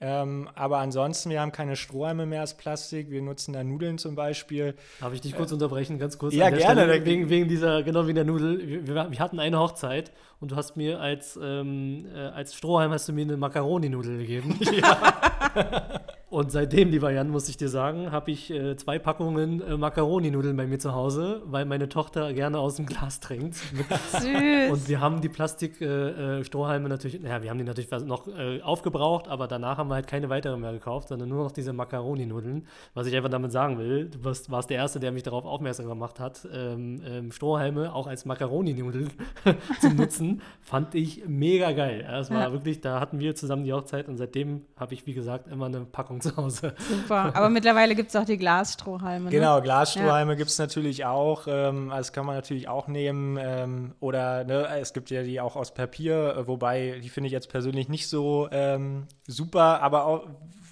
Ähm, 0.02 0.48
aber 0.54 0.78
ansonsten, 0.78 1.28
wir 1.28 1.42
haben 1.42 1.52
keine 1.52 1.76
Strohhalme 1.76 2.24
mehr 2.24 2.40
als 2.40 2.56
Plastik. 2.56 3.10
Wir 3.10 3.20
nutzen 3.20 3.52
da 3.52 3.62
Nudeln 3.62 3.98
zum 3.98 4.14
Beispiel. 4.14 4.74
Darf 4.98 5.12
ich 5.12 5.20
dich 5.20 5.36
kurz 5.36 5.50
äh, 5.50 5.54
unterbrechen, 5.54 5.98
ganz 5.98 6.16
kurz? 6.16 6.34
Ja, 6.34 6.48
gerne. 6.48 6.84
Stelle, 6.84 7.04
wegen, 7.04 7.28
wegen 7.28 7.48
dieser, 7.48 7.82
genau 7.82 8.06
wie 8.06 8.14
der 8.14 8.24
Nudel. 8.24 8.86
Wir, 8.86 9.10
wir, 9.10 9.18
hatten 9.18 9.38
eine 9.38 9.58
Hochzeit 9.58 10.10
und 10.40 10.52
du 10.52 10.56
hast 10.56 10.74
mir 10.74 11.00
als, 11.00 11.38
ähm, 11.42 12.06
äh, 12.14 12.18
als 12.18 12.54
Strohhalm 12.54 12.92
hast 12.92 13.08
du 13.08 13.12
mir 13.12 13.22
eine 13.22 13.36
Macaroni-Nudel 13.36 14.18
gegeben. 14.18 14.58
Ja. 14.70 16.00
Und 16.30 16.52
seitdem, 16.52 16.90
lieber 16.90 17.10
Jan, 17.10 17.28
muss 17.28 17.48
ich 17.48 17.56
dir 17.56 17.68
sagen, 17.68 18.12
habe 18.12 18.30
ich 18.30 18.52
äh, 18.52 18.76
zwei 18.76 19.00
Packungen 19.00 19.60
äh, 19.62 19.76
Macaroni-Nudeln 19.76 20.56
bei 20.56 20.64
mir 20.64 20.78
zu 20.78 20.94
Hause, 20.94 21.42
weil 21.46 21.64
meine 21.64 21.88
Tochter 21.88 22.32
gerne 22.32 22.60
aus 22.60 22.76
dem 22.76 22.86
Glas 22.86 23.18
trinkt. 23.18 23.56
Süß. 24.12 24.70
Und 24.70 24.88
wir 24.88 25.00
haben 25.00 25.20
die 25.22 25.28
Plastik-Strohhalme 25.28 26.84
äh, 26.84 26.86
äh 26.86 26.88
natürlich, 26.88 27.20
naja, 27.20 27.42
wir 27.42 27.50
haben 27.50 27.58
die 27.58 27.64
natürlich 27.64 27.90
noch 28.06 28.28
äh, 28.28 28.62
aufgebraucht, 28.62 29.26
aber 29.26 29.48
danach 29.48 29.78
haben 29.78 29.89
wir 29.90 29.96
halt 29.96 30.06
keine 30.06 30.28
weiteren 30.28 30.60
mehr 30.60 30.72
gekauft, 30.72 31.08
sondern 31.08 31.28
nur 31.28 31.44
noch 31.44 31.52
diese 31.52 31.72
Macaroni-Nudeln. 31.72 32.66
Was 32.94 33.06
ich 33.06 33.14
einfach 33.14 33.30
damit 33.30 33.52
sagen 33.52 33.78
will, 33.78 34.08
du 34.08 34.24
warst, 34.24 34.50
warst 34.50 34.70
der 34.70 34.78
Erste, 34.78 35.00
der 35.00 35.12
mich 35.12 35.22
darauf 35.22 35.44
aufmerksam 35.44 35.86
gemacht 35.86 36.20
hat, 36.20 36.46
ähm, 36.52 37.02
ähm, 37.06 37.32
Strohhalme 37.32 37.94
auch 37.94 38.06
als 38.06 38.24
Macaroni-Nudeln 38.24 39.10
zu 39.80 39.90
nutzen, 39.90 40.42
fand 40.60 40.94
ich 40.94 41.24
mega 41.26 41.72
geil. 41.72 42.06
Das 42.08 42.30
war 42.30 42.40
ja. 42.40 42.52
wirklich, 42.52 42.80
da 42.80 43.00
hatten 43.00 43.18
wir 43.18 43.34
zusammen 43.34 43.64
die 43.64 43.72
Hochzeit 43.72 44.08
und 44.08 44.16
seitdem 44.16 44.62
habe 44.76 44.94
ich, 44.94 45.06
wie 45.06 45.14
gesagt, 45.14 45.48
immer 45.48 45.66
eine 45.66 45.80
Packung 45.80 46.20
zu 46.20 46.36
Hause. 46.36 46.74
Super. 46.88 47.30
Aber 47.34 47.50
mittlerweile 47.50 47.94
gibt 47.94 48.10
es 48.10 48.16
auch 48.16 48.24
die 48.24 48.38
Glasstrohhalme. 48.38 49.26
Ne? 49.26 49.30
Genau, 49.30 49.60
Glasstrohhalme 49.60 50.32
ja. 50.32 50.38
gibt 50.38 50.50
es 50.50 50.58
natürlich 50.58 51.04
auch. 51.04 51.46
Ähm, 51.46 51.90
das 51.90 52.12
kann 52.12 52.26
man 52.26 52.34
natürlich 52.34 52.68
auch 52.68 52.88
nehmen. 52.88 53.38
Ähm, 53.40 53.92
oder 54.00 54.44
ne, 54.44 54.68
es 54.80 54.92
gibt 54.92 55.10
ja 55.10 55.22
die 55.22 55.40
auch 55.40 55.56
aus 55.56 55.74
Papier, 55.74 56.36
äh, 56.36 56.46
wobei 56.46 57.00
die 57.02 57.08
finde 57.08 57.26
ich 57.26 57.32
jetzt 57.32 57.48
persönlich 57.48 57.88
nicht 57.88 58.08
so 58.08 58.48
ähm, 58.50 59.06
super. 59.26 59.79
Aber 59.80 60.04
auch, 60.06 60.28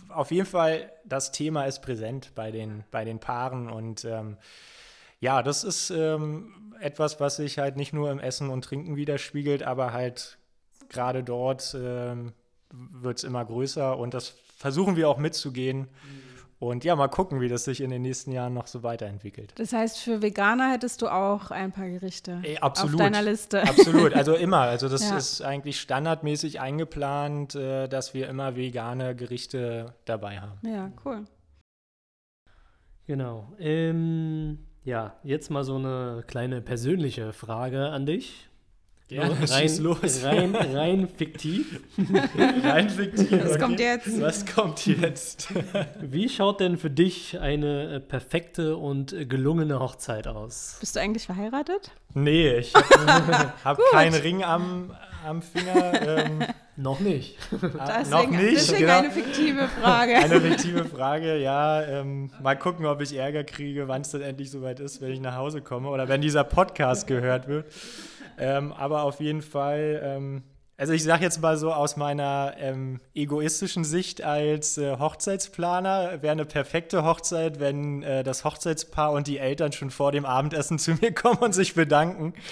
auf 0.08 0.30
jeden 0.30 0.46
Fall, 0.46 0.90
das 1.04 1.32
Thema 1.32 1.64
ist 1.64 1.80
präsent 1.80 2.32
bei 2.34 2.50
den, 2.50 2.84
bei 2.90 3.04
den 3.04 3.18
Paaren. 3.18 3.68
Und 3.68 4.04
ähm, 4.04 4.36
ja, 5.20 5.42
das 5.42 5.64
ist 5.64 5.90
ähm, 5.90 6.72
etwas, 6.80 7.20
was 7.20 7.36
sich 7.36 7.58
halt 7.58 7.76
nicht 7.76 7.92
nur 7.92 8.10
im 8.10 8.20
Essen 8.20 8.50
und 8.50 8.64
Trinken 8.64 8.96
widerspiegelt, 8.96 9.62
aber 9.62 9.92
halt 9.92 10.38
gerade 10.88 11.22
dort 11.22 11.76
ähm, 11.78 12.32
wird 12.70 13.18
es 13.18 13.24
immer 13.24 13.44
größer 13.44 13.96
und 13.96 14.14
das 14.14 14.34
versuchen 14.56 14.96
wir 14.96 15.08
auch 15.08 15.18
mitzugehen. 15.18 15.88
Und 16.60 16.82
ja, 16.82 16.96
mal 16.96 17.06
gucken, 17.06 17.40
wie 17.40 17.48
das 17.48 17.64
sich 17.64 17.80
in 17.80 17.90
den 17.90 18.02
nächsten 18.02 18.32
Jahren 18.32 18.52
noch 18.52 18.66
so 18.66 18.82
weiterentwickelt. 18.82 19.52
Das 19.56 19.72
heißt, 19.72 19.98
für 19.98 20.22
Veganer 20.22 20.72
hättest 20.72 21.02
du 21.02 21.08
auch 21.08 21.52
ein 21.52 21.70
paar 21.70 21.88
Gerichte 21.88 22.40
Ey, 22.42 22.58
absolut, 22.58 22.94
auf 22.94 23.00
deiner 23.00 23.22
Liste. 23.22 23.62
Absolut, 23.62 24.12
also 24.14 24.34
immer. 24.34 24.62
Also 24.62 24.88
das 24.88 25.02
ja. 25.10 25.16
ist 25.16 25.40
eigentlich 25.42 25.80
standardmäßig 25.80 26.60
eingeplant, 26.60 27.54
äh, 27.54 27.86
dass 27.86 28.12
wir 28.12 28.28
immer 28.28 28.56
vegane 28.56 29.14
Gerichte 29.14 29.94
dabei 30.04 30.40
haben. 30.40 30.58
Ja, 30.62 30.90
cool. 31.04 31.24
Genau. 33.06 33.52
Ähm, 33.60 34.58
ja, 34.84 35.14
jetzt 35.22 35.50
mal 35.50 35.62
so 35.62 35.76
eine 35.76 36.24
kleine 36.26 36.60
persönliche 36.60 37.32
Frage 37.32 37.88
an 37.88 38.04
dich. 38.04 38.48
Ja, 39.10 39.22
rein, 39.26 39.78
los. 39.78 40.22
Rein, 40.22 40.54
rein 40.54 41.08
fiktiv. 41.08 41.80
rein 42.62 42.90
fiktiv. 42.90 43.32
Was 43.32 43.52
okay. 43.52 43.58
kommt 43.58 43.80
jetzt? 43.80 44.20
Was 44.20 44.46
kommt 44.46 44.86
jetzt? 44.86 45.48
Wie 46.02 46.28
schaut 46.28 46.60
denn 46.60 46.76
für 46.76 46.90
dich 46.90 47.40
eine 47.40 47.94
äh, 47.94 48.00
perfekte 48.00 48.76
und 48.76 49.16
gelungene 49.30 49.80
Hochzeit 49.80 50.26
aus? 50.26 50.76
Bist 50.80 50.94
du 50.94 51.00
eigentlich 51.00 51.24
verheiratet? 51.24 51.90
Nee, 52.12 52.58
ich 52.58 52.74
habe 52.74 53.54
hab 53.64 53.78
keinen 53.92 54.14
Ring 54.14 54.44
am, 54.44 54.94
am 55.26 55.40
Finger. 55.40 56.02
Ähm, 56.06 56.44
noch 56.76 57.00
nicht. 57.00 57.38
Ah, 57.78 58.00
deswegen, 58.00 58.10
noch 58.10 58.40
nicht. 58.42 58.56
Deswegen 58.56 58.80
genau. 58.80 58.98
eine 58.98 59.10
fiktive 59.10 59.68
Frage. 59.68 60.16
Eine 60.16 60.40
fiktive 60.40 60.84
Frage, 60.84 61.38
ja. 61.38 61.82
Ähm, 61.82 62.30
mal 62.42 62.58
gucken, 62.58 62.84
ob 62.84 63.00
ich 63.00 63.16
Ärger 63.16 63.42
kriege, 63.42 63.88
wann 63.88 64.02
es 64.02 64.10
dann 64.10 64.20
endlich 64.20 64.50
soweit 64.50 64.80
ist, 64.80 65.00
wenn 65.00 65.12
ich 65.12 65.20
nach 65.20 65.34
Hause 65.34 65.62
komme 65.62 65.88
oder 65.88 66.08
wenn 66.08 66.20
dieser 66.20 66.44
Podcast 66.44 67.06
gehört 67.06 67.48
wird. 67.48 67.64
Ähm, 68.38 68.72
aber 68.72 69.02
auf 69.02 69.20
jeden 69.20 69.42
Fall, 69.42 70.00
ähm, 70.02 70.42
also 70.76 70.92
ich 70.92 71.02
sage 71.02 71.24
jetzt 71.24 71.42
mal 71.42 71.56
so 71.56 71.72
aus 71.72 71.96
meiner 71.96 72.54
ähm, 72.58 73.00
egoistischen 73.12 73.82
Sicht 73.82 74.22
als 74.22 74.78
äh, 74.78 74.96
Hochzeitsplaner, 74.96 76.22
wäre 76.22 76.30
eine 76.30 76.44
perfekte 76.44 77.04
Hochzeit, 77.04 77.58
wenn 77.58 78.04
äh, 78.04 78.22
das 78.22 78.44
Hochzeitspaar 78.44 79.10
und 79.10 79.26
die 79.26 79.38
Eltern 79.38 79.72
schon 79.72 79.90
vor 79.90 80.12
dem 80.12 80.24
Abendessen 80.24 80.78
zu 80.78 80.92
mir 80.92 81.12
kommen 81.12 81.38
und 81.38 81.52
sich 81.52 81.74
bedanken. 81.74 82.34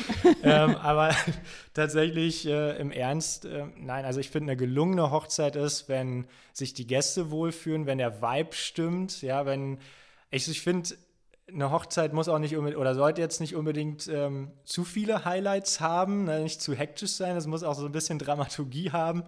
Ähm, 0.43 0.77
aber 0.77 1.11
tatsächlich 1.75 2.47
äh, 2.47 2.79
im 2.79 2.93
Ernst, 2.93 3.47
äh, 3.47 3.65
nein, 3.79 4.05
also 4.05 4.21
ich 4.21 4.31
finde, 4.31 4.53
eine 4.53 4.57
gelungene 4.57 5.11
Hochzeit 5.11 5.57
ist, 5.57 5.89
wenn 5.89 6.27
sich 6.53 6.73
die 6.73 6.87
Gäste 6.87 7.31
wohlfühlen, 7.31 7.87
wenn 7.87 7.99
der 7.99 8.23
Vibe 8.23 8.55
stimmt, 8.55 9.23
ja, 9.23 9.45
wenn 9.45 9.79
ich, 10.31 10.49
ich 10.49 10.61
finde, 10.61 10.91
eine 11.49 11.71
Hochzeit 11.71 12.13
muss 12.13 12.29
auch 12.29 12.39
nicht 12.39 12.57
unbedingt 12.57 12.81
oder 12.81 12.95
sollte 12.95 13.21
jetzt 13.21 13.41
nicht 13.41 13.55
unbedingt 13.55 14.09
ähm, 14.09 14.51
zu 14.65 14.85
viele 14.85 15.25
Highlights 15.25 15.81
haben, 15.81 16.25
ne, 16.25 16.41
nicht 16.41 16.61
zu 16.61 16.75
hektisch 16.75 17.13
sein. 17.13 17.37
Es 17.37 17.47
muss 17.47 17.63
auch 17.63 17.75
so 17.75 17.87
ein 17.87 17.93
bisschen 17.93 18.19
Dramaturgie 18.19 18.91
haben 18.91 19.23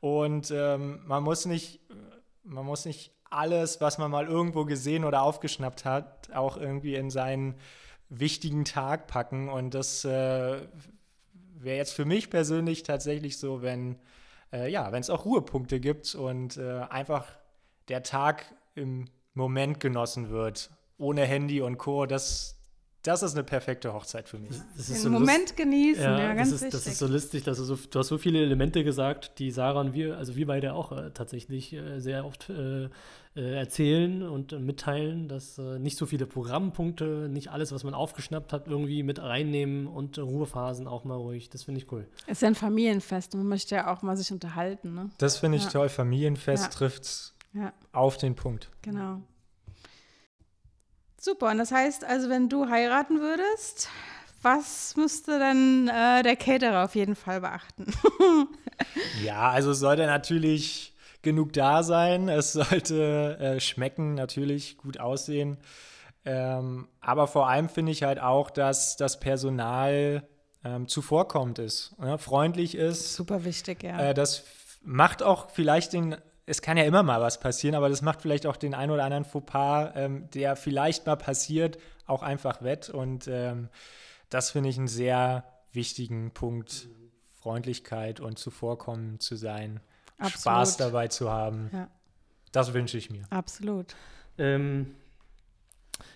und 0.00 0.50
ähm, 0.50 1.00
man 1.06 1.22
muss 1.22 1.44
nicht, 1.44 1.80
man 2.42 2.64
muss 2.64 2.84
nicht 2.84 3.12
alles, 3.30 3.80
was 3.80 3.98
man 3.98 4.10
mal 4.10 4.26
irgendwo 4.26 4.64
gesehen 4.64 5.04
oder 5.04 5.22
aufgeschnappt 5.22 5.84
hat, 5.84 6.30
auch 6.34 6.56
irgendwie 6.56 6.94
in 6.94 7.10
seinen 7.10 7.56
wichtigen 8.08 8.64
Tag 8.64 9.06
packen. 9.06 9.48
Und 9.48 9.74
das 9.74 10.04
äh, 10.04 10.08
wäre 10.08 11.76
jetzt 11.76 11.92
für 11.92 12.04
mich 12.04 12.30
persönlich 12.30 12.82
tatsächlich 12.82 13.38
so, 13.38 13.60
wenn 13.62 13.98
äh, 14.52 14.70
ja, 14.70 14.88
es 14.90 15.10
auch 15.10 15.24
Ruhepunkte 15.24 15.80
gibt 15.80 16.14
und 16.14 16.56
äh, 16.56 16.80
einfach 16.88 17.26
der 17.88 18.02
Tag 18.02 18.54
im 18.74 19.06
Moment 19.34 19.80
genossen 19.80 20.30
wird 20.30 20.70
ohne 20.98 21.22
Handy 21.22 21.62
und 21.62 21.78
Co. 21.78 22.06
Das, 22.06 22.56
das 23.02 23.22
ist 23.22 23.34
eine 23.34 23.44
perfekte 23.44 23.94
Hochzeit 23.94 24.28
für 24.28 24.38
mich. 24.38 24.50
Das, 24.76 24.90
ist 24.90 24.96
Den 24.96 25.02
so 25.02 25.10
Moment 25.10 25.56
genießen, 25.56 26.02
ja, 26.02 26.18
ja 26.18 26.34
ganz 26.34 26.50
das 26.50 26.62
ist, 26.62 26.66
wichtig. 26.66 26.80
Das 26.80 26.86
ist 26.92 26.98
so 26.98 27.06
lustig, 27.06 27.44
dass 27.44 27.58
du 27.58 27.64
so, 27.64 27.76
du 27.76 27.98
hast 27.98 28.08
so 28.08 28.18
viele 28.18 28.42
Elemente 28.42 28.82
gesagt, 28.84 29.38
die 29.38 29.50
Sarah 29.50 29.80
und 29.80 29.94
wir, 29.94 30.18
also 30.18 30.34
wir 30.34 30.46
beide 30.46 30.74
auch 30.74 30.92
äh, 30.92 31.10
tatsächlich 31.12 31.72
äh, 31.72 32.00
sehr 32.00 32.26
oft 32.26 32.50
äh, 32.50 32.88
äh 33.36 33.54
erzählen 33.56 34.22
und 34.24 34.52
äh, 34.52 34.58
mitteilen, 34.58 35.28
dass 35.28 35.58
äh, 35.58 35.78
nicht 35.78 35.96
so 35.96 36.06
viele 36.06 36.26
Programmpunkte, 36.26 37.28
nicht 37.30 37.48
alles, 37.48 37.70
was 37.70 37.84
man 37.84 37.94
aufgeschnappt 37.94 38.52
hat, 38.52 38.66
irgendwie 38.66 39.04
mit 39.04 39.22
reinnehmen 39.22 39.86
und 39.86 40.18
Ruhephasen 40.18 40.88
auch 40.88 41.04
mal 41.04 41.14
ruhig. 41.14 41.48
Das 41.50 41.62
finde 41.62 41.80
ich 41.80 41.92
cool. 41.92 42.08
Es 42.26 42.38
ist 42.38 42.42
ja 42.42 42.48
ein 42.48 42.56
Familienfest 42.56 43.32
und 43.34 43.40
man 43.40 43.48
möchte 43.48 43.76
ja 43.76 43.94
auch 43.94 44.02
mal 44.02 44.16
sich 44.16 44.32
unterhalten. 44.32 44.94
Ne? 44.94 45.10
Das 45.18 45.38
finde 45.38 45.58
ich 45.58 45.64
ja. 45.64 45.70
toll. 45.70 45.88
Familienfest 45.88 46.64
ja. 46.64 46.70
trifft 46.70 47.34
ja. 47.54 47.72
auf 47.92 48.16
den 48.16 48.34
Punkt. 48.34 48.70
Genau. 48.82 49.22
Super, 51.20 51.50
und 51.50 51.58
das 51.58 51.72
heißt 51.72 52.04
also, 52.04 52.28
wenn 52.28 52.48
du 52.48 52.68
heiraten 52.68 53.20
würdest, 53.20 53.88
was 54.42 54.96
müsste 54.96 55.38
dann 55.38 55.88
äh, 55.88 56.22
der 56.22 56.36
Caterer 56.36 56.84
auf 56.84 56.94
jeden 56.94 57.16
Fall 57.16 57.40
beachten? 57.40 57.86
ja, 59.24 59.50
also 59.50 59.72
sollte 59.72 60.06
natürlich 60.06 60.94
genug 61.22 61.52
da 61.52 61.82
sein. 61.82 62.28
Es 62.28 62.52
sollte 62.52 63.36
äh, 63.40 63.60
schmecken, 63.60 64.14
natürlich 64.14 64.78
gut 64.78 65.00
aussehen. 65.00 65.58
Ähm, 66.24 66.88
aber 67.00 67.26
vor 67.26 67.48
allem 67.48 67.68
finde 67.68 67.90
ich 67.90 68.04
halt 68.04 68.20
auch, 68.20 68.50
dass 68.50 68.96
das 68.96 69.18
Personal 69.18 70.28
ähm, 70.64 70.86
zuvorkommt 70.86 71.58
ist, 71.58 71.98
ne? 71.98 72.18
freundlich 72.18 72.74
ist. 72.74 73.14
Super 73.14 73.44
wichtig, 73.44 73.82
ja. 73.82 74.10
Äh, 74.10 74.14
das 74.14 74.44
macht 74.82 75.22
auch 75.22 75.50
vielleicht 75.50 75.92
den 75.92 76.16
es 76.48 76.62
kann 76.62 76.76
ja 76.76 76.84
immer 76.84 77.02
mal 77.02 77.20
was 77.20 77.38
passieren, 77.40 77.74
aber 77.74 77.88
das 77.88 78.02
macht 78.02 78.22
vielleicht 78.22 78.46
auch 78.46 78.56
den 78.56 78.74
einen 78.74 78.90
oder 78.90 79.04
anderen 79.04 79.24
Fauxpas, 79.24 79.92
ähm, 79.94 80.28
der 80.34 80.56
vielleicht 80.56 81.06
mal 81.06 81.16
passiert, 81.16 81.78
auch 82.06 82.22
einfach 82.22 82.62
wett. 82.62 82.88
Und 82.88 83.28
ähm, 83.28 83.68
das 84.30 84.50
finde 84.50 84.70
ich 84.70 84.78
einen 84.78 84.88
sehr 84.88 85.44
wichtigen 85.72 86.32
Punkt. 86.32 86.88
Freundlichkeit 87.40 88.20
und 88.20 88.38
zuvorkommen 88.38 89.20
zu 89.20 89.36
sein, 89.36 89.80
Absolut. 90.18 90.40
Spaß 90.40 90.76
dabei 90.76 91.08
zu 91.08 91.30
haben. 91.30 91.70
Ja. 91.72 91.88
Das 92.52 92.74
wünsche 92.74 92.98
ich 92.98 93.10
mir. 93.10 93.24
Absolut. 93.30 93.94
Ähm, 94.36 94.94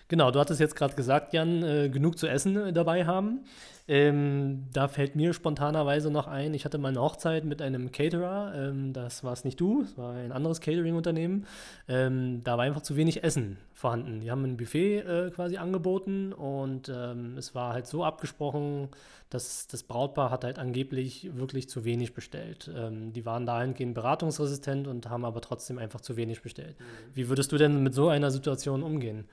genau, 0.09 0.31
du 0.31 0.39
hattest 0.39 0.59
jetzt 0.59 0.75
gerade 0.75 0.95
gesagt, 0.95 1.33
Jan, 1.33 1.63
äh, 1.63 1.89
genug 1.89 2.17
zu 2.17 2.27
essen 2.27 2.57
äh, 2.57 2.73
dabei 2.73 3.05
haben. 3.05 3.45
Ähm, 3.85 4.63
da 4.71 4.87
fällt 4.87 5.17
mir 5.17 5.33
spontanerweise 5.33 6.09
noch 6.09 6.27
ein, 6.27 6.53
ich 6.53 6.63
hatte 6.63 6.77
mal 6.77 6.89
eine 6.89 7.01
Hochzeit 7.01 7.43
mit 7.43 7.61
einem 7.61 7.91
Caterer, 7.91 8.53
ähm, 8.55 8.93
das 8.93 9.25
war 9.25 9.33
es 9.33 9.43
nicht 9.43 9.59
du, 9.59 9.81
es 9.81 9.97
war 9.97 10.13
ein 10.13 10.31
anderes 10.31 10.61
Catering-Unternehmen. 10.61 11.45
Ähm, 11.89 12.41
da 12.45 12.57
war 12.57 12.63
einfach 12.63 12.81
zu 12.81 12.95
wenig 12.95 13.25
Essen 13.25 13.57
vorhanden. 13.73 14.21
Die 14.21 14.31
haben 14.31 14.45
ein 14.45 14.55
Buffet 14.55 14.99
äh, 14.99 15.31
quasi 15.31 15.57
angeboten 15.57 16.31
und 16.31 16.87
ähm, 16.87 17.37
es 17.37 17.55
war 17.55 17.73
halt 17.73 17.85
so 17.85 18.05
abgesprochen, 18.05 18.87
dass 19.29 19.67
das 19.67 19.83
Brautpaar 19.83 20.31
hat 20.31 20.45
halt 20.45 20.59
angeblich 20.59 21.35
wirklich 21.35 21.67
zu 21.67 21.83
wenig 21.83 22.13
bestellt. 22.13 22.71
Ähm, 22.73 23.11
die 23.11 23.25
waren 23.25 23.45
dahingehend 23.45 23.95
beratungsresistent 23.95 24.87
und 24.87 25.09
haben 25.09 25.25
aber 25.25 25.41
trotzdem 25.41 25.77
einfach 25.77 25.99
zu 25.99 26.15
wenig 26.15 26.41
bestellt. 26.41 26.77
Wie 27.13 27.27
würdest 27.27 27.51
du 27.51 27.57
denn 27.57 27.83
mit 27.83 27.93
so 27.93 28.07
einer 28.07 28.31
Situation 28.31 28.81
umgehen? 28.81 29.27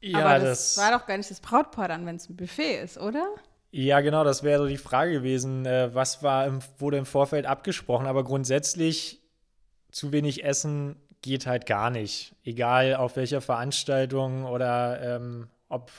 Ja, 0.00 0.20
Aber 0.20 0.44
das, 0.44 0.76
war 0.76 0.96
doch 0.96 1.06
gar 1.06 1.16
nicht 1.16 1.30
das 1.30 1.40
Brautpaar 1.40 1.88
dann, 1.88 2.06
wenn 2.06 2.16
es 2.16 2.28
ein 2.28 2.36
Buffet 2.36 2.82
ist, 2.82 2.98
oder? 2.98 3.26
Ja, 3.78 4.00
genau, 4.00 4.24
das 4.24 4.42
wäre 4.42 4.62
so 4.62 4.68
die 4.68 4.78
Frage 4.78 5.12
gewesen. 5.12 5.66
Äh, 5.66 5.94
was 5.94 6.22
war 6.22 6.46
im, 6.46 6.60
wurde 6.78 6.96
im 6.96 7.04
Vorfeld 7.04 7.44
abgesprochen? 7.44 8.06
Aber 8.06 8.24
grundsätzlich 8.24 9.20
zu 9.90 10.12
wenig 10.12 10.44
Essen 10.44 10.96
geht 11.20 11.46
halt 11.46 11.66
gar 11.66 11.90
nicht. 11.90 12.34
Egal 12.42 12.94
auf 12.94 13.16
welcher 13.16 13.42
Veranstaltung 13.42 14.46
oder 14.46 15.16
ähm, 15.16 15.48
ob 15.68 15.92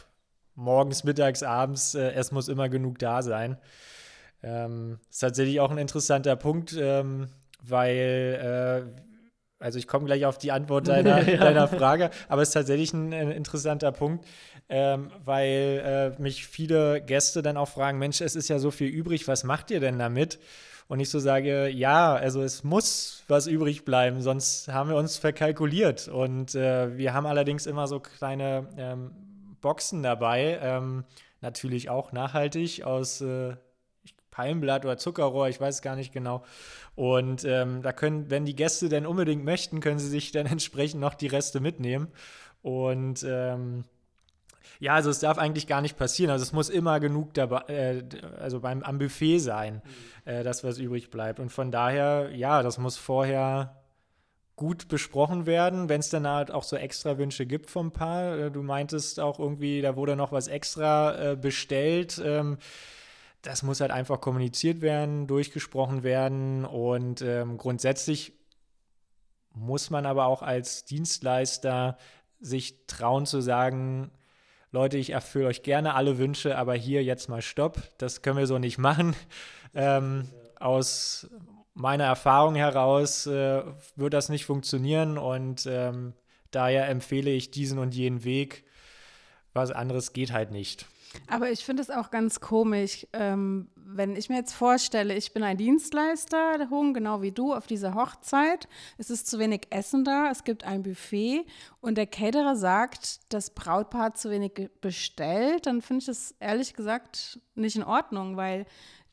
morgens, 0.55 1.03
mittags, 1.03 1.43
abends, 1.43 1.93
äh, 1.93 2.13
es 2.13 2.31
muss 2.31 2.47
immer 2.47 2.67
genug 2.67 2.97
da 2.97 3.21
sein. 3.21 3.57
Ähm, 4.41 4.97
ist 5.07 5.19
tatsächlich 5.19 5.59
auch 5.59 5.69
ein 5.69 5.77
interessanter 5.77 6.35
Punkt, 6.35 6.75
ähm, 6.79 7.27
weil 7.61 8.87
äh, 8.97 9.01
also 9.59 9.79
ich 9.79 9.87
komme 9.87 10.05
gleich 10.05 10.25
auf 10.25 10.37
die 10.37 10.51
Antwort 10.51 10.87
deiner, 10.87 11.21
ja. 11.27 11.37
deiner 11.37 11.67
Frage, 11.67 12.11
aber 12.27 12.41
es 12.41 12.49
ist 12.49 12.53
tatsächlich 12.53 12.93
ein, 12.93 13.13
ein 13.13 13.31
interessanter 13.31 13.91
Punkt, 13.91 14.25
ähm, 14.69 15.11
weil 15.23 16.15
äh, 16.17 16.21
mich 16.21 16.47
viele 16.47 17.01
Gäste 17.01 17.41
dann 17.41 17.57
auch 17.57 17.69
fragen, 17.69 17.97
Mensch, 17.97 18.21
es 18.21 18.35
ist 18.35 18.49
ja 18.49 18.59
so 18.59 18.71
viel 18.71 18.89
übrig, 18.89 19.27
was 19.27 19.43
macht 19.43 19.71
ihr 19.71 19.79
denn 19.79 19.97
damit? 19.97 20.39
Und 20.87 21.01
ich 21.01 21.09
so 21.09 21.19
sage, 21.19 21.67
ja, 21.67 22.15
also 22.15 22.41
es 22.41 22.63
muss 22.63 23.23
was 23.27 23.47
übrig 23.47 23.83
bleiben, 23.83 24.21
sonst 24.21 24.69
haben 24.69 24.89
wir 24.89 24.95
uns 24.95 25.17
verkalkuliert. 25.17 26.07
Und 26.07 26.55
äh, 26.55 26.97
wir 26.97 27.13
haben 27.13 27.25
allerdings 27.25 27.65
immer 27.65 27.87
so 27.87 27.99
kleine 27.99 28.69
ähm, 28.77 29.11
Boxen 29.59 30.01
dabei, 30.01 30.59
ähm, 30.61 31.03
natürlich 31.41 31.89
auch 31.89 32.13
nachhaltig 32.13 32.85
aus 32.85 33.19
äh, 33.19 33.57
Palmblatt 34.37 34.85
oder 34.85 34.99
Zuckerrohr, 34.99 35.49
ich 35.49 35.59
weiß 35.59 35.81
gar 35.81 35.95
nicht 35.95 36.13
genau. 36.13 36.43
Und 36.95 37.43
ähm, 37.43 37.81
da 37.81 37.91
können, 37.91 38.29
wenn 38.29 38.45
die 38.45 38.55
Gäste 38.55 38.87
denn 38.87 39.07
unbedingt 39.07 39.43
möchten, 39.43 39.79
können 39.79 39.97
sie 39.97 40.09
sich 40.09 40.31
dann 40.31 40.45
entsprechend 40.45 41.01
noch 41.01 41.15
die 41.15 41.25
Reste 41.25 41.59
mitnehmen. 41.59 42.09
Und 42.61 43.25
ähm, 43.27 43.83
ja, 44.79 44.93
also 44.93 45.09
es 45.09 45.19
darf 45.19 45.39
eigentlich 45.39 45.65
gar 45.65 45.81
nicht 45.81 45.97
passieren. 45.97 46.29
Also 46.29 46.43
es 46.43 46.53
muss 46.53 46.69
immer 46.69 46.99
genug 46.99 47.33
dabei, 47.33 47.61
äh, 47.67 48.03
also 48.39 48.59
beim 48.59 48.83
am 48.83 48.99
Buffet 48.99 49.39
sein, 49.39 49.81
mhm. 50.25 50.31
äh, 50.31 50.43
dass 50.43 50.63
was 50.63 50.77
übrig 50.77 51.09
bleibt. 51.09 51.39
Und 51.39 51.51
von 51.51 51.71
daher, 51.71 52.29
ja, 52.31 52.61
das 52.61 52.77
muss 52.77 52.95
vorher 52.95 53.81
gut 54.55 54.87
besprochen 54.87 55.47
werden, 55.47 55.89
wenn 55.89 55.99
es 55.99 56.09
dann 56.09 56.27
halt 56.27 56.51
auch 56.51 56.63
so 56.63 56.75
extra 56.75 57.17
Wünsche 57.17 57.47
gibt 57.47 57.71
vom 57.71 57.91
Paar. 57.91 58.37
Äh, 58.37 58.51
du 58.51 58.61
meintest 58.61 59.19
auch 59.19 59.39
irgendwie, 59.39 59.81
da 59.81 59.95
wurde 59.95 60.15
noch 60.15 60.31
was 60.31 60.47
extra 60.47 61.31
äh, 61.31 61.35
bestellt. 61.35 62.21
Ähm, 62.23 62.59
das 63.47 63.63
muss 63.63 63.79
halt 63.79 63.91
einfach 63.91 64.19
kommuniziert 64.19 64.81
werden, 64.81 65.25
durchgesprochen 65.25 66.03
werden 66.03 66.65
und 66.65 67.21
ähm, 67.21 67.57
grundsätzlich 67.57 68.33
muss 69.53 69.89
man 69.89 70.05
aber 70.05 70.25
auch 70.25 70.41
als 70.41 70.83
Dienstleister 70.83 71.97
sich 72.41 72.85
trauen 72.87 73.25
zu 73.25 73.39
sagen, 73.39 74.11
Leute, 74.71 74.97
ich 74.97 75.11
erfülle 75.11 75.47
euch 75.47 75.63
gerne 75.63 75.95
alle 75.95 76.17
Wünsche, 76.17 76.57
aber 76.57 76.75
hier 76.75 77.03
jetzt 77.05 77.29
mal 77.29 77.41
Stopp, 77.41 77.81
das 77.97 78.21
können 78.21 78.37
wir 78.37 78.47
so 78.47 78.59
nicht 78.59 78.77
machen. 78.77 79.15
Ähm, 79.73 80.27
aus 80.59 81.29
meiner 81.73 82.03
Erfahrung 82.03 82.55
heraus 82.55 83.27
äh, 83.27 83.63
wird 83.95 84.13
das 84.13 84.27
nicht 84.27 84.45
funktionieren 84.45 85.17
und 85.17 85.65
ähm, 85.67 86.13
daher 86.51 86.89
empfehle 86.89 87.29
ich 87.29 87.51
diesen 87.51 87.79
und 87.79 87.95
jenen 87.95 88.25
Weg. 88.25 88.65
Was 89.53 89.71
anderes 89.71 90.11
geht 90.11 90.33
halt 90.33 90.51
nicht. 90.51 90.85
Aber 91.27 91.51
ich 91.51 91.63
finde 91.63 91.81
es 91.81 91.89
auch 91.89 92.11
ganz 92.11 92.39
komisch, 92.39 93.07
ähm, 93.13 93.69
wenn 93.75 94.15
ich 94.15 94.29
mir 94.29 94.35
jetzt 94.35 94.53
vorstelle, 94.53 95.15
ich 95.15 95.33
bin 95.33 95.43
ein 95.43 95.57
Dienstleister, 95.57 96.57
der 96.57 96.69
Hung, 96.69 96.93
genau 96.93 97.21
wie 97.21 97.31
du, 97.31 97.53
auf 97.53 97.67
dieser 97.67 97.95
Hochzeit. 97.95 98.67
Es 98.97 99.09
ist 99.09 99.27
zu 99.27 99.39
wenig 99.39 99.67
Essen 99.69 100.03
da, 100.03 100.29
es 100.29 100.43
gibt 100.43 100.65
ein 100.65 100.83
Buffet 100.83 101.45
und 101.79 101.97
der 101.97 102.07
Caterer 102.07 102.55
sagt, 102.55 103.21
das 103.29 103.49
Brautpaar 103.51 104.03
hat 104.03 104.17
zu 104.17 104.29
wenig 104.29 104.69
bestellt, 104.81 105.65
dann 105.65 105.81
finde 105.81 105.99
ich 106.01 106.05
das 106.05 106.35
ehrlich 106.39 106.73
gesagt 106.73 107.39
nicht 107.55 107.75
in 107.75 107.83
Ordnung, 107.83 108.35
weil 108.35 108.65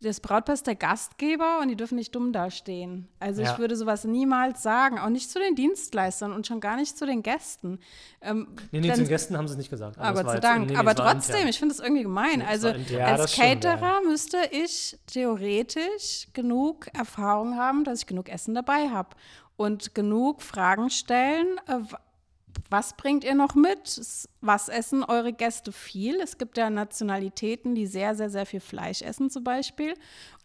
das 0.08 0.20
Brautpaar 0.20 0.54
ist 0.54 0.66
der 0.66 0.74
Gastgeber 0.74 1.58
und 1.60 1.68
die 1.68 1.76
dürfen 1.76 1.96
nicht 1.96 2.14
dumm 2.14 2.32
dastehen. 2.32 3.08
Also 3.20 3.42
ja. 3.42 3.52
ich 3.52 3.58
würde 3.58 3.76
sowas 3.76 4.04
niemals 4.04 4.62
sagen, 4.62 4.98
auch 4.98 5.08
nicht 5.08 5.30
zu 5.30 5.38
den 5.38 5.54
Dienstleistern 5.54 6.32
und 6.32 6.46
schon 6.46 6.60
gar 6.60 6.76
nicht 6.76 6.96
zu 6.96 7.06
den 7.06 7.22
Gästen. 7.22 7.80
Ähm, 8.20 8.48
nee, 8.70 8.80
nee, 8.80 8.90
zu 8.90 9.00
den 9.00 9.08
Gästen 9.08 9.36
haben 9.36 9.48
sie 9.48 9.56
nicht 9.56 9.70
gesagt. 9.70 9.98
Aber, 9.98 10.20
aber 10.20 10.34
zu 10.34 10.40
Dank. 10.40 10.70
Nee, 10.70 10.76
aber 10.76 10.94
trotzdem, 10.94 11.48
ich 11.48 11.58
finde 11.58 11.74
das 11.74 11.84
irgendwie 11.84 12.02
gemein. 12.02 12.38
Nee, 12.38 12.44
also 12.44 12.68
ja, 12.68 13.06
als 13.06 13.34
Caterer 13.34 13.96
stimmt, 13.98 14.10
müsste 14.10 14.38
ich 14.50 14.98
theoretisch 15.06 16.28
genug 16.32 16.86
Erfahrung 16.94 17.56
haben, 17.56 17.84
dass 17.84 18.00
ich 18.00 18.06
genug 18.06 18.28
Essen 18.28 18.54
dabei 18.54 18.90
habe 18.90 19.10
und 19.56 19.94
genug 19.94 20.42
Fragen 20.42 20.90
stellen, 20.90 21.46
äh, 21.66 21.78
was 22.70 22.96
bringt 22.96 23.24
ihr 23.24 23.34
noch 23.34 23.54
mit? 23.54 24.00
Was 24.40 24.68
essen 24.68 25.04
eure 25.04 25.32
Gäste 25.32 25.72
viel? 25.72 26.20
Es 26.20 26.38
gibt 26.38 26.58
ja 26.58 26.70
Nationalitäten, 26.70 27.74
die 27.74 27.86
sehr, 27.86 28.14
sehr, 28.14 28.30
sehr 28.30 28.46
viel 28.46 28.60
Fleisch 28.60 29.02
essen 29.02 29.30
zum 29.30 29.44
Beispiel. 29.44 29.94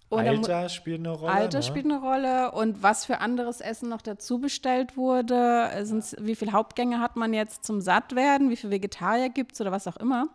Und 0.09 0.27
Alter 0.27 0.69
spielt 0.69 0.99
eine 0.99 1.11
Rolle. 1.11 1.31
Alter 1.31 1.59
ne? 1.59 1.63
spielt 1.63 1.85
eine 1.85 1.99
Rolle. 1.99 2.51
Und 2.51 2.81
was 2.81 3.05
für 3.05 3.19
anderes 3.19 3.61
Essen 3.61 3.89
noch 3.89 4.01
dazu 4.01 4.39
bestellt 4.39 4.97
wurde. 4.97 5.69
wie 6.19 6.35
viele 6.35 6.51
Hauptgänge 6.51 6.99
hat 6.99 7.15
man 7.15 7.33
jetzt 7.33 7.63
zum 7.63 7.79
Sattwerden? 7.79 8.49
Wie 8.49 8.55
viele 8.55 8.71
Vegetarier 8.71 9.29
gibt 9.29 9.53
es 9.53 9.61
oder 9.61 9.71
was 9.71 9.87
auch 9.87 9.97
immer? 9.97 10.27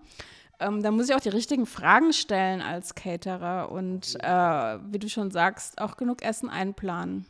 Ähm, 0.60 0.82
da 0.82 0.92
muss 0.92 1.08
ich 1.08 1.14
auch 1.16 1.20
die 1.20 1.30
richtigen 1.30 1.66
Fragen 1.66 2.12
stellen 2.12 2.62
als 2.62 2.94
Caterer 2.94 3.72
und 3.72 4.16
äh, 4.22 4.78
wie 4.92 5.00
du 5.00 5.08
schon 5.08 5.32
sagst, 5.32 5.80
auch 5.80 5.96
genug 5.96 6.22
Essen 6.22 6.48
einplanen. 6.48 7.26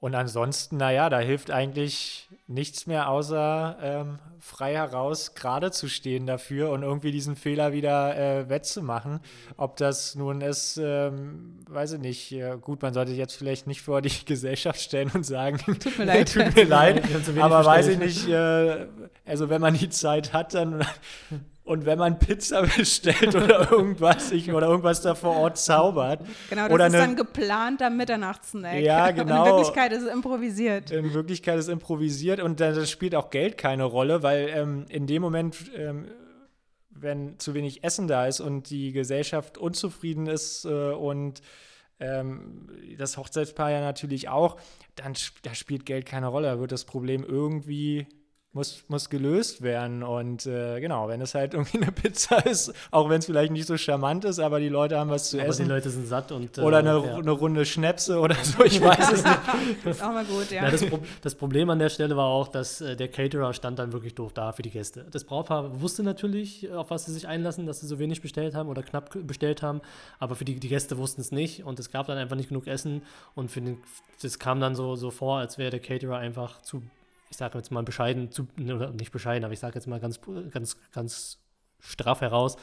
Und 0.00 0.14
ansonsten, 0.14 0.78
naja, 0.78 1.10
da 1.10 1.18
hilft 1.18 1.50
eigentlich 1.50 2.28
nichts 2.46 2.86
mehr, 2.86 3.10
außer 3.10 3.76
ähm, 3.82 4.18
frei 4.40 4.72
heraus 4.72 5.34
gerade 5.34 5.70
zu 5.70 5.88
stehen 5.88 6.26
dafür 6.26 6.70
und 6.70 6.82
irgendwie 6.82 7.12
diesen 7.12 7.36
Fehler 7.36 7.74
wieder 7.74 8.16
äh, 8.16 8.48
wettzumachen. 8.48 9.20
Ob 9.58 9.76
das 9.76 10.14
nun 10.14 10.40
ist, 10.40 10.80
ähm, 10.82 11.58
weiß 11.68 11.92
ich 11.92 12.00
nicht. 12.00 12.34
Gut, 12.62 12.80
man 12.80 12.94
sollte 12.94 13.12
jetzt 13.12 13.34
vielleicht 13.34 13.66
nicht 13.66 13.82
vor 13.82 14.00
die 14.00 14.12
Gesellschaft 14.24 14.80
stellen 14.80 15.10
und 15.12 15.24
sagen, 15.24 15.58
tut 15.58 15.98
mir 15.98 16.04
leid, 16.06 16.32
tut 16.32 16.56
mir 16.56 16.64
leid 16.64 17.04
aber 17.38 17.64
weiß 17.66 17.88
ich 17.88 17.98
nicht, 17.98 18.26
äh, 18.28 18.86
also 19.26 19.50
wenn 19.50 19.60
man 19.60 19.74
die 19.74 19.90
Zeit 19.90 20.32
hat, 20.32 20.54
dann 20.54 20.82
und 21.70 21.86
wenn 21.86 21.98
man 21.98 22.18
Pizza 22.18 22.62
bestellt 22.76 23.36
oder 23.36 23.70
irgendwas, 23.70 24.32
ich, 24.32 24.52
oder 24.52 24.66
irgendwas 24.66 25.02
da 25.02 25.14
vor 25.14 25.36
Ort 25.36 25.56
zaubert. 25.56 26.26
Genau, 26.48 26.64
das 26.64 26.72
oder 26.72 26.86
ist 26.88 26.94
eine, 26.94 27.02
dann 27.04 27.16
geplanter 27.16 27.90
Mitternachtssnack. 27.90 28.80
Ja, 28.80 29.10
genau. 29.12 29.44
in 29.44 29.50
Wirklichkeit 29.52 29.92
ist 29.92 30.02
es 30.02 30.12
improvisiert. 30.12 30.90
In 30.90 31.14
Wirklichkeit 31.14 31.58
ist 31.58 31.66
es 31.66 31.72
improvisiert 31.72 32.40
und 32.40 32.58
das 32.58 32.90
spielt 32.90 33.14
auch 33.14 33.30
Geld 33.30 33.56
keine 33.56 33.84
Rolle, 33.84 34.24
weil 34.24 34.48
ähm, 34.52 34.86
in 34.88 35.06
dem 35.06 35.22
Moment, 35.22 35.70
ähm, 35.76 36.08
wenn 36.90 37.38
zu 37.38 37.54
wenig 37.54 37.84
Essen 37.84 38.08
da 38.08 38.26
ist 38.26 38.40
und 38.40 38.68
die 38.70 38.90
Gesellschaft 38.90 39.56
unzufrieden 39.56 40.26
ist 40.26 40.64
äh, 40.64 40.90
und 40.90 41.40
ähm, 42.00 42.68
das 42.98 43.16
Hochzeitspaar 43.16 43.70
ja 43.70 43.80
natürlich 43.80 44.28
auch, 44.28 44.56
dann 44.96 45.14
da 45.42 45.54
spielt 45.54 45.86
Geld 45.86 46.04
keine 46.04 46.26
Rolle. 46.26 46.48
Da 46.48 46.58
wird 46.58 46.72
das 46.72 46.84
Problem 46.84 47.22
irgendwie 47.22 48.08
muss, 48.52 48.84
muss 48.88 49.10
gelöst 49.10 49.62
werden. 49.62 50.02
Und 50.02 50.44
äh, 50.46 50.80
genau, 50.80 51.08
wenn 51.08 51.20
es 51.20 51.34
halt 51.34 51.54
irgendwie 51.54 51.80
eine 51.80 51.92
Pizza 51.92 52.44
ist, 52.46 52.72
auch 52.90 53.08
wenn 53.08 53.20
es 53.20 53.26
vielleicht 53.26 53.52
nicht 53.52 53.66
so 53.66 53.76
charmant 53.76 54.24
ist, 54.24 54.38
aber 54.40 54.58
die 54.58 54.68
Leute 54.68 54.98
haben 54.98 55.10
was 55.10 55.30
zu 55.30 55.38
aber 55.38 55.48
essen. 55.48 55.64
die 55.64 55.70
Leute 55.70 55.90
sind 55.90 56.06
satt 56.06 56.32
und. 56.32 56.58
Äh, 56.58 56.62
oder 56.62 56.78
eine, 56.78 56.98
ja. 57.04 57.16
eine, 57.16 57.30
Runde 57.30 57.64
Schnäpse 57.64 58.18
oder 58.18 58.34
so, 58.42 58.64
ich 58.64 58.80
weiß 58.80 59.12
es 59.12 59.24
nicht. 59.24 59.40
Das 59.84 59.96
ist 59.96 60.02
auch 60.02 60.12
mal 60.12 60.24
gut, 60.24 60.50
ja. 60.50 60.64
ja 60.64 60.70
das, 60.70 60.84
Pro 60.84 60.98
das, 61.22 61.34
Problem 61.34 61.70
an 61.70 61.78
der 61.78 61.88
Stelle 61.88 62.16
war 62.16 62.26
auch, 62.26 62.48
dass 62.48 62.80
äh, 62.80 62.96
der 62.96 63.08
Caterer 63.08 63.52
stand 63.52 63.78
dann 63.78 63.92
wirklich 63.92 64.14
doof 64.14 64.32
da 64.32 64.52
für 64.52 64.62
die 64.62 64.70
Gäste. 64.70 65.06
Das 65.10 65.24
Brautpaar 65.24 65.80
wusste 65.80 66.02
natürlich, 66.02 66.70
auf 66.72 66.90
was 66.90 67.06
sie 67.06 67.12
sich 67.12 67.28
einlassen, 67.28 67.66
dass 67.66 67.80
sie 67.80 67.86
so 67.86 67.98
wenig 67.98 68.20
bestellt 68.20 68.54
haben 68.54 68.68
oder 68.68 68.82
knapp 68.82 69.10
bestellt 69.26 69.62
haben, 69.62 69.80
aber 70.18 70.34
für 70.34 70.44
die, 70.44 70.58
die 70.58 70.68
Gäste 70.68 70.98
wussten 70.98 71.20
es 71.20 71.30
nicht 71.30 71.64
und 71.64 71.78
es 71.78 71.90
gab 71.90 72.06
dann 72.06 72.18
einfach 72.18 72.36
nicht 72.36 72.48
genug 72.48 72.66
Essen 72.66 73.02
und 73.34 73.50
für 73.50 73.60
den, 73.60 73.78
das 74.22 74.38
kam 74.38 74.60
dann 74.60 74.74
so, 74.74 74.96
so 74.96 75.10
vor, 75.10 75.38
als 75.38 75.56
wäre 75.56 75.70
der 75.70 75.80
Caterer 75.80 76.18
einfach 76.18 76.60
zu 76.62 76.82
ich 77.30 77.36
sage 77.36 77.56
jetzt 77.56 77.70
mal 77.70 77.82
bescheiden, 77.82 78.30
zu, 78.30 78.48
oder 78.58 78.90
nicht 78.90 79.12
bescheiden, 79.12 79.44
aber 79.44 79.54
ich 79.54 79.60
sage 79.60 79.76
jetzt 79.76 79.86
mal 79.86 80.00
ganz, 80.00 80.20
ganz, 80.50 80.76
ganz 80.92 81.38
straff 81.78 82.20
heraus, 82.20 82.56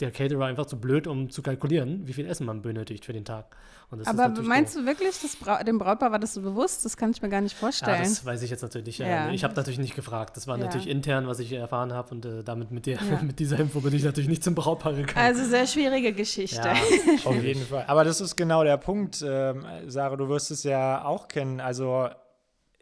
der 0.00 0.10
Caterer 0.10 0.44
einfach 0.44 0.66
zu 0.66 0.78
blöd, 0.78 1.06
um 1.06 1.30
zu 1.30 1.42
kalkulieren, 1.42 2.06
wie 2.06 2.12
viel 2.12 2.26
Essen 2.26 2.44
man 2.46 2.60
benötigt 2.60 3.04
für 3.04 3.14
den 3.14 3.24
Tag. 3.24 3.56
Aber 4.04 4.28
meinst 4.42 4.76
doof. 4.76 4.82
du 4.82 4.88
wirklich, 4.88 5.18
das 5.22 5.36
Bra 5.36 5.62
dem 5.62 5.78
Brautpaar 5.78 6.12
war 6.12 6.18
das 6.18 6.34
so 6.34 6.42
bewusst? 6.42 6.84
Das 6.84 6.96
kann 6.96 7.12
ich 7.12 7.22
mir 7.22 7.28
gar 7.28 7.40
nicht 7.40 7.56
vorstellen. 7.56 8.02
Ja, 8.02 8.02
das 8.02 8.24
weiß 8.24 8.42
ich 8.42 8.50
jetzt 8.50 8.60
natürlich. 8.62 8.98
Ja. 8.98 9.30
Ich 9.30 9.42
habe 9.42 9.54
natürlich 9.54 9.78
nicht 9.78 9.94
gefragt. 9.94 10.36
Das 10.36 10.46
war 10.46 10.58
ja. 10.58 10.64
natürlich 10.64 10.88
intern, 10.88 11.26
was 11.26 11.38
ich 11.38 11.52
erfahren 11.52 11.92
habe 11.92 12.14
und 12.14 12.26
äh, 12.26 12.44
damit 12.44 12.70
mit, 12.72 12.86
der, 12.86 13.00
mit 13.22 13.38
dieser 13.38 13.58
Info 13.58 13.80
bin 13.80 13.94
ich 13.94 14.04
natürlich 14.04 14.28
nicht 14.28 14.44
zum 14.44 14.54
Brautpaar 14.54 14.92
gekommen. 14.92 15.24
Also 15.24 15.44
sehr 15.44 15.66
schwierige 15.66 16.12
Geschichte. 16.12 16.68
auf 17.24 17.42
jeden 17.42 17.64
Fall. 17.64 17.84
Aber 17.86 18.04
das 18.04 18.20
ist 18.20 18.36
genau 18.36 18.64
der 18.64 18.76
Punkt, 18.76 19.24
ähm, 19.26 19.64
Sarah, 19.86 20.16
du 20.16 20.28
wirst 20.28 20.50
es 20.50 20.62
ja 20.64 21.04
auch 21.04 21.28
kennen. 21.28 21.60
Also 21.60 22.08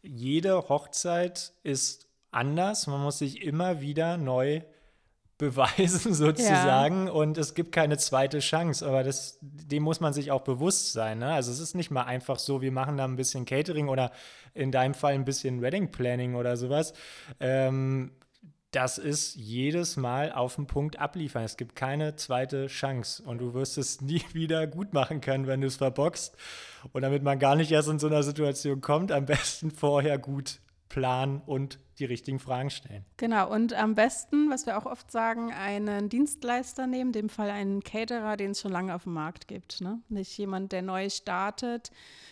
jede 0.05 0.69
Hochzeit 0.69 1.53
ist 1.63 2.09
anders. 2.31 2.87
Man 2.87 3.01
muss 3.01 3.19
sich 3.19 3.43
immer 3.43 3.81
wieder 3.81 4.17
neu 4.17 4.63
beweisen 5.39 6.15
sozusagen 6.15 7.07
ja. 7.07 7.13
und 7.13 7.39
es 7.39 7.55
gibt 7.55 7.73
keine 7.73 7.99
zweite 7.99 8.39
Chance, 8.39 8.87
aber 8.87 9.03
das, 9.03 9.39
dem 9.41 9.83
muss 9.83 10.01
man 10.01 10.13
sich 10.13 10.31
auch 10.31 10.43
bewusst 10.43 10.93
sein. 10.93 11.19
Ne? 11.19 11.33
Also 11.33 11.51
es 11.51 11.59
ist 11.59 11.75
nicht 11.75 11.91
mal 11.91 12.05
einfach 12.05 12.39
so, 12.39 12.61
wir 12.63 12.71
machen 12.71 12.97
da 12.97 13.05
ein 13.05 13.17
bisschen 13.17 13.45
Catering 13.45 13.89
oder 13.89 14.13
in 14.53 14.71
deinem 14.71 14.95
Fall 14.95 15.15
ein 15.15 15.25
bisschen 15.25 15.61
Wedding 15.61 15.91
Planning 15.91 16.37
oder 16.37 16.57
sowas. 16.57 16.93
Ähm, 17.41 18.13
das 18.75 18.99
ist 18.99 19.37
jedes 19.37 19.97
Mal 19.97 20.33
auf 20.33 20.57
den 20.57 20.67
Punkt 20.67 20.99
abliefern. 20.99 21.45
Es 21.45 21.57
gibt 21.57 21.77
keine 21.77 22.17
zweite 22.17 22.67
Chance 22.67 23.23
und 23.23 23.39
du 23.39 23.55
wirst 23.55 23.79
es 23.79 24.01
nie 24.01 24.23
wieder 24.33 24.67
gut 24.67 24.93
machen 24.93 25.21
können, 25.21 25.47
wenn 25.47 25.61
du 25.61 25.69
es 25.69 25.77
verboxt. 25.77 26.37
Und 26.93 27.03
damit 27.03 27.23
man 27.23 27.39
gar 27.39 27.55
nicht 27.57 27.71
erst 27.71 27.89
in 27.89 27.99
so 27.99 28.09
einer 28.09 28.23
Situation 28.23 28.81
kommt, 28.81 29.13
am 29.13 29.27
besten 29.27 29.71
vorher 29.71 30.19
gut 30.19 30.61
planen 30.89 31.41
und 31.47 31.79
die 31.99 32.05
richtigen 32.05 32.39
Fragen 32.39 32.71
stellen. 32.71 33.05
Genau, 33.17 33.51
und 33.51 33.73
am 33.73 33.95
besten, 33.95 34.51
was 34.51 34.67
wir 34.67 34.77
auch 34.77 34.87
oft 34.87 35.11
sagen, 35.11 35.53
einen 35.53 36.09
Dienstleister 36.09 36.87
nehmen, 36.87 37.09
in 37.09 37.13
dem 37.13 37.29
Fall 37.29 37.51
einen 37.51 37.83
Caterer, 37.83 38.37
den 38.37 38.53
es 38.53 38.61
schon 38.61 38.73
lange 38.73 38.95
auf 38.95 39.05
dem 39.05 39.13
Markt 39.13 39.49
gibt. 39.49 39.81
Ne? 39.81 40.01
Nicht 40.09 40.37
jemand, 40.37 40.73
der 40.73 40.83
neu 40.83 41.11
startet, 41.11 41.91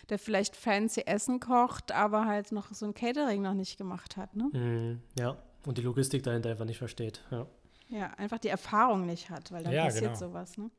der 0.09 0.19
vielleicht 0.19 0.55
fancy 0.55 1.01
Essen 1.05 1.39
kocht, 1.39 1.91
aber 1.93 2.25
halt 2.25 2.51
noch 2.51 2.73
so 2.73 2.85
ein 2.85 2.93
Catering 2.93 3.41
noch 3.41 3.53
nicht 3.53 3.77
gemacht 3.77 4.17
hat. 4.17 4.35
Ne? 4.35 4.43
Mm, 4.53 5.01
ja, 5.19 5.37
und 5.65 5.77
die 5.77 5.81
Logistik 5.81 6.23
dahinter 6.23 6.49
einfach 6.49 6.65
nicht 6.65 6.77
versteht. 6.77 7.23
Ja, 7.31 7.47
ja 7.89 8.11
einfach 8.17 8.39
die 8.39 8.49
Erfahrung 8.49 9.05
nicht 9.05 9.29
hat, 9.29 9.51
weil 9.51 9.63
dann 9.63 9.73
ja, 9.73 9.85
passiert 9.85 10.13
genau. 10.13 10.15
sowas. 10.15 10.57
Ne? 10.57 10.69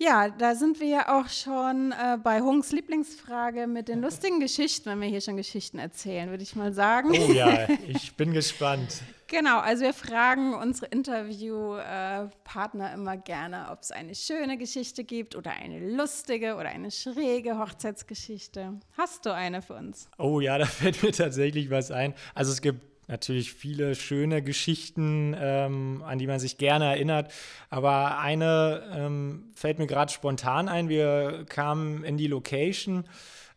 Ja, 0.00 0.28
da 0.28 0.54
sind 0.54 0.78
wir 0.78 0.86
ja 0.86 1.18
auch 1.18 1.28
schon 1.28 1.90
äh, 1.90 2.18
bei 2.22 2.40
Hungs 2.40 2.70
Lieblingsfrage 2.70 3.66
mit 3.66 3.88
den 3.88 4.00
lustigen 4.02 4.38
Geschichten, 4.38 4.90
wenn 4.90 5.00
wir 5.00 5.08
hier 5.08 5.20
schon 5.20 5.36
Geschichten 5.36 5.80
erzählen, 5.80 6.30
würde 6.30 6.44
ich 6.44 6.54
mal 6.54 6.72
sagen. 6.72 7.10
Oh 7.10 7.32
ja, 7.32 7.66
ich 7.88 8.14
bin 8.14 8.32
gespannt. 8.32 9.02
Genau, 9.26 9.58
also 9.58 9.82
wir 9.82 9.92
fragen 9.92 10.54
unsere 10.54 10.86
Interviewpartner 10.86 12.90
äh, 12.90 12.94
immer 12.94 13.16
gerne, 13.18 13.66
ob 13.70 13.82
es 13.82 13.90
eine 13.90 14.14
schöne 14.14 14.56
Geschichte 14.56 15.04
gibt 15.04 15.36
oder 15.36 15.50
eine 15.50 15.96
lustige 15.96 16.54
oder 16.54 16.70
eine 16.70 16.90
schräge 16.90 17.58
Hochzeitsgeschichte. 17.58 18.80
Hast 18.96 19.26
du 19.26 19.34
eine 19.34 19.60
für 19.60 19.74
uns? 19.74 20.08
Oh 20.16 20.40
ja, 20.40 20.56
da 20.58 20.64
fällt 20.64 21.02
mir 21.02 21.12
tatsächlich 21.12 21.68
was 21.70 21.90
ein. 21.90 22.14
Also 22.34 22.52
es 22.52 22.62
gibt 22.62 22.87
natürlich 23.08 23.52
viele 23.52 23.94
schöne 23.94 24.42
Geschichten, 24.42 25.34
ähm, 25.38 26.02
an 26.06 26.18
die 26.18 26.26
man 26.26 26.38
sich 26.38 26.58
gerne 26.58 26.84
erinnert. 26.84 27.32
Aber 27.70 28.18
eine 28.18 28.82
ähm, 28.94 29.50
fällt 29.54 29.78
mir 29.78 29.86
gerade 29.86 30.12
spontan 30.12 30.68
ein. 30.68 30.88
Wir 30.88 31.44
kamen 31.48 32.04
in 32.04 32.16
die 32.16 32.28
Location 32.28 33.04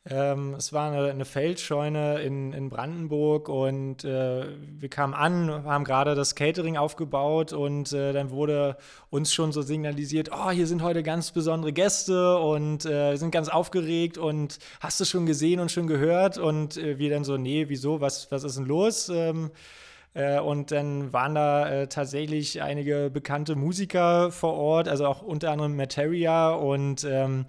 ähm, 0.10 0.56
es 0.58 0.74
war 0.74 0.92
eine, 0.92 1.12
eine 1.12 1.26
Feldscheune 1.26 2.22
in, 2.22 2.54
in, 2.54 2.70
Brandenburg 2.70 3.50
und 3.50 4.04
äh, 4.04 4.48
wir 4.58 4.90
kamen 4.90 5.14
an, 5.14 5.64
haben 5.64 5.84
gerade 5.84 6.16
das 6.16 6.34
Catering 6.34 6.76
aufgebaut 6.76 7.54
und 7.54 7.94
äh, 7.94 8.12
dann 8.12 8.32
wurde 8.32 8.78
uns 9.12 9.32
schon 9.32 9.52
so 9.52 9.62
signalisiert, 9.62 10.32
oh, 10.34 10.50
hier 10.50 10.66
sind 10.66 10.82
heute 10.82 11.04
ganz 11.04 11.32
besondere 11.32 11.72
Gäste 11.72 12.40
und 12.40 12.84
äh, 12.84 13.16
sind 13.16 13.30
ganz 13.30 13.48
aufgeregt 13.48 14.18
und 14.18 14.58
hast 14.80 15.00
du 15.00 15.06
schon 15.06 15.28
gesehen 15.28 15.60
und 15.60 15.72
schon 15.72 15.86
gehört? 15.86 16.40
Und 16.40 16.78
äh, 16.78 16.98
wir 16.98 17.12
dann 17.12 17.24
so, 17.24 17.38
nee, 17.38 17.66
wieso, 17.70 18.02
was, 18.02 18.32
was 18.32 18.44
ist 18.44 18.58
denn 18.58 18.66
los? 18.66 19.08
Ähm, 19.10 19.52
äh, 20.16 20.40
und 20.40 20.72
dann 20.72 21.14
waren 21.14 21.36
da 21.36 21.70
äh, 21.70 21.88
tatsächlich 21.88 22.62
einige 22.64 23.12
bekannte 23.12 23.56
Musiker 23.56 24.32
vor 24.32 24.56
Ort, 24.56 24.88
also 24.88 25.06
auch 25.06 25.22
unter 25.22 25.52
anderem 25.52 25.76
Materia 25.76 26.50
und 26.50 27.04
ähm, 27.04 27.46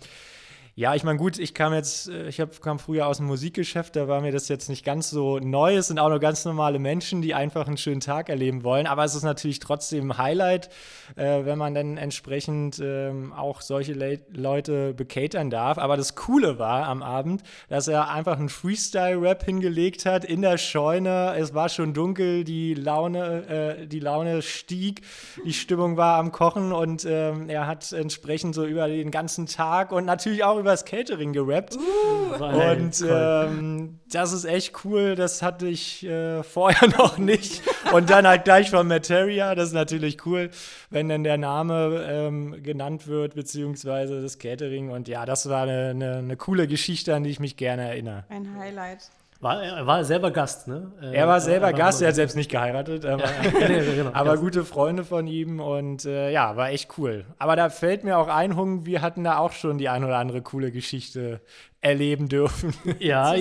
ja, 0.74 0.94
ich 0.94 1.04
meine, 1.04 1.18
gut, 1.18 1.38
ich 1.38 1.52
kam 1.52 1.74
jetzt, 1.74 2.08
äh, 2.08 2.28
ich 2.28 2.40
hab, 2.40 2.62
kam 2.62 2.78
früher 2.78 3.06
aus 3.06 3.18
dem 3.18 3.26
Musikgeschäft, 3.26 3.94
da 3.94 4.08
war 4.08 4.22
mir 4.22 4.32
das 4.32 4.48
jetzt 4.48 4.70
nicht 4.70 4.86
ganz 4.86 5.10
so 5.10 5.38
neu. 5.38 5.76
Es 5.76 5.88
sind 5.88 5.98
auch 5.98 6.08
nur 6.08 6.18
ganz 6.18 6.46
normale 6.46 6.78
Menschen, 6.78 7.20
die 7.20 7.34
einfach 7.34 7.66
einen 7.66 7.76
schönen 7.76 8.00
Tag 8.00 8.30
erleben 8.30 8.64
wollen. 8.64 8.86
Aber 8.86 9.04
es 9.04 9.14
ist 9.14 9.22
natürlich 9.22 9.58
trotzdem 9.58 10.10
ein 10.10 10.18
Highlight, 10.18 10.70
äh, 11.16 11.44
wenn 11.44 11.58
man 11.58 11.74
dann 11.74 11.98
entsprechend 11.98 12.80
ähm, 12.82 13.34
auch 13.34 13.60
solche 13.60 13.92
Le 13.92 14.20
Leute 14.30 14.94
bekatern 14.94 15.50
darf. 15.50 15.76
Aber 15.76 15.98
das 15.98 16.14
Coole 16.14 16.58
war 16.58 16.86
am 16.86 17.02
Abend, 17.02 17.42
dass 17.68 17.86
er 17.86 18.08
einfach 18.08 18.38
einen 18.38 18.48
Freestyle-Rap 18.48 19.44
hingelegt 19.44 20.06
hat 20.06 20.24
in 20.24 20.40
der 20.40 20.56
Scheune. 20.56 21.34
Es 21.36 21.52
war 21.52 21.68
schon 21.68 21.92
dunkel, 21.92 22.44
die 22.44 22.72
Laune, 22.72 23.78
äh, 23.82 23.86
die 23.86 24.00
Laune 24.00 24.40
stieg, 24.40 25.02
die 25.44 25.52
Stimmung 25.52 25.98
war 25.98 26.18
am 26.18 26.32
Kochen 26.32 26.72
und 26.72 27.04
ähm, 27.04 27.50
er 27.50 27.66
hat 27.66 27.92
entsprechend 27.92 28.54
so 28.54 28.64
über 28.64 28.88
den 28.88 29.10
ganzen 29.10 29.44
Tag 29.44 29.92
und 29.92 30.06
natürlich 30.06 30.44
auch 30.44 30.61
über 30.62 30.70
das 30.70 30.84
Catering 30.84 31.32
gerappt. 31.32 31.76
Uh, 31.76 32.44
und 32.44 33.04
ähm, 33.06 34.00
das 34.10 34.32
ist 34.32 34.44
echt 34.44 34.84
cool. 34.84 35.14
Das 35.14 35.42
hatte 35.42 35.68
ich 35.68 36.04
äh, 36.04 36.42
vorher 36.42 36.88
noch 36.98 37.18
nicht. 37.18 37.62
Und 37.92 38.10
dann 38.10 38.26
halt 38.26 38.44
gleich 38.44 38.70
von 38.70 38.88
Materia. 38.88 39.54
Das 39.54 39.68
ist 39.68 39.74
natürlich 39.74 40.24
cool, 40.26 40.50
wenn 40.90 41.08
dann 41.08 41.24
der 41.24 41.38
Name 41.38 42.06
ähm, 42.08 42.62
genannt 42.62 43.06
wird, 43.06 43.34
beziehungsweise 43.34 44.22
das 44.22 44.38
Catering. 44.38 44.90
Und 44.90 45.08
ja, 45.08 45.26
das 45.26 45.48
war 45.48 45.64
eine, 45.64 45.90
eine, 45.90 46.16
eine 46.16 46.36
coole 46.36 46.66
Geschichte, 46.66 47.14
an 47.14 47.24
die 47.24 47.30
ich 47.30 47.40
mich 47.40 47.56
gerne 47.56 47.88
erinnere. 47.88 48.24
Ein 48.28 48.56
Highlight. 48.58 49.10
War, 49.42 49.60
er 49.60 49.84
war 49.88 50.04
selber 50.04 50.30
Gast, 50.30 50.68
ne? 50.68 50.92
Er 51.00 51.26
war 51.26 51.40
selber 51.40 51.66
er 51.66 51.72
Gast, 51.72 52.00
er 52.00 52.08
hat 52.08 52.14
selbst 52.14 52.36
nicht 52.36 52.48
geheiratet, 52.48 53.04
aber, 53.04 53.24
ja, 53.24 53.50
genau, 53.50 54.10
aber 54.14 54.36
gute 54.38 54.64
Freunde 54.64 55.02
von 55.02 55.26
ihm 55.26 55.58
und 55.58 56.04
äh, 56.04 56.30
ja, 56.30 56.54
war 56.56 56.70
echt 56.70 56.96
cool. 56.96 57.24
Aber 57.38 57.56
da 57.56 57.68
fällt 57.68 58.04
mir 58.04 58.18
auch 58.18 58.28
ein, 58.28 58.54
Hung, 58.54 58.86
wir 58.86 59.02
hatten 59.02 59.24
da 59.24 59.38
auch 59.38 59.50
schon 59.50 59.78
die 59.78 59.88
ein 59.88 60.04
oder 60.04 60.18
andere 60.18 60.42
coole 60.42 60.70
Geschichte 60.70 61.40
erleben 61.80 62.28
dürfen. 62.28 62.72
Ja, 63.00 63.34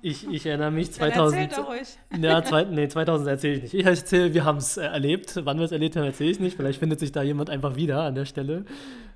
Ich, 0.00 0.26
ich 0.26 0.46
erinnere 0.46 0.70
mich 0.70 0.90
2000. 0.90 1.52
Dann 1.52 1.64
ruhig. 1.66 1.98
Ja, 2.18 2.42
zwei, 2.42 2.64
nee, 2.64 2.88
2000 2.88 3.28
erzähle 3.28 3.54
ich 3.56 3.62
nicht. 3.64 3.74
Ich 3.74 3.84
erzähle, 3.84 4.32
wir 4.32 4.44
haben 4.44 4.56
es 4.56 4.78
äh, 4.78 4.84
erlebt. 4.84 5.38
Wann 5.44 5.58
wir 5.58 5.66
es 5.66 5.72
erlebt 5.72 5.96
haben, 5.96 6.04
erzähle 6.04 6.30
ich 6.30 6.40
nicht. 6.40 6.56
Vielleicht 6.56 6.78
findet 6.78 6.98
sich 6.98 7.12
da 7.12 7.22
jemand 7.22 7.50
einfach 7.50 7.76
wieder 7.76 8.00
an 8.00 8.14
der 8.14 8.24
Stelle. 8.24 8.64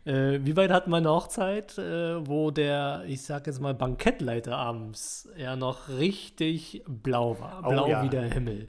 Äh, 0.06 0.44
wie 0.44 0.56
weit 0.56 0.70
hatten 0.70 0.90
wir 0.90 0.98
eine 0.98 1.10
Hochzeit, 1.10 1.76
äh, 1.78 2.24
wo 2.28 2.52
der, 2.52 3.02
ich 3.08 3.22
sag 3.22 3.48
jetzt 3.48 3.60
mal, 3.60 3.74
Bankettleiter 3.74 4.56
abends 4.56 5.28
ja 5.36 5.56
noch 5.56 5.88
richtig 5.88 6.84
blau 6.86 7.40
war. 7.40 7.64
Oh, 7.64 7.70
blau 7.70 7.88
ja. 7.88 8.04
wie 8.04 8.08
der 8.08 8.22
Himmel. 8.22 8.68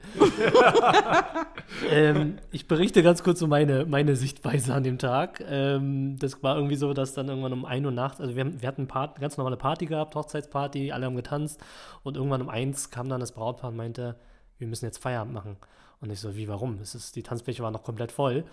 ähm, 1.90 2.38
ich 2.50 2.66
berichte 2.66 3.04
ganz 3.04 3.22
kurz 3.22 3.38
so 3.38 3.46
meine, 3.46 3.86
meine 3.86 4.16
Sichtweise 4.16 4.74
an 4.74 4.82
dem 4.82 4.98
Tag. 4.98 5.40
Ähm, 5.48 6.16
das 6.18 6.42
war 6.42 6.56
irgendwie 6.56 6.74
so, 6.74 6.92
dass 6.92 7.14
dann 7.14 7.28
irgendwann 7.28 7.52
um 7.52 7.64
1 7.64 7.86
Uhr 7.86 7.92
nachts, 7.92 8.20
also 8.20 8.34
wir, 8.34 8.60
wir 8.60 8.66
hatten 8.66 8.88
eine 8.90 9.14
ganz 9.20 9.36
normale 9.36 9.56
Party 9.56 9.86
gehabt, 9.86 10.16
Hochzeitsparty, 10.16 10.90
alle 10.90 11.06
haben 11.06 11.14
getanzt 11.14 11.60
und 12.02 12.16
irgendwann 12.16 12.42
um 12.42 12.48
1 12.48 12.90
kam 12.90 13.08
dann 13.08 13.20
das 13.20 13.30
Brautpaar 13.30 13.70
und 13.70 13.76
meinte, 13.76 14.16
wir 14.58 14.66
müssen 14.66 14.86
jetzt 14.86 14.98
Feierabend 14.98 15.34
machen. 15.34 15.56
Und 16.00 16.10
ich 16.10 16.18
so, 16.18 16.36
wie, 16.36 16.48
warum? 16.48 16.80
Es 16.80 16.96
ist, 16.96 17.14
die 17.14 17.22
Tanzfläche 17.22 17.62
war 17.62 17.70
noch 17.70 17.82
komplett 17.84 18.10
voll. 18.10 18.44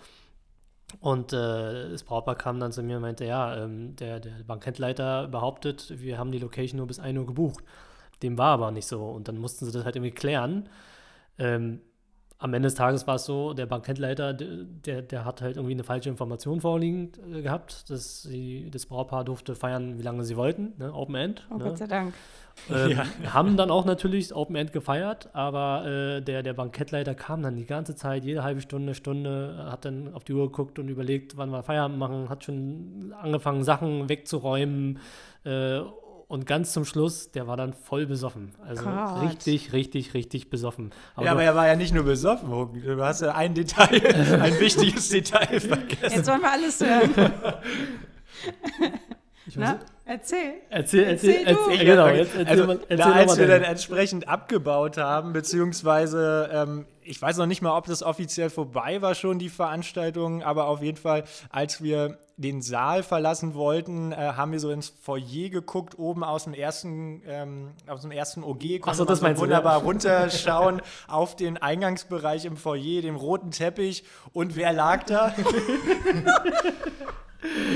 Und 1.00 1.32
äh, 1.32 1.90
das 1.90 2.04
Brautpaar 2.04 2.36
kam 2.36 2.60
dann 2.60 2.72
zu 2.72 2.82
mir 2.82 2.96
und 2.96 3.02
meinte, 3.02 3.24
ja, 3.24 3.56
ähm, 3.56 3.96
der, 3.96 4.20
der 4.20 4.30
Bankendleiter 4.46 5.28
behauptet, 5.28 5.92
wir 6.00 6.18
haben 6.18 6.30
die 6.30 6.38
Location 6.38 6.78
nur 6.78 6.86
bis 6.86 6.98
1 6.98 7.18
Uhr 7.18 7.26
gebucht. 7.26 7.64
Dem 8.22 8.38
war 8.38 8.52
aber 8.52 8.70
nicht 8.70 8.86
so. 8.86 9.04
Und 9.04 9.28
dann 9.28 9.38
mussten 9.38 9.66
sie 9.66 9.72
das 9.72 9.84
halt 9.84 9.96
irgendwie 9.96 10.14
klären. 10.14 10.68
Ähm, 11.38 11.80
am 12.38 12.52
Ende 12.52 12.66
des 12.66 12.74
Tages 12.74 13.06
war 13.06 13.14
es 13.14 13.24
so, 13.24 13.54
der 13.54 13.66
Bankendleiter, 13.66 14.34
der, 14.34 15.02
der 15.02 15.24
hat 15.24 15.40
halt 15.40 15.56
irgendwie 15.56 15.74
eine 15.74 15.84
falsche 15.84 16.10
Information 16.10 16.60
vorliegen 16.60 17.12
äh, 17.32 17.42
gehabt. 17.42 17.88
Dass 17.88 18.22
sie, 18.22 18.68
das 18.70 18.86
Brautpaar 18.86 19.24
durfte 19.24 19.54
feiern, 19.54 19.98
wie 19.98 20.02
lange 20.02 20.24
sie 20.24 20.36
wollten, 20.36 20.74
ne? 20.78 20.92
Open 20.92 21.14
End. 21.14 21.46
Oh 21.50 21.56
ne? 21.56 21.64
Gott 21.64 21.78
sei 21.78 21.86
Dank. 21.86 22.14
Ähm, 22.70 22.90
ja. 22.90 23.32
Haben 23.32 23.56
dann 23.56 23.70
auch 23.70 23.84
natürlich 23.84 24.34
Open 24.34 24.56
End 24.56 24.72
gefeiert, 24.72 25.30
aber 25.34 25.86
äh, 25.86 26.22
der, 26.22 26.42
der 26.42 26.54
Bankettleiter 26.54 27.14
kam 27.14 27.42
dann 27.42 27.56
die 27.56 27.66
ganze 27.66 27.94
Zeit, 27.94 28.24
jede 28.24 28.42
halbe 28.42 28.60
Stunde, 28.60 28.94
Stunde, 28.94 29.66
hat 29.70 29.84
dann 29.84 30.12
auf 30.14 30.24
die 30.24 30.32
Uhr 30.32 30.46
geguckt 30.46 30.78
und 30.78 30.88
überlegt, 30.88 31.36
wann 31.36 31.50
wir 31.50 31.62
Feierabend 31.62 31.98
machen, 31.98 32.28
hat 32.28 32.44
schon 32.44 33.14
angefangen, 33.20 33.62
Sachen 33.62 34.08
wegzuräumen. 34.08 34.98
Äh, 35.44 35.80
und 36.28 36.46
ganz 36.46 36.72
zum 36.72 36.84
Schluss, 36.84 37.30
der 37.30 37.46
war 37.46 37.56
dann 37.56 37.72
voll 37.72 38.06
besoffen. 38.06 38.52
Also 38.66 38.84
Gott. 38.84 39.22
richtig, 39.22 39.72
richtig, 39.72 40.14
richtig 40.14 40.50
besoffen. 40.50 40.92
Aber 41.14 41.26
ja, 41.26 41.32
aber 41.32 41.42
er 41.44 41.54
war 41.54 41.66
ja 41.66 41.76
nicht 41.76 41.94
nur 41.94 42.04
besoffen. 42.04 42.50
Du 42.50 43.02
hast 43.02 43.22
ja 43.22 43.34
ein 43.34 43.54
Detail, 43.54 44.02
ein 44.42 44.58
wichtiges 44.58 45.08
Detail 45.08 45.60
vergessen. 45.60 46.16
Jetzt 46.16 46.28
wollen 46.28 46.40
wir 46.40 46.52
alles 46.52 46.80
hören. 46.80 47.32
Ich 49.48 49.56
muss, 49.56 49.68
Erzähl. 50.08 50.54
Erzähl, 50.70 51.04
erzähl, 51.04 51.34
Erzähl 51.34 51.44
du. 51.44 51.70
erzähl, 51.70 51.84
genau. 51.84 52.08
Jetzt 52.08 52.36
erzähl 52.36 52.48
also, 52.48 52.66
mal, 52.66 52.80
erzähl 52.88 52.96
na, 52.96 53.08
mal 53.08 53.14
als 53.14 53.38
wir 53.38 53.46
dann 53.48 53.62
entsprechend 53.62 54.28
abgebaut 54.28 54.98
haben, 54.98 55.32
beziehungsweise 55.32 56.48
ähm, 56.52 56.86
ich 57.02 57.20
weiß 57.20 57.36
noch 57.38 57.46
nicht 57.46 57.60
mal, 57.60 57.76
ob 57.76 57.86
das 57.86 58.04
offiziell 58.04 58.50
vorbei 58.50 59.02
war 59.02 59.14
schon, 59.14 59.40
die 59.40 59.48
Veranstaltung, 59.48 60.44
aber 60.44 60.66
auf 60.66 60.80
jeden 60.80 60.96
Fall, 60.96 61.24
als 61.50 61.82
wir 61.82 62.18
den 62.36 62.60
Saal 62.60 63.02
verlassen 63.02 63.54
wollten, 63.54 64.12
äh, 64.12 64.16
haben 64.16 64.52
wir 64.52 64.60
so 64.60 64.70
ins 64.70 64.88
Foyer 64.88 65.48
geguckt, 65.48 65.98
oben 65.98 66.22
aus 66.22 66.44
dem 66.44 66.52
ersten, 66.52 67.22
ähm, 67.26 67.70
aus 67.86 68.02
dem 68.02 68.10
ersten 68.10 68.44
OG, 68.44 68.80
konnte 68.80 68.98
so, 68.98 69.04
man 69.04 69.08
das 69.08 69.20
meinst 69.22 69.38
du, 69.38 69.44
wunderbar 69.44 69.78
ja. 69.78 69.84
runterschauen 69.84 70.82
auf 71.08 71.34
den 71.34 71.56
Eingangsbereich 71.56 72.44
im 72.44 72.56
Foyer, 72.56 73.00
dem 73.00 73.16
roten 73.16 73.52
Teppich 73.52 74.04
und 74.32 74.54
wer 74.54 74.72
lag 74.72 75.04
da? 75.04 75.34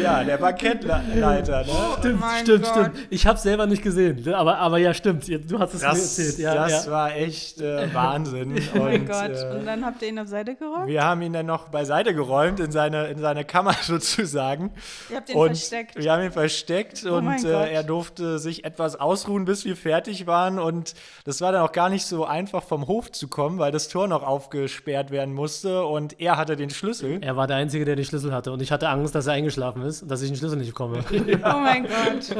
ja, 0.02 0.24
der 0.24 0.36
Parkettleiter, 0.36 1.64
ne? 1.64 1.72
Stimmt, 1.98 2.20
mein 2.20 2.44
stimmt, 2.44 2.64
Gott. 2.64 2.72
stimmt. 2.72 3.06
Ich 3.10 3.26
habe 3.26 3.38
selber 3.38 3.66
nicht 3.66 3.82
gesehen, 3.82 4.22
ne, 4.24 4.36
aber, 4.36 4.58
aber 4.58 4.78
ja, 4.78 4.94
stimmt. 4.94 5.26
Du 5.50 5.58
hast 5.58 5.74
es 5.74 5.82
mir 5.82 5.88
Das, 5.88 6.18
erzählt. 6.18 6.38
Ja, 6.38 6.54
das 6.54 6.86
ja. 6.86 6.90
war 6.92 7.14
echt 7.16 7.60
äh, 7.60 7.92
Wahnsinn. 7.94 8.60
Oh 8.74 8.78
mein 8.80 9.00
Und, 9.02 9.08
Gott. 9.08 9.30
äh, 9.32 9.56
Und 9.58 9.66
dann 9.66 9.84
habt 9.84 10.00
ihr 10.02 10.08
ihn 10.08 10.18
auf 10.18 10.28
Seite 10.28 10.54
geräumt? 10.54 10.86
wir 10.86 11.04
haben 11.04 11.22
ihn 11.22 11.32
dann 11.32 11.46
noch 11.46 11.68
beiseite 11.68 12.14
geräumt 12.14 12.60
in 12.60 12.70
seine, 12.72 13.06
in 13.08 13.18
seine 13.18 13.44
Kammer 13.44 13.74
sozusagen. 13.82 14.72
Ihr 15.08 15.16
habt 15.16 15.28
ihn 15.30 15.36
und 15.36 15.46
versteckt. 15.48 15.96
Wir 15.96 16.12
haben 16.12 16.22
ihn 16.22 16.32
versteckt 16.32 17.04
Oh 17.06 17.14
und 17.14 17.44
äh, 17.44 17.70
er 17.72 17.82
durfte 17.82 18.38
sich 18.38 18.64
etwas 18.64 18.96
ausruhen, 18.98 19.44
bis 19.44 19.64
wir 19.64 19.76
fertig 19.76 20.26
waren. 20.26 20.58
Und 20.58 20.94
das 21.24 21.40
war 21.40 21.52
dann 21.52 21.62
auch 21.62 21.72
gar 21.72 21.88
nicht 21.88 22.06
so 22.06 22.24
einfach 22.24 22.62
vom 22.62 22.86
Hof 22.86 23.10
zu 23.12 23.28
kommen, 23.28 23.58
weil 23.58 23.72
das 23.72 23.88
Tor 23.88 24.08
noch 24.08 24.22
aufgesperrt 24.22 25.10
werden 25.10 25.34
musste 25.34 25.84
und 25.84 26.20
er 26.20 26.36
hatte 26.36 26.56
den 26.56 26.70
Schlüssel. 26.70 27.18
Er 27.22 27.36
war 27.36 27.46
der 27.46 27.56
Einzige, 27.56 27.84
der 27.84 27.96
den 27.96 28.04
Schlüssel 28.04 28.32
hatte. 28.32 28.52
Und 28.52 28.62
ich 28.62 28.72
hatte 28.72 28.88
Angst, 28.88 29.14
dass 29.14 29.26
er 29.26 29.34
eingeschlafen 29.34 29.59
ist 29.84 30.02
und 30.02 30.10
dass 30.10 30.22
ich 30.22 30.28
den 30.30 30.36
Schlüssel 30.36 30.58
nicht 30.58 30.68
bekomme. 30.68 30.98
Oh 31.44 31.58
mein 31.58 31.84
Gott. 31.84 32.36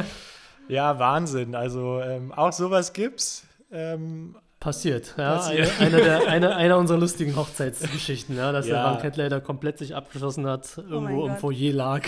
Ja, 0.68 0.99
Wahnsinn. 0.99 1.55
Also 1.55 2.01
ähm, 2.01 2.33
auch 2.33 2.53
sowas 2.53 2.93
gibt's. 2.93 3.45
Ähm, 3.73 4.37
Passiert, 4.61 5.14
ja. 5.16 5.37
Passiert. 5.37 5.71
Eine, 5.81 5.97
eine, 5.97 6.05
der, 6.05 6.29
eine, 6.29 6.57
einer 6.57 6.77
unserer 6.77 6.99
lustigen 6.99 7.35
Hochzeitsgeschichten, 7.35 8.37
ja, 8.37 8.53
dass 8.53 8.66
Ja. 8.68 8.93
der 8.93 9.01
Bankett 9.01 9.45
komplett 9.45 9.79
sich 9.79 9.95
abgeschlossen 9.97 10.47
hat, 10.47 10.77
irgendwo 10.77 11.01
mein 11.01 11.14
im 11.14 11.29
Gott. 11.33 11.41
Foyer 11.41 11.73
lag. 11.73 12.03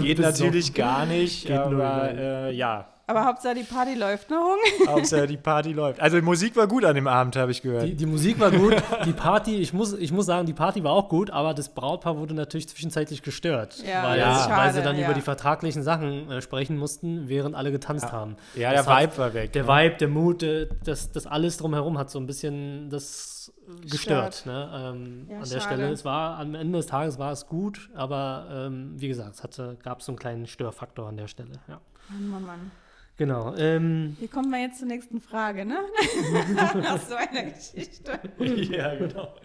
geht 0.00 0.18
natürlich 0.20 0.74
gar 0.74 1.06
nicht, 1.06 1.46
Geht 1.46 1.56
null, 1.64 1.80
aber 1.80 2.10
äh, 2.10 2.52
ja, 2.54 2.88
Aber 3.06 3.24
Hauptsache 3.26 3.54
die 3.54 3.64
Party 3.64 3.94
läuft 3.94 4.30
noch. 4.30 4.56
Junge. 4.78 4.90
Außer 5.02 5.26
die 5.26 5.36
Party 5.36 5.72
läuft. 5.72 6.00
Also 6.00 6.16
die 6.16 6.22
Musik 6.22 6.56
war 6.56 6.66
gut 6.66 6.84
an 6.86 6.94
dem 6.94 7.06
Abend, 7.06 7.36
habe 7.36 7.50
ich 7.50 7.60
gehört. 7.60 7.84
Die, 7.84 7.94
die 7.94 8.06
Musik 8.06 8.40
war 8.40 8.50
gut, 8.50 8.74
die 9.04 9.12
Party, 9.12 9.56
ich 9.56 9.72
muss, 9.74 9.92
ich 9.92 10.10
muss 10.10 10.24
sagen, 10.26 10.46
die 10.46 10.54
Party 10.54 10.82
war 10.84 10.92
auch 10.92 11.08
gut, 11.10 11.30
aber 11.30 11.52
das 11.52 11.68
Brautpaar 11.68 12.16
wurde 12.16 12.32
natürlich 12.32 12.68
zwischenzeitlich 12.68 13.22
gestört, 13.22 13.82
Ja, 13.86 14.04
weil, 14.04 14.18
das 14.20 14.40
ist 14.42 14.48
weil 14.50 14.70
sie 14.70 14.76
schade, 14.78 14.82
dann 14.82 14.96
ja. 14.98 15.04
über 15.04 15.12
die 15.14 15.20
vertraglichen 15.20 15.82
Sachen 15.82 16.30
äh, 16.30 16.40
sprechen 16.40 16.78
mussten, 16.78 17.28
während 17.28 17.54
alle 17.54 17.70
getanzt 17.72 18.10
haben. 18.10 18.36
ja, 18.54 18.72
Das 18.72 18.86
der 18.86 18.94
hat- 18.96 19.02
Vibe 19.02 19.18
war 19.18 19.34
weg. 19.34 19.52
Der 19.52 19.62
ne? 19.64 19.68
Vibe, 19.68 19.96
der 19.96 20.08
Mut, 20.08 20.42
äh, 20.42 20.68
das, 20.84 21.12
das 21.12 21.26
alles 21.26 21.58
drumherum 21.58 21.98
hat 21.98 22.08
so 22.10 22.18
ein 22.18 22.26
bisschen 22.26 22.88
das 22.88 23.52
gestört. 23.90 24.44
Ne? 24.46 24.70
Ähm, 24.74 25.26
Ja, 25.28 25.36
an 25.36 25.42
der 25.42 25.46
schade. 25.46 25.60
Stelle. 25.60 25.88
Es 25.92 26.04
war 26.06 26.38
am 26.38 26.54
Ende 26.54 26.78
des 26.78 26.86
Tages 26.86 27.18
war 27.18 27.32
es 27.32 27.46
gut, 27.46 27.90
aber 27.94 28.46
ähm, 28.50 28.92
wie 28.96 29.08
gesagt, 29.08 29.34
es 29.34 29.42
hatte, 29.42 29.76
gab 29.82 30.00
so 30.02 30.12
einen 30.12 30.18
kleinen 30.18 30.46
Störfaktor 30.46 31.06
an 31.08 31.18
der 31.18 31.28
Stelle. 31.28 31.52
Ja. 31.68 31.80
Mann, 32.08 32.28
Mann, 32.30 32.46
Mann. 32.46 32.70
Genau. 33.16 33.54
Ähm, 33.56 34.16
Wie 34.18 34.28
kommen 34.28 34.50
wir 34.50 34.60
jetzt 34.60 34.78
zur 34.78 34.88
nächsten 34.88 35.20
Frage, 35.20 35.64
ne? 35.64 35.78
Nach 36.54 37.00
so 37.00 37.14
einer 37.14 37.44
Geschichte. 37.50 38.18
ja, 38.38 38.94
genau. 38.96 39.36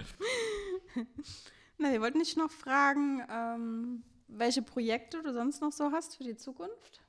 Na, 1.77 1.91
wir 1.91 2.01
wollten 2.01 2.19
dich 2.19 2.35
noch 2.35 2.49
fragen, 2.49 3.21
ähm, 3.31 4.03
welche 4.27 4.61
Projekte 4.61 5.21
du 5.21 5.33
sonst 5.33 5.61
noch 5.61 5.71
so 5.71 5.91
hast 5.91 6.17
für 6.17 6.23
die 6.23 6.35
Zukunft? 6.35 7.01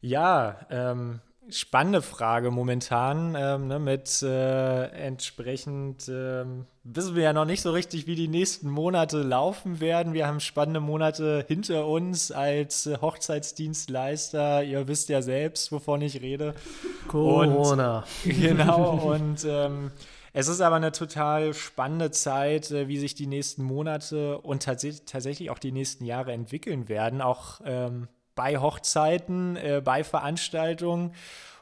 Ja, 0.00 0.66
ähm, 0.70 1.20
spannende 1.50 2.02
Frage 2.02 2.50
momentan. 2.50 3.34
Ähm, 3.38 3.68
ne, 3.68 3.78
mit 3.78 4.22
äh, 4.22 4.84
entsprechend 4.88 6.08
ähm, 6.08 6.66
wissen 6.84 7.14
wir 7.14 7.24
ja 7.24 7.32
noch 7.32 7.44
nicht 7.44 7.62
so 7.62 7.70
richtig, 7.70 8.06
wie 8.06 8.14
die 8.14 8.28
nächsten 8.28 8.68
Monate 8.70 9.22
laufen 9.22 9.80
werden. 9.80 10.12
Wir 10.12 10.26
haben 10.26 10.40
spannende 10.40 10.80
Monate 10.80 11.44
hinter 11.46 11.86
uns 11.86 12.30
als 12.32 12.86
äh, 12.86 12.98
Hochzeitsdienstleister. 13.00 14.62
Ihr 14.62 14.88
wisst 14.88 15.08
ja 15.08 15.22
selbst, 15.22 15.72
wovon 15.72 16.02
ich 16.02 16.20
rede. 16.20 16.54
Corona. 17.06 18.04
genau, 18.24 19.12
und 19.14 19.44
ähm, 19.44 19.90
es 20.32 20.48
ist 20.48 20.60
aber 20.60 20.76
eine 20.76 20.92
total 20.92 21.54
spannende 21.54 22.10
Zeit, 22.10 22.70
äh, 22.70 22.88
wie 22.88 22.98
sich 22.98 23.14
die 23.14 23.26
nächsten 23.26 23.62
Monate 23.62 24.38
und 24.38 24.62
tats 24.62 25.04
tatsächlich 25.04 25.50
auch 25.50 25.58
die 25.58 25.72
nächsten 25.72 26.04
Jahre 26.04 26.32
entwickeln 26.32 26.88
werden, 26.88 27.20
auch 27.20 27.60
ähm, 27.64 28.08
bei 28.38 28.56
Hochzeiten, 28.58 29.56
äh, 29.56 29.82
bei 29.84 30.04
Veranstaltungen. 30.04 31.12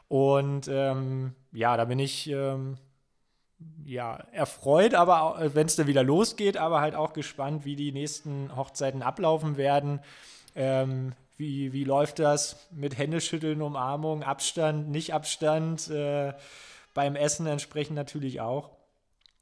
Und 0.07 0.67
ähm, 0.69 1.33
ja, 1.51 1.75
da 1.75 1.85
bin 1.85 1.97
ich 1.97 2.29
ähm, 2.29 2.77
ja, 3.83 4.17
erfreut, 4.31 4.93
aber 4.93 5.55
wenn 5.55 5.65
es 5.65 5.75
dann 5.75 5.87
wieder 5.87 6.03
losgeht, 6.03 6.55
aber 6.55 6.79
halt 6.79 6.93
auch 6.93 7.13
gespannt, 7.13 7.65
wie 7.65 7.75
die 7.75 7.91
nächsten 7.91 8.55
Hochzeiten 8.55 9.01
ablaufen 9.01 9.57
werden. 9.57 10.01
Ähm, 10.55 11.13
wie, 11.35 11.73
wie 11.73 11.83
läuft 11.83 12.19
das 12.19 12.67
mit 12.71 12.95
Händeschütteln, 12.95 13.63
Umarmung, 13.63 14.21
Abstand, 14.21 14.89
nicht 14.89 15.15
Abstand? 15.15 15.89
Äh, 15.89 16.33
beim 16.93 17.15
Essen 17.15 17.47
entsprechend 17.47 17.95
natürlich 17.95 18.39
auch. 18.39 18.69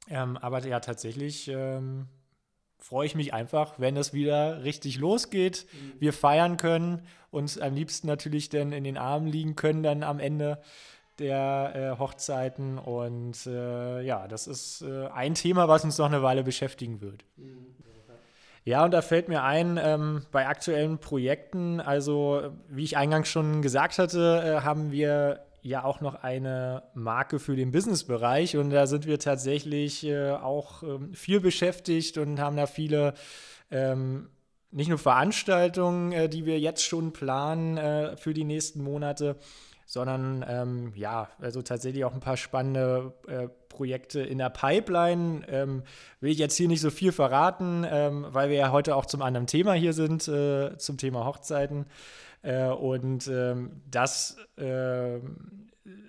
Ähm, 0.08 0.38
aber 0.38 0.66
ja, 0.66 0.80
tatsächlich 0.80 1.48
ähm, 1.48 2.08
freue 2.86 3.06
ich 3.06 3.16
mich 3.16 3.34
einfach, 3.34 3.80
wenn 3.80 3.96
es 3.96 4.12
wieder 4.12 4.62
richtig 4.62 4.98
losgeht, 4.98 5.66
wir 5.98 6.12
feiern 6.12 6.56
können, 6.56 7.02
uns 7.32 7.58
am 7.58 7.74
liebsten 7.74 8.06
natürlich 8.06 8.48
dann 8.48 8.70
in 8.70 8.84
den 8.84 8.96
Armen 8.96 9.26
liegen 9.26 9.56
können 9.56 9.82
dann 9.82 10.04
am 10.04 10.20
Ende 10.20 10.60
der 11.18 11.72
äh, 11.74 11.98
Hochzeiten. 11.98 12.78
Und 12.78 13.44
äh, 13.46 14.02
ja, 14.02 14.28
das 14.28 14.46
ist 14.46 14.82
äh, 14.82 15.08
ein 15.08 15.34
Thema, 15.34 15.66
was 15.66 15.82
uns 15.82 15.98
noch 15.98 16.06
eine 16.06 16.22
Weile 16.22 16.44
beschäftigen 16.44 17.00
wird. 17.00 17.24
Ja, 18.64 18.84
und 18.84 18.92
da 18.92 19.02
fällt 19.02 19.28
mir 19.28 19.42
ein, 19.42 19.80
ähm, 19.82 20.24
bei 20.30 20.46
aktuellen 20.46 20.98
Projekten, 20.98 21.80
also 21.80 22.52
wie 22.68 22.84
ich 22.84 22.96
eingangs 22.96 23.28
schon 23.28 23.62
gesagt 23.62 23.98
hatte, 23.98 24.42
äh, 24.44 24.64
haben 24.64 24.92
wir 24.92 25.45
ja 25.66 25.84
auch 25.84 26.00
noch 26.00 26.14
eine 26.14 26.84
Marke 26.94 27.38
für 27.38 27.56
den 27.56 27.72
Businessbereich 27.72 28.56
und 28.56 28.70
da 28.70 28.86
sind 28.86 29.06
wir 29.06 29.18
tatsächlich 29.18 30.04
äh, 30.06 30.30
auch 30.30 30.82
ähm, 30.82 31.12
viel 31.12 31.40
beschäftigt 31.40 32.18
und 32.18 32.40
haben 32.40 32.56
da 32.56 32.66
viele 32.66 33.14
ähm, 33.70 34.28
nicht 34.70 34.88
nur 34.88 34.98
Veranstaltungen, 34.98 36.12
äh, 36.12 36.28
die 36.28 36.46
wir 36.46 36.60
jetzt 36.60 36.84
schon 36.84 37.12
planen 37.12 37.78
äh, 37.78 38.16
für 38.16 38.32
die 38.32 38.44
nächsten 38.44 38.82
Monate, 38.82 39.36
sondern 39.86 40.44
ähm, 40.48 40.92
ja, 40.94 41.28
also 41.40 41.62
tatsächlich 41.62 42.04
auch 42.04 42.14
ein 42.14 42.20
paar 42.20 42.36
spannende 42.36 43.14
äh, 43.26 43.48
Projekte 43.68 44.20
in 44.20 44.38
der 44.38 44.50
Pipeline. 44.50 45.42
Ähm, 45.48 45.82
will 46.20 46.30
ich 46.30 46.38
jetzt 46.38 46.56
hier 46.56 46.68
nicht 46.68 46.80
so 46.80 46.90
viel 46.90 47.12
verraten, 47.12 47.86
ähm, 47.88 48.26
weil 48.30 48.50
wir 48.50 48.56
ja 48.56 48.72
heute 48.72 48.96
auch 48.96 49.06
zum 49.06 49.22
anderen 49.22 49.46
Thema 49.46 49.74
hier 49.74 49.92
sind, 49.92 50.26
äh, 50.28 50.76
zum 50.78 50.98
Thema 50.98 51.24
Hochzeiten. 51.24 51.86
Äh, 52.46 52.68
und 52.68 53.26
ähm, 53.26 53.82
das 53.90 54.36
äh, 54.56 55.18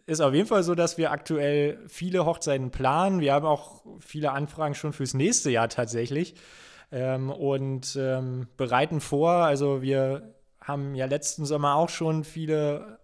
ist 0.05 0.21
auf 0.21 0.33
jeden 0.35 0.47
Fall 0.47 0.61
so, 0.61 0.75
dass 0.75 0.99
wir 0.99 1.11
aktuell 1.11 1.79
viele 1.88 2.25
Hochzeiten 2.25 2.69
planen. 2.69 3.21
Wir 3.21 3.33
haben 3.33 3.45
auch 3.45 3.83
viele 3.99 4.31
Anfragen 4.31 4.75
schon 4.75 4.93
fürs 4.93 5.15
nächste 5.15 5.49
Jahr 5.49 5.67
tatsächlich 5.67 6.35
ähm, 6.91 7.31
und 7.31 7.97
ähm, 7.99 8.47
bereiten 8.55 9.01
vor. 9.01 9.31
Also 9.31 9.81
wir 9.81 10.35
haben 10.61 10.93
ja 10.93 11.07
letzten 11.07 11.45
Sommer 11.45 11.75
auch 11.75 11.89
schon 11.89 12.23
viele 12.23 12.99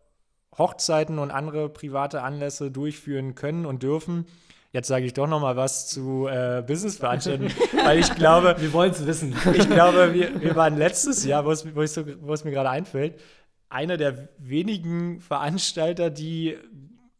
Hochzeiten 0.56 1.18
und 1.18 1.32
andere 1.32 1.70
private 1.70 2.22
Anlässe 2.22 2.70
durchführen 2.70 3.34
können 3.34 3.66
und 3.66 3.82
dürfen. 3.82 4.28
Jetzt 4.74 4.88
sage 4.88 5.06
ich 5.06 5.14
doch 5.14 5.28
noch 5.28 5.40
mal 5.40 5.56
was 5.56 5.88
zu 5.88 6.28
äh, 6.28 6.64
Businessveranstaltungen, 6.66 7.54
weil 7.86 8.00
ich 8.00 8.14
glaube, 8.16 8.56
Wir 8.60 8.74
wollen 8.74 8.92
es 8.92 9.06
wissen. 9.06 9.36
ich 9.54 9.70
glaube, 9.70 10.16
wir, 10.16 10.42
wir 10.42 10.56
waren 10.56 10.78
letztes 10.78 11.24
Jahr, 11.26 11.46
wo 11.46 11.52
es, 11.52 11.76
wo, 11.76 11.86
so, 11.86 12.04
wo 12.22 12.34
es 12.34 12.44
mir 12.44 12.50
gerade 12.50 12.72
einfällt, 12.72 13.20
einer 13.70 13.98
der 13.98 14.30
wenigen 14.40 15.22
Veranstalter, 15.22 16.10
die 16.10 16.58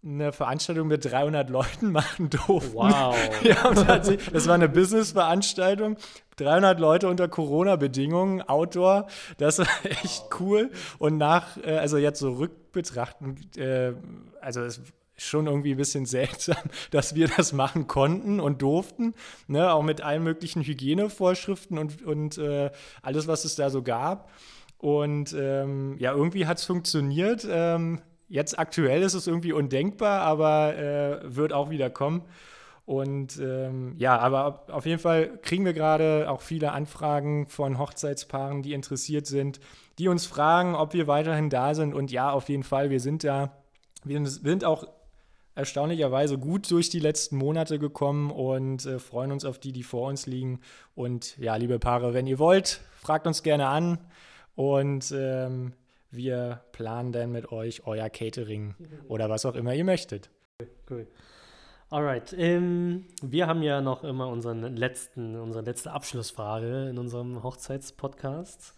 eine 0.04 0.32
Veranstaltung 0.32 0.88
mit 0.88 1.06
300 1.06 1.48
Leuten 1.52 1.92
machen 1.92 2.32
durften. 2.32 2.74
Wow. 2.74 3.16
Das 4.34 4.48
war 4.48 4.56
eine 4.56 4.68
Business-Veranstaltung. 4.68 5.98
300 6.38 6.80
Leute 6.80 7.08
unter 7.08 7.28
Corona-Bedingungen, 7.28 8.42
Outdoor. 8.42 9.06
Das 9.38 9.60
war 9.60 9.68
echt 9.84 10.26
cool. 10.40 10.72
Und 10.98 11.18
nach, 11.18 11.58
äh, 11.58 11.78
also 11.78 11.98
jetzt 11.98 12.20
so 12.20 12.34
rückbetrachtend, 12.34 13.58
äh, 13.58 13.94
also 14.42 14.62
es 14.62 14.82
schon 15.18 15.48
irgendwie 15.48 15.72
ein 15.72 15.78
bisschen 15.78 16.06
seltsam, 16.08 16.64
dass 16.92 17.16
wir 17.16 17.28
das 17.28 17.54
machen 17.54 17.88
konnten 17.88 18.40
und 18.40 18.62
durften. 18.62 19.14
Ne? 19.48 19.72
Auch 19.74 19.84
mit 19.84 20.02
allen 20.02 20.24
möglichen 20.24 20.64
Hygienevorschriften 20.64 21.78
und, 21.78 22.04
und 22.04 22.38
äh, 22.38 22.72
alles, 23.02 23.28
was 23.28 23.46
es 23.46 23.56
da 23.56 23.70
so 23.70 23.82
gab. 23.82 24.30
Und 24.78 25.34
ähm, 25.34 25.96
ja, 25.98 26.12
irgendwie 26.12 26.46
hat 26.46 26.58
es 26.58 26.66
funktioniert. 26.66 27.48
Ähm, 27.50 28.02
jetzt 28.28 28.60
aktuell 28.60 29.02
ist 29.02 29.14
es 29.14 29.28
irgendwie 29.28 29.54
undenkbar, 29.54 30.22
aber 30.22 30.76
äh, 30.78 31.36
wird 31.36 31.54
auch 31.54 31.70
wieder 31.70 31.90
kommen. 31.90 32.24
Und 32.86 33.40
ähm, 33.40 33.96
ja, 33.98 34.18
aber 34.20 34.66
auf 34.70 34.86
jeden 34.86 35.00
Fall 35.00 35.40
kriegen 35.42 35.64
wir 35.64 35.72
gerade 35.72 36.30
auch 36.30 36.42
viele 36.42 36.74
Anfragen 36.74 37.48
von 37.48 37.78
Hochzeitspaaren, 37.78 38.62
die 38.62 38.74
interessiert 38.74 39.26
sind, 39.26 39.62
die 40.00 40.10
uns 40.10 40.26
fragen, 40.26 40.76
ob 40.76 40.94
wir 40.94 41.08
weiterhin 41.08 41.50
da 41.50 41.76
sind. 41.76 41.94
Und 41.94 42.12
ja, 42.12 42.32
auf 42.32 42.50
jeden 42.50 42.64
Fall, 42.64 42.90
wir 42.90 43.00
sind 43.00 43.24
da. 43.24 43.54
Wir 44.04 44.26
sind 44.26 44.66
auch 44.66 44.86
erstaunlicherweise 45.56 46.38
gut 46.38 46.70
durch 46.72 46.90
die 46.90 47.00
letzten 47.00 47.38
Monate 47.38 47.80
gekommen 47.80 48.32
und 48.32 48.86
äh, 48.86 49.00
freuen 49.00 49.32
uns 49.32 49.46
auf 49.46 49.60
die, 49.60 49.72
die 49.72 49.84
vor 49.84 50.10
uns 50.10 50.26
liegen. 50.26 50.60
Und 50.96 51.38
ja, 51.38 51.56
liebe 51.56 51.80
Paare, 51.80 52.14
wenn 52.14 52.28
ihr 52.28 52.40
wollt, 52.40 52.82
fragt 53.00 53.28
uns 53.28 53.44
gerne 53.44 53.68
an 53.68 54.00
und 54.56 55.14
ähm, 55.16 55.74
wir 56.12 56.62
planen 56.72 57.12
dann 57.12 57.32
mit 57.32 57.52
euch 57.52 57.86
euer 57.86 58.10
Catering 58.10 58.76
oder 59.08 59.30
was 59.30 59.46
auch 59.46 59.56
immer 59.56 59.74
ihr 59.74 59.86
möchtet. 59.86 60.30
Cool. 60.62 60.68
cool. 60.90 61.08
Alright, 61.90 62.34
ähm, 62.36 63.06
wir 63.22 63.46
haben 63.46 63.62
ja 63.62 63.80
noch 63.80 64.04
immer 64.04 64.28
unseren 64.28 64.76
letzten, 64.76 65.36
unsere 65.36 65.64
letzte 65.64 65.92
Abschlussfrage 65.92 66.90
in 66.90 66.98
unserem 66.98 67.44
Hochzeitspodcast. 67.44 68.74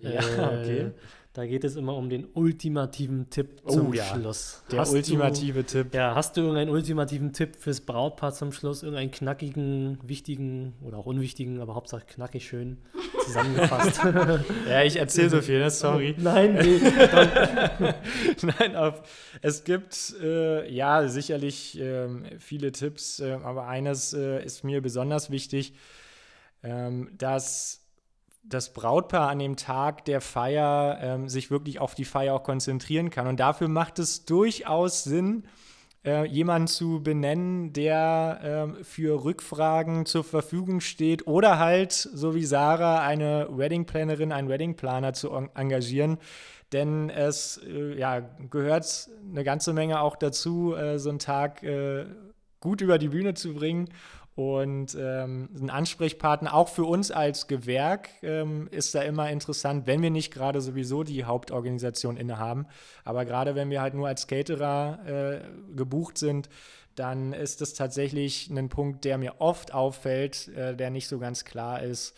Ja, 0.00 0.10
äh, 0.10 0.60
okay. 0.60 0.90
Da 1.36 1.44
geht 1.44 1.64
es 1.64 1.76
immer 1.76 1.94
um 1.94 2.08
den 2.08 2.26
ultimativen 2.32 3.28
Tipp 3.28 3.60
oh 3.64 3.70
zum 3.70 3.90
oh, 3.90 3.92
ja. 3.92 4.04
Schluss. 4.04 4.62
Der 4.72 4.80
hast 4.80 4.94
ultimative 4.94 5.64
du, 5.64 5.66
Tipp. 5.66 5.94
Ja, 5.94 6.14
hast 6.14 6.34
du 6.34 6.40
irgendeinen 6.40 6.70
ultimativen 6.70 7.34
Tipp 7.34 7.56
fürs 7.56 7.82
Brautpaar 7.82 8.32
zum 8.32 8.52
Schluss? 8.52 8.82
Irgendeinen 8.82 9.10
knackigen, 9.10 9.98
wichtigen 10.02 10.72
oder 10.82 10.96
auch 10.96 11.04
unwichtigen, 11.04 11.60
aber 11.60 11.74
Hauptsache 11.74 12.06
knackig 12.06 12.46
schön 12.48 12.78
zusammengefasst? 13.22 14.00
ja, 14.66 14.82
ich 14.82 14.96
erzähle 14.96 15.28
so 15.28 15.42
viel, 15.42 15.58
ne? 15.58 15.68
sorry. 15.68 16.14
Nein, 16.18 16.54
nee. 16.54 16.80
Nein, 18.58 18.74
auf, 18.74 19.02
es 19.42 19.64
gibt 19.64 20.14
äh, 20.22 20.72
ja 20.72 21.06
sicherlich 21.06 21.78
äh, 21.78 22.08
viele 22.38 22.72
Tipps, 22.72 23.20
äh, 23.20 23.32
aber 23.32 23.66
eines 23.68 24.14
äh, 24.14 24.42
ist 24.42 24.64
mir 24.64 24.80
besonders 24.80 25.30
wichtig, 25.30 25.74
ähm, 26.62 27.10
dass 27.18 27.85
das 28.48 28.72
Brautpaar 28.72 29.28
an 29.28 29.38
dem 29.38 29.56
Tag 29.56 30.04
der 30.04 30.20
Feier 30.20 30.98
ähm, 31.02 31.28
sich 31.28 31.50
wirklich 31.50 31.80
auf 31.80 31.94
die 31.94 32.04
Feier 32.04 32.34
auch 32.34 32.42
konzentrieren 32.42 33.10
kann. 33.10 33.26
Und 33.26 33.40
dafür 33.40 33.68
macht 33.68 33.98
es 33.98 34.24
durchaus 34.24 35.04
Sinn, 35.04 35.44
äh, 36.04 36.24
jemanden 36.26 36.68
zu 36.68 37.02
benennen, 37.02 37.72
der 37.72 38.76
äh, 38.78 38.84
für 38.84 39.24
Rückfragen 39.24 40.06
zur 40.06 40.22
Verfügung 40.22 40.80
steht 40.80 41.26
oder 41.26 41.58
halt, 41.58 41.92
so 41.92 42.34
wie 42.34 42.44
Sarah, 42.44 43.00
eine 43.00 43.48
Weddingplanerin, 43.50 44.32
einen 44.32 44.48
Weddingplaner 44.48 45.12
zu 45.12 45.32
engagieren. 45.54 46.18
Denn 46.72 47.10
es 47.10 47.60
äh, 47.66 47.98
ja, 47.98 48.20
gehört 48.50 49.08
eine 49.28 49.44
ganze 49.44 49.72
Menge 49.72 50.00
auch 50.00 50.16
dazu, 50.16 50.74
äh, 50.74 50.98
so 50.98 51.10
einen 51.10 51.18
Tag 51.18 51.62
äh, 51.62 52.06
gut 52.60 52.80
über 52.80 52.98
die 52.98 53.08
Bühne 53.08 53.34
zu 53.34 53.54
bringen. 53.54 53.88
Und 54.36 54.94
ähm, 55.00 55.48
ein 55.58 55.70
Ansprechpartner, 55.70 56.52
auch 56.52 56.68
für 56.68 56.84
uns 56.84 57.10
als 57.10 57.46
Gewerk, 57.46 58.10
ähm, 58.22 58.68
ist 58.70 58.94
da 58.94 59.00
immer 59.00 59.30
interessant, 59.30 59.86
wenn 59.86 60.02
wir 60.02 60.10
nicht 60.10 60.30
gerade 60.30 60.60
sowieso 60.60 61.04
die 61.04 61.24
Hauptorganisation 61.24 62.18
innehaben. 62.18 62.66
Aber 63.02 63.24
gerade 63.24 63.54
wenn 63.54 63.70
wir 63.70 63.80
halt 63.80 63.94
nur 63.94 64.08
als 64.08 64.26
Caterer 64.26 64.98
äh, 65.06 65.74
gebucht 65.74 66.18
sind, 66.18 66.50
dann 66.96 67.32
ist 67.32 67.62
das 67.62 67.72
tatsächlich 67.72 68.50
ein 68.50 68.68
Punkt, 68.68 69.06
der 69.06 69.16
mir 69.16 69.36
oft 69.38 69.72
auffällt, 69.72 70.48
äh, 70.48 70.76
der 70.76 70.90
nicht 70.90 71.08
so 71.08 71.18
ganz 71.18 71.46
klar 71.46 71.82
ist. 71.82 72.14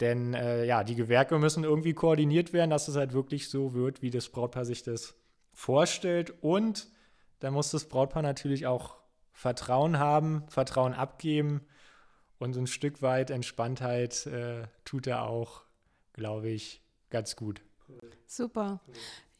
Denn 0.00 0.32
äh, 0.32 0.64
ja, 0.64 0.84
die 0.84 0.94
Gewerke 0.94 1.38
müssen 1.38 1.64
irgendwie 1.64 1.92
koordiniert 1.92 2.54
werden, 2.54 2.70
dass 2.70 2.88
es 2.88 2.96
halt 2.96 3.12
wirklich 3.12 3.50
so 3.50 3.74
wird, 3.74 4.00
wie 4.00 4.10
das 4.10 4.30
Brautpaar 4.30 4.64
sich 4.64 4.84
das 4.84 5.16
vorstellt. 5.52 6.32
Und 6.40 6.88
da 7.40 7.50
muss 7.50 7.70
das 7.70 7.84
Brautpaar 7.84 8.22
natürlich 8.22 8.66
auch 8.66 8.97
Vertrauen 9.38 10.00
haben, 10.00 10.42
Vertrauen 10.48 10.94
abgeben 10.94 11.64
und 12.40 12.54
so 12.54 12.60
ein 12.60 12.66
Stück 12.66 13.02
weit 13.02 13.30
Entspanntheit 13.30 14.26
äh, 14.26 14.66
tut 14.84 15.06
er 15.06 15.22
auch, 15.22 15.62
glaube 16.12 16.48
ich, 16.48 16.82
ganz 17.08 17.36
gut. 17.36 17.62
Super. 18.26 18.80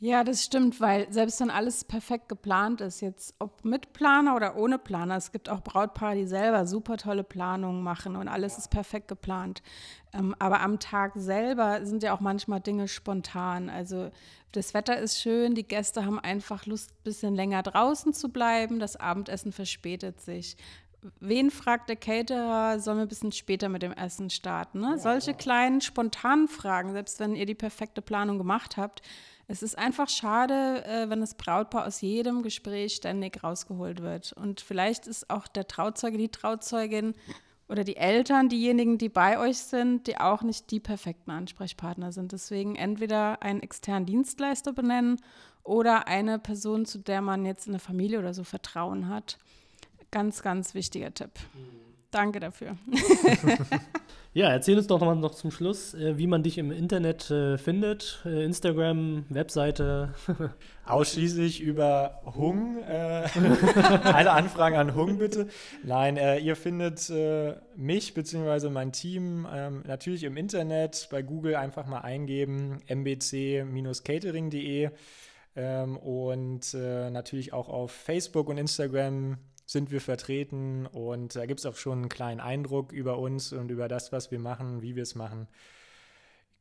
Ja, 0.00 0.22
das 0.22 0.44
stimmt, 0.44 0.80
weil 0.80 1.12
selbst 1.12 1.40
wenn 1.40 1.50
alles 1.50 1.82
perfekt 1.82 2.28
geplant 2.28 2.80
ist, 2.80 3.00
jetzt 3.00 3.34
ob 3.40 3.64
mit 3.64 3.92
Planer 3.92 4.36
oder 4.36 4.56
ohne 4.56 4.78
Planer, 4.78 5.16
es 5.16 5.32
gibt 5.32 5.48
auch 5.48 5.60
Brautpaare, 5.60 6.14
die 6.14 6.26
selber 6.26 6.66
super 6.66 6.98
tolle 6.98 7.24
Planungen 7.24 7.82
machen 7.82 8.14
und 8.14 8.28
alles 8.28 8.58
ist 8.58 8.70
perfekt 8.70 9.08
geplant. 9.08 9.60
Ähm, 10.12 10.36
aber 10.38 10.60
am 10.60 10.78
Tag 10.78 11.12
selber 11.16 11.84
sind 11.84 12.04
ja 12.04 12.14
auch 12.14 12.20
manchmal 12.20 12.60
Dinge 12.60 12.86
spontan. 12.86 13.68
Also 13.68 14.12
das 14.52 14.72
Wetter 14.72 14.96
ist 14.96 15.20
schön, 15.20 15.56
die 15.56 15.66
Gäste 15.66 16.04
haben 16.04 16.20
einfach 16.20 16.64
Lust, 16.66 16.92
ein 16.92 17.02
bisschen 17.02 17.34
länger 17.34 17.64
draußen 17.64 18.12
zu 18.12 18.28
bleiben, 18.28 18.78
das 18.78 18.94
Abendessen 18.94 19.50
verspätet 19.50 20.20
sich. 20.20 20.56
Wen 21.18 21.50
fragt 21.50 21.88
der 21.88 21.96
Caterer, 21.96 22.78
sollen 22.78 22.98
wir 22.98 23.02
ein 23.02 23.08
bisschen 23.08 23.32
später 23.32 23.68
mit 23.68 23.82
dem 23.82 23.92
Essen 23.92 24.30
starten? 24.30 24.78
Ne? 24.78 24.90
Ja, 24.90 24.98
Solche 24.98 25.32
ja. 25.32 25.36
kleinen, 25.36 25.80
spontanen 25.80 26.46
Fragen, 26.46 26.92
selbst 26.92 27.18
wenn 27.18 27.34
ihr 27.34 27.46
die 27.46 27.54
perfekte 27.56 28.00
Planung 28.00 28.38
gemacht 28.38 28.76
habt, 28.76 29.02
es 29.50 29.62
ist 29.62 29.78
einfach 29.78 30.10
schade, 30.10 30.84
äh, 30.84 31.08
wenn 31.08 31.20
das 31.20 31.34
Brautpaar 31.34 31.86
aus 31.86 32.02
jedem 32.02 32.42
Gespräch 32.42 32.94
ständig 32.94 33.42
rausgeholt 33.42 34.02
wird. 34.02 34.34
Und 34.34 34.60
vielleicht 34.60 35.06
ist 35.06 35.30
auch 35.30 35.48
der 35.48 35.66
Trauzeuge, 35.66 36.18
die 36.18 36.28
Trauzeugin 36.28 37.14
oder 37.66 37.82
die 37.82 37.96
Eltern 37.96 38.50
diejenigen, 38.50 38.98
die 38.98 39.08
bei 39.08 39.38
euch 39.38 39.58
sind, 39.58 40.06
die 40.06 40.18
auch 40.18 40.42
nicht 40.42 40.70
die 40.70 40.80
perfekten 40.80 41.30
Ansprechpartner 41.30 42.12
sind. 42.12 42.32
Deswegen 42.32 42.76
entweder 42.76 43.42
einen 43.42 43.62
externen 43.62 44.04
Dienstleister 44.04 44.74
benennen 44.74 45.18
oder 45.64 46.06
eine 46.06 46.38
Person, 46.38 46.84
zu 46.84 46.98
der 46.98 47.22
man 47.22 47.46
jetzt 47.46 47.66
in 47.66 47.72
der 47.72 47.80
Familie 47.80 48.18
oder 48.18 48.34
so 48.34 48.44
Vertrauen 48.44 49.08
hat. 49.08 49.38
Ganz, 50.10 50.42
ganz 50.42 50.74
wichtiger 50.74 51.12
Tipp. 51.12 51.32
Mhm. 51.54 51.87
Danke 52.10 52.40
dafür. 52.40 52.76
Ja, 54.34 54.50
erzähl 54.50 54.76
uns 54.76 54.86
doch 54.86 55.00
noch, 55.00 55.16
noch 55.16 55.34
zum 55.34 55.50
Schluss, 55.50 55.94
äh, 55.94 56.16
wie 56.16 56.28
man 56.28 56.44
dich 56.44 56.58
im 56.58 56.70
Internet 56.70 57.28
äh, 57.30 57.56
findet. 57.56 58.20
Äh, 58.24 58.44
Instagram, 58.44 59.24
Webseite. 59.30 60.14
Ausschließlich 60.84 61.60
über 61.60 62.20
Hung. 62.36 62.80
Alle 62.84 64.30
Anfragen 64.30 64.76
an 64.76 64.94
Hung 64.94 65.18
bitte. 65.18 65.48
Nein, 65.82 66.16
ihr 66.42 66.54
findet 66.56 67.12
mich 67.76 68.14
bzw. 68.14 68.70
mein 68.70 68.92
Team 68.92 69.46
ähm, 69.52 69.82
natürlich 69.86 70.22
im 70.22 70.36
Internet. 70.36 71.08
Bei 71.10 71.22
Google 71.22 71.56
einfach 71.56 71.86
mal 71.86 72.02
eingeben: 72.02 72.78
mbc-catering.de. 72.86 74.90
Ähm, 75.56 75.96
und 75.96 76.74
natürlich 76.74 77.52
auch 77.52 77.68
auf 77.68 77.90
Facebook 77.90 78.48
und 78.48 78.56
Instagram 78.56 79.38
sind 79.68 79.90
wir 79.90 80.00
vertreten 80.00 80.86
und 80.86 81.36
da 81.36 81.44
gibt 81.44 81.60
es 81.60 81.66
auch 81.66 81.76
schon 81.76 81.98
einen 81.98 82.08
kleinen 82.08 82.40
Eindruck 82.40 82.90
über 82.90 83.18
uns 83.18 83.52
und 83.52 83.70
über 83.70 83.86
das, 83.86 84.12
was 84.12 84.30
wir 84.30 84.38
machen, 84.38 84.80
wie 84.80 84.96
wir 84.96 85.02
es 85.02 85.14
machen. 85.14 85.46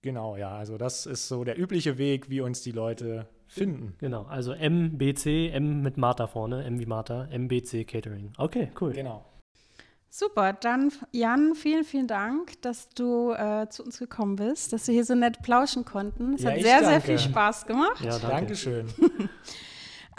Genau, 0.02 0.36
ja, 0.36 0.58
also 0.58 0.78
das 0.78 1.06
ist 1.06 1.30
so 1.30 1.46
der 1.46 1.58
übliche 1.58 1.98
Weg, 1.98 2.30
wie 2.30 2.42
uns 2.42 2.62
die 2.62 2.74
Leute 2.74 3.30
finden. 3.48 3.96
Genau, 4.00 4.24
also 4.24 4.54
MBC, 4.54 5.52
M 5.54 5.82
mit 5.82 5.96
Martha 5.96 6.28
vorne, 6.28 6.66
M 6.66 6.80
wie 6.80 6.86
Martha, 6.86 7.30
MBC 7.32 7.86
Catering. 7.88 8.34
Okay, 8.38 8.72
cool. 8.82 8.92
Genau. 8.92 9.24
Super, 10.10 10.52
dann 10.52 10.92
Jan, 11.12 11.56
vielen, 11.56 11.86
vielen 11.86 12.08
Dank, 12.08 12.62
dass 12.62 12.90
du 12.90 13.32
äh, 13.32 13.70
zu 13.70 13.84
uns 13.84 14.00
gekommen 14.00 14.36
bist, 14.36 14.74
dass 14.74 14.86
wir 14.88 14.94
hier 14.94 15.06
so 15.06 15.16
nett 15.16 15.42
plauschen 15.44 15.86
konnten. 15.86 16.34
Es 16.34 16.44
ja, 16.44 16.52
hat 16.52 16.62
sehr, 16.62 16.82
danke. 16.82 16.88
sehr 16.90 17.02
viel 17.02 17.20
Spaß 17.20 17.66
gemacht. 17.68 18.02
Ja, 18.02 18.20
danke. 18.20 18.28
Dankeschön. 18.28 18.88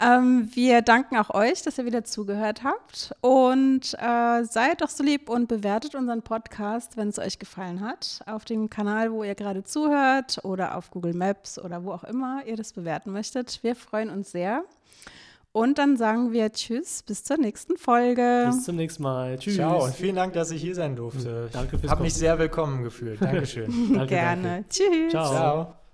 Ähm, 0.01 0.49
wir 0.53 0.81
danken 0.81 1.17
auch 1.17 1.29
euch, 1.31 1.61
dass 1.61 1.77
ihr 1.77 1.85
wieder 1.85 2.03
zugehört 2.03 2.63
habt. 2.63 3.13
Und 3.21 3.93
äh, 3.99 4.43
seid 4.43 4.81
doch 4.81 4.89
so 4.89 5.03
lieb 5.03 5.29
und 5.29 5.47
bewertet 5.47 5.95
unseren 5.95 6.21
Podcast, 6.21 6.95
wenn 6.95 7.09
es 7.09 7.19
euch 7.19 7.39
gefallen 7.39 7.81
hat, 7.81 8.21
auf 8.25 8.45
dem 8.45 8.69
Kanal, 8.69 9.11
wo 9.11 9.23
ihr 9.23 9.35
gerade 9.35 9.63
zuhört 9.63 10.39
oder 10.43 10.77
auf 10.77 10.91
Google 10.91 11.13
Maps 11.13 11.59
oder 11.59 11.83
wo 11.83 11.91
auch 11.91 12.03
immer 12.03 12.43
ihr 12.45 12.55
das 12.55 12.73
bewerten 12.73 13.11
möchtet. 13.11 13.59
Wir 13.61 13.75
freuen 13.75 14.09
uns 14.09 14.31
sehr. 14.31 14.63
Und 15.51 15.79
dann 15.79 15.97
sagen 15.97 16.31
wir 16.31 16.51
Tschüss, 16.51 17.01
bis 17.03 17.23
zur 17.23 17.37
nächsten 17.37 17.75
Folge. 17.75 18.45
Bis 18.47 18.65
zum 18.65 18.75
nächsten 18.75 19.01
Mal. 19.01 19.37
Tschüss. 19.39 19.55
Ciao 19.55 19.83
und 19.83 19.95
vielen 19.95 20.15
Dank, 20.15 20.33
dass 20.33 20.51
ich 20.51 20.61
hier 20.61 20.75
sein 20.75 20.95
durfte. 20.95 21.49
Danke 21.51 21.79
fürs 21.79 21.91
Hab 21.91 22.01
mich 22.01 22.13
sehr 22.13 22.37
willkommen 22.37 22.83
gefühlt. 22.83 23.19
Dankeschön. 23.19 23.65
danke, 23.93 24.07
Gerne. 24.07 24.43
Danke. 24.43 24.69
Tschüss. 24.69 25.11
Ciao. 25.11 25.31
Ciao. 25.31 25.88